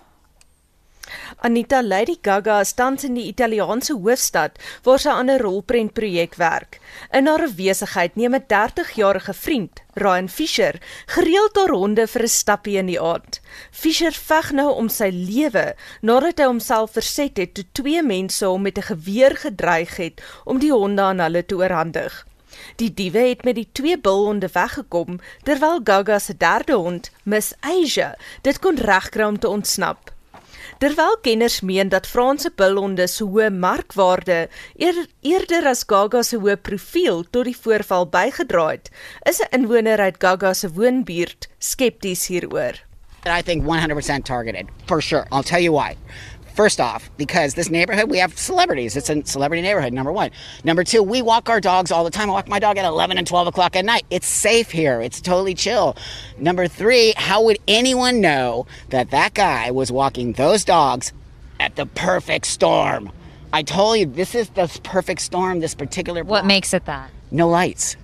Anita 1.41 1.83
Lady 1.83 2.17
Gaga 2.21 2.57
is 2.61 2.73
tans 2.75 3.05
in 3.07 3.15
die 3.15 3.29
Italiaanse 3.31 3.95
hoofstad 3.95 4.57
waar 4.83 4.99
sy 4.99 5.13
aan 5.15 5.29
'n 5.31 5.39
rolprentprojek 5.39 6.35
werk. 6.35 6.81
In 7.15 7.31
haar 7.31 7.47
besigheid 7.55 8.17
neem 8.17 8.35
'n 8.35 8.47
30-jarige 8.51 9.35
vriend, 9.35 9.83
Ryan 9.95 10.29
Fisher, 10.29 10.81
gereeld 11.07 11.57
haar 11.57 11.71
honde 11.71 12.07
vir 12.07 12.23
'n 12.23 12.29
stappie 12.29 12.77
in 12.79 12.87
die 12.87 13.01
aand. 13.01 13.41
Fisher 13.71 14.13
veg 14.13 14.51
nou 14.53 14.71
om 14.75 14.89
sy 14.89 15.11
lewe 15.11 15.77
nadat 16.03 16.39
hy 16.39 16.47
homself 16.47 16.91
verset 16.93 17.37
het 17.37 17.55
toe 17.55 17.65
twee 17.73 18.03
mense 18.03 18.45
hom 18.45 18.63
met 18.63 18.79
'n 18.79 18.91
geweer 18.91 19.37
gedreig 19.37 19.97
het 19.97 20.21
om 20.45 20.59
die 20.59 20.73
honde 20.73 21.03
aan 21.03 21.21
hulle 21.21 21.47
te 21.47 21.55
oorhandig. 21.55 22.27
Die 22.77 22.95
diewe 22.95 23.29
het 23.29 23.45
met 23.45 23.55
die 23.55 23.69
twee 23.73 23.99
bulhonde 23.99 24.49
weggekom 24.53 25.21
terwyl 25.45 25.81
Gaga 25.85 26.19
se 26.19 26.37
derde 26.37 26.75
hond, 26.75 27.11
Miss 27.23 27.55
Asia, 27.61 28.17
dit 28.43 28.59
kon 28.59 28.77
regkry 28.77 29.23
om 29.23 29.39
te 29.39 29.49
ontsnap. 29.49 30.18
Terwyl 30.79 31.17
kenners 31.23 31.61
meen 31.61 31.89
dat 31.91 32.07
Franse 32.07 32.53
bulhonde 32.55 33.09
se 33.11 33.25
hoë 33.27 33.49
markwaarde 33.51 34.37
eer, 34.79 35.01
eerder 35.27 35.65
as 35.67 35.81
Gaga 35.91 36.21
se 36.23 36.39
hoë 36.39 36.55
profiel 36.63 37.25
tot 37.35 37.49
die 37.49 37.57
voorval 37.57 38.07
bygedra 38.13 38.69
het, 38.69 38.91
is 39.27 39.41
'n 39.43 39.51
inwoner 39.59 39.99
uit 39.99 40.21
Gaga 40.23 40.53
se 40.55 40.71
woonbuurt 40.71 41.49
skepties 41.59 42.29
hieroor. 42.29 42.79
I 43.27 43.43
think 43.43 43.65
100% 43.65 44.25
targeted, 44.25 44.69
for 44.87 45.03
sure. 45.03 45.27
I'll 45.33 45.43
tell 45.43 45.61
you 45.61 45.73
why. 45.73 45.97
First 46.59 46.81
off, 46.81 47.09
because 47.17 47.55
this 47.55 47.71
neighborhood, 47.71 48.11
we 48.11 48.19
have 48.19 48.37
celebrities. 48.37 48.97
It's 48.97 49.09
a 49.09 49.25
celebrity 49.25 49.63
neighborhood, 49.63 49.93
number 49.93 50.11
one. 50.11 50.33
Number 50.65 50.83
two, 50.83 51.05
we 51.05 51.23
walk 51.23 51.49
our 51.49 51.61
dogs 51.61 51.93
all 51.93 52.03
the 52.03 52.11
time. 52.11 52.29
I 52.29 52.33
walk 52.33 52.49
my 52.49 52.59
dog 52.59 52.77
at 52.77 52.85
11 52.85 53.17
and 53.17 53.25
12 53.25 53.47
o'clock 53.47 53.77
at 53.77 53.85
night. 53.85 54.05
It's 54.11 54.27
safe 54.27 54.73
here, 54.73 55.01
it's 55.01 55.21
totally 55.21 55.55
chill. 55.55 55.97
Number 56.37 56.67
three, 56.67 57.15
how 57.17 57.45
would 57.45 57.61
anyone 57.69 58.21
know 58.21 58.67
that 58.89 59.13
that 59.13 59.35
guy 59.35 59.71
was 59.71 59.93
walking 59.93 60.33
those 60.33 60.65
dogs 60.65 61.13
at 61.61 61.77
the 61.77 61.87
perfect 61.87 62.45
storm? 62.45 63.13
I 63.53 63.63
told 63.63 64.01
you, 64.01 64.07
this 64.07 64.35
is 64.35 64.49
the 64.49 64.67
perfect 64.83 65.21
storm, 65.21 65.61
this 65.61 65.77
particular 65.77 66.25
block. 66.25 66.43
What 66.43 66.47
makes 66.47 66.75
it 66.75 66.87
that? 66.87 67.13
No 67.31 67.49
lights. 67.49 67.97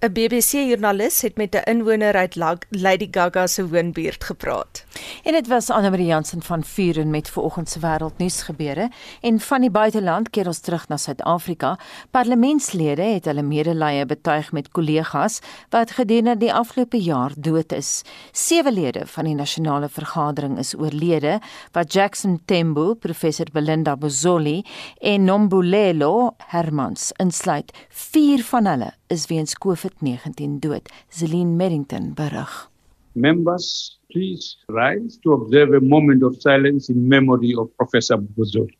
'n 0.00 0.12
BBC-joernalis 0.12 1.20
het 1.22 1.36
met 1.36 1.54
'n 1.54 1.70
inwoner 1.70 2.14
uit 2.14 2.36
Lady 2.68 3.08
Gaga 3.10 3.46
se 3.46 3.68
woonbuurt 3.68 4.24
gepraat. 4.24 4.84
En 5.22 5.32
dit 5.32 5.46
was 5.46 5.70
Anne 5.70 5.90
Marie 5.90 6.06
Jansen 6.06 6.42
van 6.42 6.64
Vuren 6.64 7.10
met 7.10 7.30
vanoggend 7.30 7.68
se 7.68 7.78
wêreldnuus 7.78 8.42
gebeure 8.42 8.90
en 9.20 9.40
van 9.40 9.60
die 9.60 9.70
buiteland 9.70 10.30
keer 10.30 10.46
ons 10.46 10.58
terug 10.58 10.88
na 10.88 10.96
Suid-Afrika. 10.96 11.78
Parlementslede 12.10 13.02
het 13.02 13.24
hulle 13.24 13.42
medelee 13.42 14.06
betuig 14.06 14.52
met 14.52 14.70
kollegas 14.70 15.40
wat 15.70 15.90
gedurende 15.90 16.36
die 16.36 16.52
afgelope 16.52 17.02
jaar 17.02 17.32
dood 17.36 17.72
is. 17.72 18.02
Sewe 18.32 18.72
lede 18.72 19.06
van 19.06 19.24
die 19.24 19.34
nasionale 19.34 19.88
vergadering 19.88 20.58
is 20.58 20.74
oorlede, 20.74 21.40
wat 21.72 21.92
Jackson 21.92 22.40
Tembo, 22.44 22.94
professor 22.94 23.46
Belinda 23.52 23.96
Bozoli 23.96 24.64
en 25.00 25.24
Nombulelo 25.24 26.34
Hermans 26.46 27.12
insluit. 27.16 27.72
Vier 27.88 28.44
van 28.44 28.66
hulle 28.66 28.92
is 29.12 29.26
weens 29.26 29.54
COVID-19 29.64 30.58
dood. 30.58 30.90
Zelin 31.08 31.56
Merrington 31.56 32.12
berig. 32.14 32.70
Members, 33.12 33.98
please 34.10 34.56
rise 34.68 35.18
to 35.22 35.32
observe 35.32 35.76
a 35.76 35.80
moment 35.80 36.22
of 36.22 36.36
silence 36.40 36.92
in 36.92 37.08
memory 37.08 37.54
of 37.54 37.68
Professor 37.76 38.18
Bozoli. 38.18 38.76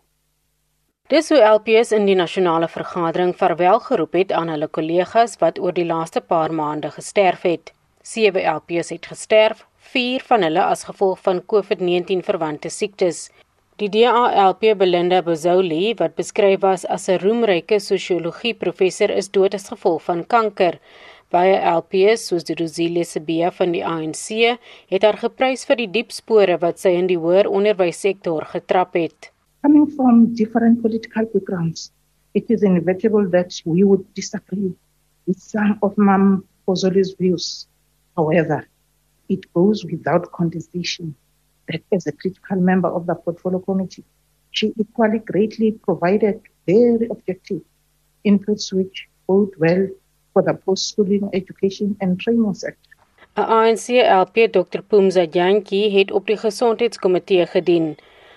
Dis 1.12 1.28
hoe 1.28 1.40
LPS 1.44 1.90
in 1.92 2.06
die 2.08 2.16
nasionale 2.16 2.68
vergadering 2.68 3.34
verwel 3.36 3.80
geroep 3.84 4.14
het 4.16 4.32
aan 4.32 4.48
hulle 4.48 4.68
kollegas 4.68 5.36
wat 5.42 5.58
oor 5.60 5.74
die 5.76 5.84
laaste 5.84 6.22
paar 6.24 6.54
maande 6.54 6.90
gesterf 6.94 7.42
het. 7.44 7.72
Sewe 8.02 8.40
LPS 8.48 8.94
het 8.94 9.06
gesterf, 9.06 9.66
vier 9.92 10.24
van 10.24 10.42
hulle 10.46 10.62
as 10.64 10.86
gevolg 10.88 11.20
van 11.26 11.42
COVID-19 11.52 12.24
verwante 12.24 12.70
siektes. 12.72 13.28
Die 13.80 13.88
DALP 13.88 14.74
Belinda 14.76 15.22
Bozoli 15.24 15.94
wat 15.96 16.12
beskryf 16.16 16.60
was 16.60 16.82
as 16.84 17.08
'n 17.08 17.18
roemryke 17.22 17.78
sosiologie 17.80 18.52
professor 18.52 19.10
is 19.10 19.30
dood 19.36 19.54
as 19.54 19.70
gevolg 19.72 20.02
van 20.08 20.20
kanker. 20.34 20.78
Baie 21.30 21.56
LPs 21.56 22.26
soos 22.28 22.44
die 22.44 22.54
Rosile 22.60 23.04
Sebia 23.04 23.50
van 23.50 23.72
die 23.72 23.84
ANC 23.94 24.58
het 24.92 25.02
haar 25.02 25.16
geprys 25.16 25.64
vir 25.64 25.76
die 25.76 25.88
diep 25.96 26.12
spore 26.12 26.58
wat 26.60 26.78
sy 26.78 26.92
in 27.00 27.06
die 27.06 27.16
hoër 27.16 27.48
onderwyssektor 27.48 28.44
getrap 28.44 28.92
het. 28.94 29.32
Coming 29.62 29.88
from 29.96 30.34
different 30.34 30.82
political 30.82 31.24
backgrounds, 31.32 31.90
it 32.34 32.50
is 32.50 32.62
inevitable 32.62 33.26
that 33.30 33.50
we 33.64 33.84
would 33.84 34.04
disagree 34.14 34.76
with 35.26 35.40
some 35.40 35.78
of 35.80 35.96
Mam 35.96 36.44
Bozoli's 36.66 37.14
views. 37.14 37.66
However, 38.16 38.68
it 39.28 39.50
goes 39.54 39.82
without 39.84 40.30
condensation 40.30 41.14
that 41.14 41.31
as 41.92 42.06
a 42.06 42.12
critical 42.12 42.56
member 42.56 42.88
of 42.88 43.06
the 43.06 43.14
portfolio 43.14 43.60
committee, 43.60 44.04
she 44.50 44.72
equally 44.76 45.18
greatly 45.18 45.72
provided 45.72 46.40
very 46.66 47.08
objective 47.10 47.62
inputs 48.24 48.72
which 48.72 49.08
bode 49.26 49.54
well 49.58 49.88
for 50.32 50.42
the 50.42 50.54
post-schooling 50.54 51.28
education 51.32 51.96
and 52.00 52.20
training 52.20 52.54
sector. 52.54 52.90
ANC 53.36 53.88
LP 54.04 54.48
Dr 54.52 54.82
Pumza 54.82 55.24
Jantjie 55.24 55.90
het 55.90 56.10
op 56.12 56.26
die 56.26 56.36
gesondheidskomitee 56.36 57.46
gedien. 57.46 57.94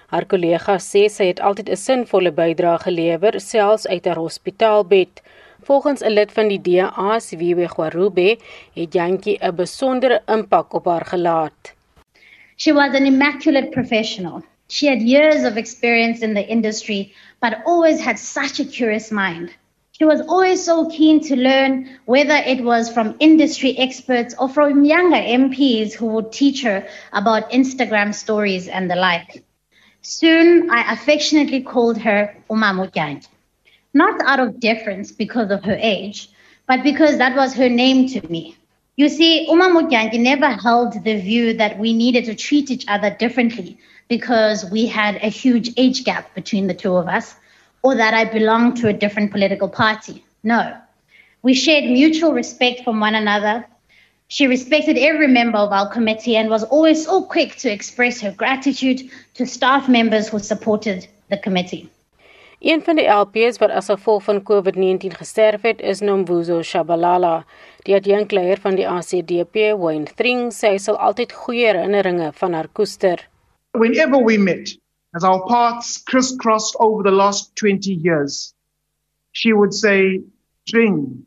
Haar 0.07 0.25
kollega 0.31 0.77
sê 0.79 1.09
sy 1.11 1.27
het 1.31 1.41
altyd 1.43 1.69
'n 1.69 1.81
sinvolle 1.81 2.31
bydrae 2.31 2.77
gelewer 2.85 3.39
selfs 3.39 3.87
uit 3.87 4.05
haar 4.05 4.21
hospitaalbed. 4.23 5.21
Volgens 5.67 6.01
'n 6.01 6.15
lid 6.15 6.31
van 6.31 6.47
die 6.47 6.61
DA, 6.61 7.19
Siwe 7.19 7.67
Gwarube, 7.67 8.37
het 8.73 8.93
Jantjie 8.93 9.37
'n 9.41 9.55
besondere 9.55 10.21
impak 10.27 10.73
op 10.73 10.85
haar 10.85 11.05
gelaat. 11.05 11.74
She 12.57 12.71
was 12.71 12.93
an 12.93 13.05
immaculate 13.05 13.71
professional. 13.71 14.43
She 14.67 14.87
had 14.87 15.01
years 15.01 15.43
of 15.43 15.57
experience 15.57 16.21
in 16.21 16.33
the 16.33 16.47
industry, 16.47 17.13
but 17.39 17.61
always 17.65 17.99
had 17.99 18.17
such 18.17 18.59
a 18.59 18.65
curious 18.65 19.11
mind. 19.11 19.51
She 19.91 20.03
was 20.05 20.21
always 20.21 20.63
so 20.63 20.89
keen 20.89 21.21
to 21.21 21.35
learn, 21.35 21.99
whether 22.05 22.35
it 22.35 22.63
was 22.63 22.91
from 22.91 23.15
industry 23.19 23.77
experts 23.77 24.35
or 24.37 24.49
from 24.49 24.83
younger 24.83 25.15
MPs 25.17 25.93
who 25.93 26.07
would 26.07 26.31
teach 26.33 26.63
her 26.63 26.85
about 27.13 27.51
Instagram 27.51 28.13
stories 28.13 28.67
and 28.67 28.91
the 28.91 28.95
like. 28.95 29.43
Soon, 30.01 30.69
I 30.69 30.93
affectionately 30.93 31.61
called 31.61 31.97
her 31.99 32.35
Umamutyanki. 32.49 33.27
not 33.93 34.21
out 34.25 34.39
of 34.39 34.59
deference 34.59 35.11
because 35.11 35.49
of 35.51 35.63
her 35.63 35.77
age, 35.79 36.29
but 36.67 36.83
because 36.83 37.17
that 37.17 37.35
was 37.35 37.53
her 37.55 37.69
name 37.69 38.07
to 38.09 38.27
me. 38.27 38.57
You 38.97 39.09
see, 39.09 39.45
Uma 39.49 39.69
Mutyangi 39.69 40.17
never 40.19 40.47
held 40.47 41.03
the 41.03 41.19
view 41.19 41.53
that 41.57 41.77
we 41.77 41.91
needed 41.91 42.23
to 42.25 42.35
treat 42.35 42.71
each 42.71 42.85
other 42.87 43.09
differently 43.09 43.77
because 44.07 44.63
we 44.71 44.85
had 44.85 45.15
a 45.15 45.27
huge 45.27 45.73
age 45.75 46.05
gap 46.05 46.33
between 46.33 46.67
the 46.67 46.73
two 46.73 46.95
of 46.95 47.09
us 47.09 47.35
or 47.81 47.95
that 47.95 48.13
I 48.13 48.23
belonged 48.23 48.77
to 48.77 48.87
a 48.87 48.93
different 48.93 49.31
political 49.31 49.67
party. 49.67 50.23
No. 50.43 50.77
We 51.41 51.53
shared 51.53 51.91
mutual 51.91 52.31
respect 52.31 52.85
from 52.85 53.01
one 53.01 53.15
another. 53.15 53.65
She 54.29 54.47
respected 54.47 54.97
every 54.97 55.27
member 55.27 55.57
of 55.57 55.73
our 55.73 55.89
committee 55.89 56.37
and 56.37 56.49
was 56.49 56.63
always 56.63 57.05
so 57.05 57.23
quick 57.23 57.57
to 57.57 57.71
express 57.71 58.21
her 58.21 58.31
gratitude 58.31 59.11
to 59.33 59.45
staff 59.45 59.89
members 59.89 60.29
who 60.29 60.39
supported 60.39 61.05
the 61.29 61.37
committee. 61.37 61.89
Een 62.59 62.81
van 62.81 62.95
die 62.95 63.07
LPs 63.07 63.57
wat 63.59 63.69
as 63.69 63.89
gevolg 63.91 64.23
van 64.23 64.43
COVID-19 64.43 65.17
gesterf 65.19 65.61
het, 65.61 65.81
is 65.81 65.99
Nomvuzo 65.99 66.61
Shabalala. 66.61 67.45
Die 67.83 67.95
adjunkleier 67.95 68.59
van 68.63 68.75
die 68.75 68.87
ACDP, 68.87 69.75
Wayne 69.77 70.07
Thring, 70.15 70.51
sê 70.55 70.71
hy 70.75 70.79
sal 70.79 70.95
altyd 70.97 71.35
goeie 71.35 71.67
herinneringe 71.67 72.31
van 72.39 72.53
haar 72.55 72.69
koester. 72.71 73.19
Whenever 73.75 74.23
we 74.23 74.37
met, 74.37 74.71
as 75.15 75.23
our 75.23 75.43
paths 75.47 75.97
crisscrossed 76.03 76.75
over 76.79 77.03
the 77.03 77.11
last 77.11 77.55
20 77.55 77.91
years, 77.91 78.53
she 79.31 79.53
would 79.53 79.73
say, 79.73 80.21
Thring, 80.65 81.25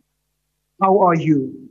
how 0.80 0.98
are 1.06 1.14
you? 1.14 1.68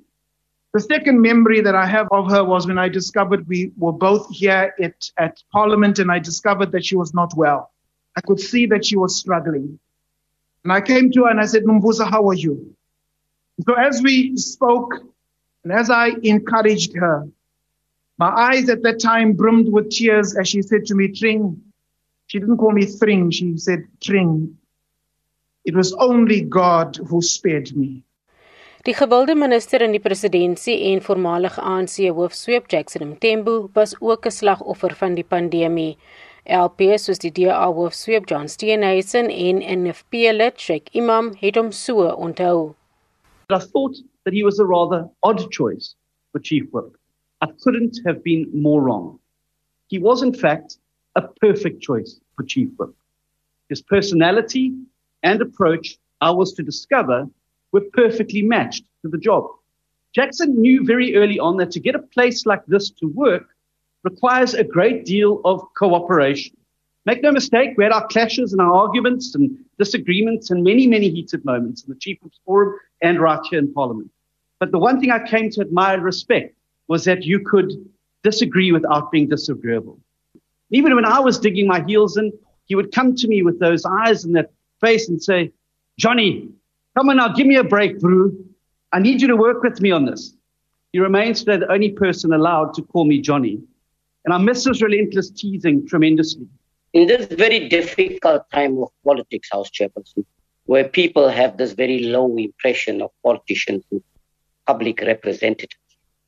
The 0.74 0.82
second 0.82 1.20
memory 1.22 1.62
that 1.62 1.74
I 1.74 1.88
have 1.88 2.08
of 2.12 2.30
her 2.30 2.44
was 2.44 2.68
when 2.68 2.78
I 2.78 2.90
discovered 2.90 3.48
we 3.48 3.72
were 3.78 3.92
both 3.92 4.30
here 4.30 4.76
at, 4.80 5.10
at 5.18 5.42
Parliament 5.52 5.98
and 5.98 6.12
I 6.12 6.20
discovered 6.20 6.72
that 6.74 6.86
she 6.86 6.96
was 6.96 7.14
not 7.14 7.34
well. 7.36 7.72
I 8.18 8.22
could 8.22 8.40
see 8.40 8.66
that 8.66 8.84
she 8.84 8.98
was 8.98 9.16
struggling. 9.16 9.80
And 10.64 10.74
I 10.74 10.82
came 10.82 11.12
to 11.12 11.24
her 11.24 11.30
and 11.30 11.40
I 11.40 11.46
said, 11.46 11.64
Mumbuza, 11.64 12.10
how 12.10 12.28
are 12.30 12.34
you? 12.34 12.76
So 13.66 13.76
as 13.76 14.02
we 14.02 14.36
spoke 14.38 14.92
and 15.64 15.72
as 15.72 15.92
I 15.92 16.14
encouraged 16.24 16.96
her, 16.96 17.28
my 18.18 18.30
eyes 18.30 18.70
at 18.70 18.82
that 18.82 19.00
time 19.00 19.34
brimmed 19.34 19.72
with 19.72 19.92
tears 19.92 20.36
as 20.36 20.48
she 20.48 20.64
said 20.64 20.86
to 20.88 20.96
me, 20.96 21.10
Tring. 21.10 21.62
She 22.26 22.40
didn't 22.40 22.58
call 22.58 22.72
me 22.72 22.86
Thring, 22.86 23.30
she 23.30 23.56
said 23.58 23.84
Tring. 24.02 24.58
It 25.64 25.76
was 25.76 25.94
only 25.94 26.42
God 26.42 26.98
who 26.98 27.22
spared 27.22 27.76
me. 27.76 28.04
Die 28.86 28.94
gewilde 28.94 29.36
minister 29.36 29.82
in 29.84 29.92
die 29.92 30.00
presidentskap 30.00 30.80
en 30.90 31.02
voormalige 31.04 31.62
ANC 31.62 31.98
hoofsweep 32.16 32.70
Jackson 32.72 33.10
Mthembu 33.10 33.70
was 33.74 33.96
ook 34.00 34.26
'n 34.26 34.32
slagoffer 34.32 34.96
van 34.96 35.14
die 35.14 35.26
pandemie. 35.28 35.98
LPS 36.48 37.08
soos 37.08 37.20
die 37.20 37.30
DA 37.30 37.66
hoofsweep 37.76 38.28
John 38.30 38.48
Steenhuisen 38.48 39.30
en 39.30 39.60
NFP 39.84 40.32
lid 40.32 40.60
Sheikh 40.60 40.90
Imam 40.96 41.34
het 41.42 41.56
hom 41.60 41.72
so 41.72 42.08
onthou. 42.16 42.74
I 43.50 43.60
thought 43.60 43.98
that 44.24 44.34
he 44.34 44.44
was 44.44 44.60
a 44.60 44.66
rather 44.66 45.10
odd 45.24 45.52
choice 45.52 45.96
for 46.32 46.40
chief 46.40 46.64
whip. 46.72 46.96
I 47.42 47.48
couldn't 47.64 48.00
have 48.06 48.24
been 48.24 48.50
more 48.54 48.82
wrong. 48.82 49.20
He 49.88 50.00
was 50.00 50.22
in 50.22 50.34
fact 50.34 50.78
a 51.16 51.22
perfect 51.22 51.82
choice 51.82 52.20
for 52.36 52.44
chief 52.44 52.70
whip. 52.78 52.96
His 53.70 53.82
personality 53.82 54.74
and 55.24 55.42
approach 55.42 55.98
I 56.22 56.32
was 56.32 56.54
to 56.54 56.64
discover 56.64 57.28
were 57.74 57.86
perfectly 57.94 58.42
matched 58.42 58.86
to 59.02 59.10
the 59.10 59.18
job. 59.18 59.46
Jackson 60.16 60.62
knew 60.62 60.86
very 60.86 61.16
early 61.16 61.40
on 61.40 61.58
that 61.58 61.72
to 61.72 61.80
get 61.80 61.96
a 61.96 62.00
place 62.16 62.46
like 62.46 62.66
this 62.68 62.90
to 62.92 63.08
work 63.08 63.48
requires 64.12 64.54
a 64.54 64.64
great 64.64 65.06
deal 65.06 65.42
of 65.44 65.62
cooperation. 65.78 66.56
Make 67.06 67.22
no 67.24 67.32
mistake, 67.32 67.72
we 67.78 67.84
had 67.84 67.94
our 67.94 68.08
clashes 68.08 68.52
and 68.54 68.62
our 68.62 68.74
arguments 68.74 69.36
and 69.36 69.58
disagreements 69.78 70.52
and 70.52 70.64
many, 70.64 70.88
many 70.88 71.10
heated 71.10 71.44
moments 71.46 71.84
in 71.84 71.90
the 71.94 72.00
Chief 72.00 72.18
Whip's 72.22 72.40
Forum 72.46 72.78
and 73.02 73.20
right 73.20 73.40
here 73.50 73.60
in 73.60 73.74
Parliament. 73.74 74.10
But 74.60 74.72
the 74.72 74.80
one 74.80 75.00
thing 75.00 75.12
I 75.12 75.28
came 75.28 75.50
to 75.52 75.62
admire 75.62 75.96
and 75.96 76.04
respect 76.04 76.56
was 76.88 77.04
that 77.06 77.24
you 77.24 77.40
could 77.40 77.72
disagree 78.24 78.72
without 78.72 79.12
being 79.12 79.28
disagreeable. 79.30 80.00
Even 80.72 80.96
when 80.96 81.06
I 81.06 81.20
was 81.20 81.40
digging 81.40 81.68
my 81.68 81.82
heels 81.86 82.18
in, 82.18 82.32
he 82.66 82.76
would 82.76 82.92
come 82.92 83.16
to 83.16 83.28
me 83.28 83.42
with 83.42 83.60
those 83.60 83.86
eyes 83.86 84.26
and 84.26 84.36
that 84.36 84.52
face 84.82 85.08
and 85.10 85.22
say, 85.22 85.52
Johnny, 85.98 86.50
come 86.98 87.10
on 87.10 87.18
now, 87.18 87.30
give 87.30 87.48
me 87.48 87.56
a 87.56 87.64
break, 87.64 88.00
bro. 88.00 88.32
I 88.92 89.00
need 89.00 89.22
you 89.22 89.28
to 89.28 89.36
work 89.36 89.64
with 89.64 89.80
me 89.82 89.92
on 89.92 90.06
this. 90.06 90.34
He 90.94 91.00
remains 91.00 91.40
today 91.40 91.58
the 91.58 91.72
only 91.72 91.92
person 91.92 92.34
allowed 92.34 92.74
to 92.76 92.82
call 92.82 93.06
me 93.06 93.22
Johnny. 93.22 93.60
And 94.28 94.34
I 94.34 94.40
miss 94.40 94.66
his 94.66 94.82
relentless 94.82 95.30
teasing 95.30 95.88
tremendously. 95.88 96.48
In 96.92 97.08
this 97.08 97.28
very 97.28 97.70
difficult 97.70 98.42
time 98.52 98.78
of 98.78 98.90
politics, 99.06 99.48
House 99.50 99.70
Chairperson, 99.70 100.26
where 100.66 100.90
people 100.90 101.30
have 101.30 101.56
this 101.56 101.72
very 101.72 102.00
low 102.00 102.36
impression 102.36 103.02
of 103.02 103.12
politicians 103.24 103.86
and 103.90 104.04
public 104.66 105.00
representatives, 105.00 105.80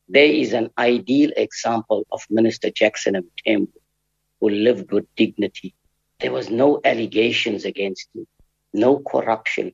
there 0.08 0.32
is 0.44 0.54
an 0.54 0.70
ideal 0.78 1.32
example 1.36 2.08
of 2.14 2.26
Minister 2.30 2.70
Jackson 2.70 3.16
Mtembu, 3.16 3.68
who 4.40 4.48
lived 4.48 4.94
with 4.94 5.14
dignity. 5.18 5.76
There 6.22 6.32
was 6.32 6.50
no 6.50 6.80
allegations 6.86 7.66
against 7.66 8.08
him, 8.16 8.26
no 8.74 9.00
corruption. 9.00 9.74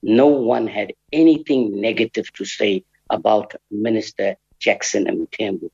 No 0.00 0.28
one 0.28 0.68
had 0.68 0.92
anything 1.12 1.80
negative 1.80 2.32
to 2.34 2.44
say 2.44 2.84
about 3.10 3.56
Minister 3.68 4.36
Jackson 4.60 5.06
Mtembu. 5.06 5.70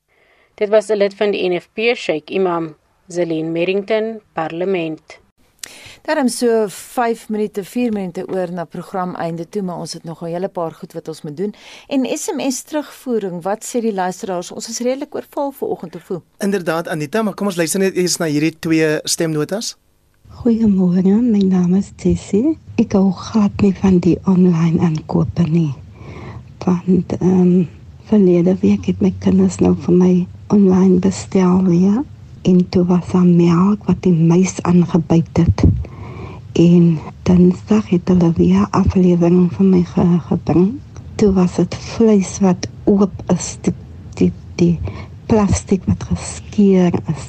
Dit 0.54 0.68
was 0.68 0.88
'n 0.88 0.96
lid 0.96 1.14
van 1.14 1.30
die 1.30 1.48
NFP, 1.48 1.78
Sheikh 1.96 2.30
Imam 2.30 2.76
Zelin 3.06 3.52
Merrington, 3.52 4.20
Parlement. 4.32 5.20
Daarom 6.02 6.28
so 6.28 6.66
5 6.68 7.28
minute, 7.28 7.64
4 7.64 7.92
minute 7.92 8.28
oor 8.28 8.52
na 8.52 8.64
program 8.64 9.14
einde 9.14 9.48
toe, 9.48 9.62
maar 9.62 9.76
ons 9.76 9.92
het 9.92 10.04
nog 10.04 10.22
'n 10.22 10.26
hele 10.26 10.48
paar 10.48 10.72
goed 10.72 10.92
wat 10.92 11.08
ons 11.08 11.22
moet 11.22 11.36
doen. 11.36 11.54
En 11.88 12.06
SMS 12.18 12.62
terugvoering, 12.62 13.42
wat 13.42 13.64
sê 13.64 13.80
die 13.80 13.94
luisteraars? 13.94 14.50
Ons 14.50 14.68
is 14.68 14.78
redelik 14.78 15.14
oorval 15.14 15.50
vanoggend 15.50 15.94
of 15.94 16.08
hoe? 16.08 16.22
Inderdaad 16.38 16.88
Anita, 16.88 17.22
maar 17.22 17.34
kom 17.34 17.46
ons 17.46 17.56
luister 17.56 17.80
net 17.80 17.96
eers 17.96 18.16
na 18.16 18.26
hierdie 18.26 18.58
twee 18.58 18.98
stemnotas. 19.02 19.76
Goeiemôre, 20.28 21.22
my 21.22 21.38
naam 21.38 21.74
is 21.74 21.90
Tessie. 21.96 22.58
Ek 22.74 22.92
hou 22.92 23.12
glad 23.12 23.60
nie 23.60 23.74
van 23.74 23.98
die 23.98 24.18
online 24.24 24.80
aankope 24.80 25.42
nie. 25.42 25.74
Want 26.64 27.12
ehm 27.12 27.40
um, 27.40 27.68
verlede 28.04 28.56
week 28.60 28.84
het 28.84 29.00
my 29.00 29.14
kinders 29.18 29.58
nou 29.58 29.74
vir 29.76 29.94
my 29.94 30.26
online 30.54 30.98
bestel 31.02 31.62
weer 31.66 32.02
en 32.42 32.68
toe 32.68 32.84
was 32.84 33.08
daar 33.12 33.26
melk 33.26 33.84
wat 33.88 34.02
die 34.06 34.14
muis 34.14 34.62
aangebyt 34.62 35.38
het. 35.40 35.64
En 36.52 36.98
dinsdag 37.22 37.88
het 37.88 38.08
hulle 38.12 38.30
weer 38.36 38.66
aflewering 38.70 39.48
vir 39.56 39.66
my 39.66 39.82
ge 39.88 40.04
gebring. 40.28 40.68
Toe 41.18 41.32
was 41.32 41.56
dit 41.58 41.74
vleis 41.74 42.36
wat 42.44 42.68
oop 42.84 43.22
is, 43.34 43.56
die 43.66 43.74
die, 44.20 44.30
die 44.60 44.78
plastiek 45.26 45.82
wat 45.90 46.06
geskeur 46.12 46.94
is. 47.10 47.26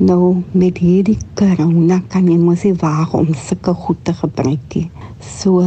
Nou 0.00 0.40
met 0.56 0.78
hierdie 0.80 1.18
corona 1.36 2.00
kan 2.08 2.30
jy 2.30 2.38
mos 2.40 2.64
nie 2.64 2.76
waag 2.80 3.12
om 3.18 3.34
sulke 3.36 3.74
goed 3.84 4.04
te 4.08 4.14
gebruik 4.16 4.76
nie. 4.78 4.88
So 5.20 5.60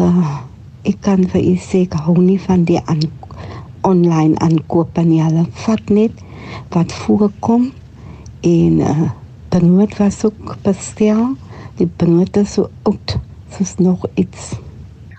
ek 0.87 1.03
kan 1.05 1.27
vir 1.29 1.43
u 1.51 1.55
sê 1.61 1.83
ek 1.85 1.99
hou 2.07 2.17
nie 2.17 2.39
van 2.41 2.65
die 2.65 2.81
aan 2.81 3.05
online 3.83 4.39
aankoop 4.41 4.97
en 4.97 5.11
hulle 5.11 5.45
vat 5.65 5.91
net 5.91 6.23
wat 6.69 6.93
voorkom 6.93 7.71
en 8.41 8.79
uh, 8.79 9.11
benoot 9.49 9.97
was 9.97 10.23
ook 10.25 10.57
bestel. 10.61 11.35
Die 11.75 11.89
benoot 11.97 12.37
is 12.37 12.53
so 12.53 12.69
oud 12.81 13.17
soos 13.49 13.75
nog 13.77 14.05
iets. 14.13 14.53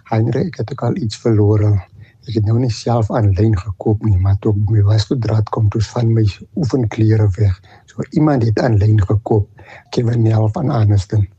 Heinrich 0.05 0.57
het 0.57 0.73
ook 0.73 0.83
al 0.83 0.97
iets 0.97 1.17
verloor 1.17 1.65
ek 2.25 2.39
het 2.39 2.47
nou 2.49 2.57
nie 2.57 2.73
self 2.73 3.11
aanlyn 3.13 3.53
gekoop 3.59 4.05
nie 4.09 4.17
maar 4.17 4.39
toe 4.41 4.55
my 4.71 4.81
was 4.87 5.05
toe 5.11 5.19
draad 5.21 5.51
kom 5.53 5.69
toe 5.69 5.83
van 5.91 6.13
my 6.17 6.25
oefenklere 6.57 7.29
weg. 7.37 7.61
So 7.91 8.03
iemand 8.17 8.47
het 8.49 8.61
aanlyn 8.61 9.01
gekoop 9.03 9.49
Kevin 9.91 10.23
Nel 10.23 10.49
van 10.57 10.71
Hmm. 10.71 11.34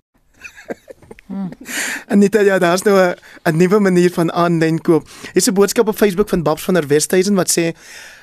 En 2.16 2.22
net 2.22 2.38
ja, 2.47 2.59
daar's 2.59 2.82
nou 2.82 2.95
'n 2.97 3.16
'n 3.43 3.57
nuwe 3.57 3.80
manier 3.80 4.11
van 4.11 4.32
aanlyn 4.32 4.82
koop. 4.82 5.07
Hier's 5.34 5.47
'n 5.47 5.53
boodskap 5.53 5.88
op 5.88 5.97
Facebook 5.97 6.30
van 6.30 6.43
Babs 6.43 6.63
van 6.63 6.74
der 6.74 6.88
Westhuizen 6.88 7.36
wat 7.36 7.51
sê 7.59 7.76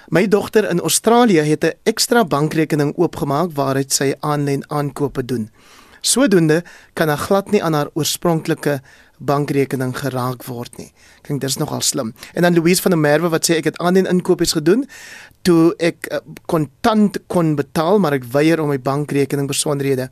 my 0.09 0.29
dogter 0.29 0.71
in 0.71 0.81
Australië 0.81 1.41
het 1.41 1.65
'n 1.65 1.73
ekstra 1.83 2.25
bankrekening 2.25 2.97
oopgemaak 2.97 3.51
waaruit 3.53 3.93
sy 3.93 4.15
aanlyn 4.21 4.71
aankope 4.71 5.25
doen. 5.25 5.51
Sodoende 6.01 6.65
kan 6.93 7.09
haar 7.09 7.19
glad 7.19 7.51
nie 7.51 7.63
aan 7.63 7.73
haar 7.73 7.89
oorspronklike 7.93 8.81
bankrekening 9.19 9.99
geraak 9.99 10.45
word 10.45 10.77
nie. 10.77 10.93
Ek 11.17 11.29
dink 11.29 11.41
dis 11.41 11.57
nogal 11.57 11.81
slim. 11.81 12.15
En 12.33 12.43
dan 12.43 12.55
Louise 12.55 12.83
van 12.83 12.91
der 12.91 13.01
Merwe 13.01 13.29
wat 13.29 13.51
sê 13.51 13.55
ek 13.55 13.65
het 13.65 13.79
aanlyn 13.79 14.07
inkopies 14.07 14.53
gedoen 14.53 14.89
toe 15.43 15.75
ek 15.79 16.09
uh, 16.11 16.19
kontant 16.47 17.19
kon 17.27 17.55
betaal, 17.55 17.99
maar 17.99 18.13
ek 18.13 18.25
weier 18.25 18.61
om 18.61 18.69
my 18.69 18.81
bankrekening 18.81 19.47
besonderhede 19.47 20.11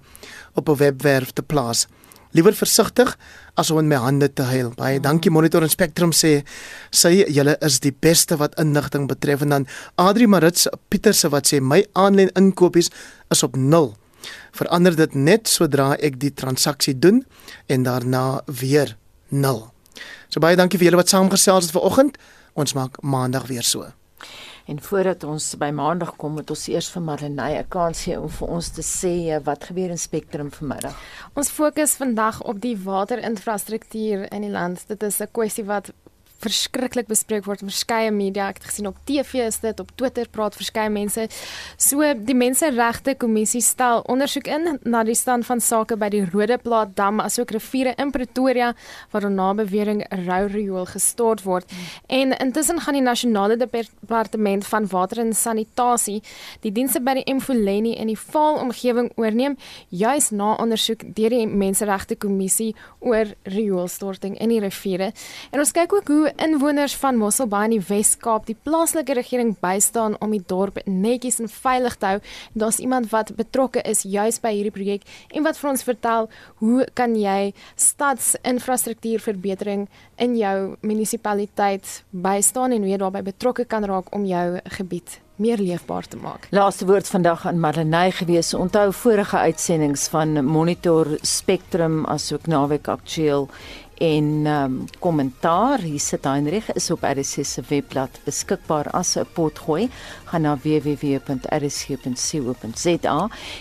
op 0.54 0.68
'n 0.68 0.76
webwerf 0.76 1.30
te 1.30 1.42
plaas 1.42 1.86
liewer 2.30 2.54
versigtig 2.54 3.16
as 3.54 3.70
om 3.70 3.78
in 3.78 3.88
my 3.90 3.98
hande 4.00 4.28
te 4.32 4.46
huil. 4.50 4.72
Baie 4.76 5.00
dankie 5.00 5.30
Monitor 5.30 5.62
en 5.62 5.72
Spectrum 5.72 6.12
sê 6.16 6.42
sy 6.90 7.24
julle 7.28 7.56
is 7.64 7.80
die 7.84 7.92
beste 7.92 8.38
wat 8.40 8.58
inligting 8.60 9.08
betref 9.10 9.42
en 9.46 9.56
dan 9.56 9.66
Adri 9.96 10.28
Marits 10.30 10.68
Pieterse 10.88 11.30
wat 11.32 11.50
sê 11.50 11.60
my 11.60 11.82
aanlyn 11.98 12.32
inkopies 12.38 12.90
is 13.30 13.42
op 13.46 13.56
0. 13.56 13.94
Verander 14.56 14.96
dit 14.96 15.14
net 15.14 15.48
sodra 15.48 15.94
ek 15.98 16.18
die 16.20 16.32
transaksie 16.34 16.98
doen 16.98 17.24
en 17.68 17.86
daarna 17.86 18.42
weer 18.46 18.96
So 20.30 20.42
baie 20.42 20.58
dankie 20.58 20.78
vir 20.78 20.90
julle 20.90 21.00
wat 21.00 21.10
saamgesels 21.10 21.70
het 21.70 21.74
vanoggend. 21.74 22.18
Ons 22.58 22.74
maak 22.78 23.00
maandag 23.02 23.48
weer 23.50 23.66
so. 23.66 23.86
En 24.70 24.78
voordat 24.82 25.24
ons 25.26 25.44
by 25.58 25.72
maandag 25.74 26.12
kom, 26.16 26.36
moet 26.38 26.50
ons 26.54 26.68
eers 26.70 26.88
vir 26.94 27.02
Marlenae 27.02 27.58
'n 27.58 27.68
kans 27.74 28.02
gee 28.06 28.20
om 28.20 28.28
vir 28.30 28.48
ons 28.48 28.68
te 28.76 28.84
sê 28.86 29.42
wat 29.42 29.64
gebeur 29.64 29.90
in 29.90 29.98
Spectrum 29.98 30.50
vanmiddag. 30.50 30.94
Ons 31.34 31.50
fokus 31.50 31.94
vandag 31.98 32.42
op 32.42 32.60
die 32.60 32.76
waterinfrastruktuur 32.78 34.30
in 34.32 34.42
die 34.46 34.50
land. 34.50 34.84
Dit 34.86 35.02
is 35.02 35.18
'n 35.20 35.28
kwessie 35.32 35.64
wat 35.64 35.90
verskriklik 36.40 37.08
bespreek 37.10 37.44
word 37.48 37.62
in 37.64 37.70
verskeie 37.70 38.10
media. 38.14 38.48
Ek 38.50 38.60
het 38.60 38.70
gesien 38.70 38.88
op 38.90 38.98
TV 39.08 39.44
is 39.46 39.60
dit, 39.62 39.80
op 39.80 39.90
Twitter 40.00 40.28
praat 40.32 40.56
verskeie 40.56 40.90
mense. 40.92 41.26
So 41.80 42.06
die 42.16 42.36
Menseregte 42.36 43.14
Kommissie 43.20 43.62
stel 43.64 44.04
ondersoek 44.10 44.48
in 44.50 44.78
na 44.88 45.02
die 45.06 45.16
stand 45.18 45.46
van 45.48 45.60
sake 45.64 45.98
by 46.00 46.10
die 46.12 46.22
Rodeplaat 46.28 46.94
dam 46.98 47.20
asook 47.20 47.52
riviere 47.54 47.94
in 48.00 48.12
Pretoria 48.14 48.72
waar 49.12 49.28
na 49.30 49.50
bewering 49.54 50.02
rou 50.26 50.42
riool 50.50 50.88
gestort 50.90 51.44
word. 51.44 51.68
En 52.08 52.32
intussen 52.38 52.80
gaan 52.80 52.96
die 52.96 53.04
nasionale 53.04 53.56
departement 53.60 54.66
van 54.66 54.88
water 54.90 55.20
en 55.22 55.34
sanitasie 55.36 56.20
die 56.64 56.72
dienste 56.72 57.02
by 57.04 57.18
die 57.20 57.34
Mfuleni 57.34 57.94
in 58.00 58.10
die 58.12 58.18
Vaal 58.18 58.60
omgewing 58.62 59.10
oorneem 59.20 59.56
juis 59.88 60.30
na 60.30 60.54
ondersoek 60.62 61.04
deur 61.16 61.34
die 61.34 61.46
Menseregte 61.46 62.16
Kommissie 62.16 62.72
oor 63.00 63.32
rioolstorting 63.48 64.38
in 64.40 64.52
die 64.52 64.60
riviere. 64.62 65.12
En 65.50 65.62
ons 65.62 65.72
kyk 65.76 65.94
ook 65.96 66.08
hoe 66.08 66.29
inwoners 66.36 66.94
van 67.00 67.18
Mosselbaai 67.18 67.64
in 67.64 67.76
die 67.76 67.86
Wes-Kaap 67.88 68.46
die 68.48 68.56
plaaslike 68.66 69.14
regering 69.18 69.54
bystaan 69.62 70.16
om 70.20 70.30
die 70.34 70.42
dorp 70.46 70.78
netjies 70.86 71.40
en 71.42 71.50
veilig 71.50 71.96
te 71.96 72.06
hou. 72.06 72.18
Daar's 72.52 72.78
iemand 72.78 73.10
wat 73.10 73.34
betrokke 73.38 73.82
is 73.82 74.02
juis 74.02 74.40
by 74.42 74.52
hierdie 74.54 74.74
projek 74.74 75.02
en 75.30 75.42
wat 75.46 75.58
vir 75.60 75.70
ons 75.70 75.86
vertel 75.86 76.28
hoe 76.64 76.86
kan 76.94 77.16
jy 77.16 77.52
stadsinfrastruktuurverbetering 77.76 79.88
in 80.18 80.36
jou 80.38 80.76
munisipaliteit 80.80 82.04
bystaan 82.10 82.72
en 82.76 82.82
hoe 82.84 82.92
jy 82.92 83.00
daarbey 83.00 83.22
betrokke 83.32 83.64
kan 83.64 83.84
raak 83.84 84.14
om 84.14 84.24
jou 84.28 84.60
gebied 84.76 85.20
meer 85.40 85.58
leefbaar 85.58 86.08
te 86.08 86.18
maak. 86.20 86.46
Laaste 86.52 86.86
woord 86.86 87.08
vandag 87.08 87.46
aan 87.48 87.60
Marlenae 87.60 88.12
gewees. 88.12 88.52
Onthou 88.54 88.92
vorige 88.92 89.36
uitsendings 89.36 90.08
van 90.12 90.44
Monitor 90.44 91.16
Spectrum 91.22 92.04
asook 92.12 92.46
naweek 92.46 92.88
aktueel 92.92 93.48
en 94.00 94.46
ehm 94.46 94.64
um, 94.64 94.84
kommentaar 94.98 95.78
hier 95.84 96.00
sit 96.00 96.24
Heinrich 96.24 96.72
is 96.72 96.90
op 96.90 97.02
RC 97.04 97.44
se 97.44 97.62
webblad 97.68 98.20
beskikbaar 98.24 98.90
as 98.90 99.16
'n 99.16 99.26
potgooi. 99.32 99.88
Gaan 100.24 100.40
na 100.42 100.58
www.rc.co.za 100.62 101.28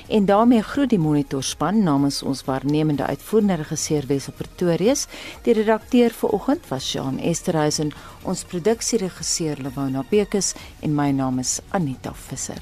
en 0.08 0.26
daarmee 0.26 0.62
groet 0.62 0.90
die 0.90 1.00
monitorspan 1.00 1.84
namens 1.84 2.24
ons 2.24 2.44
waarnemende 2.46 3.06
uitvoerende 3.06 3.56
regisseur 3.56 4.04
Wessel 4.08 4.34
Pretorius. 4.34 5.08
Die 5.42 5.54
redakteur 5.54 6.10
vir 6.10 6.30
oggend 6.30 6.68
was 6.68 6.92
Jean 6.92 7.20
Esterhuizen 7.20 7.92
ons 8.24 8.44
produksieregisseur 8.44 9.58
Lewona 9.62 10.04
Bekes 10.10 10.54
en 10.80 10.96
my 10.96 11.12
naam 11.12 11.40
is 11.40 11.60
Anita 11.70 12.14
Visser 12.14 12.62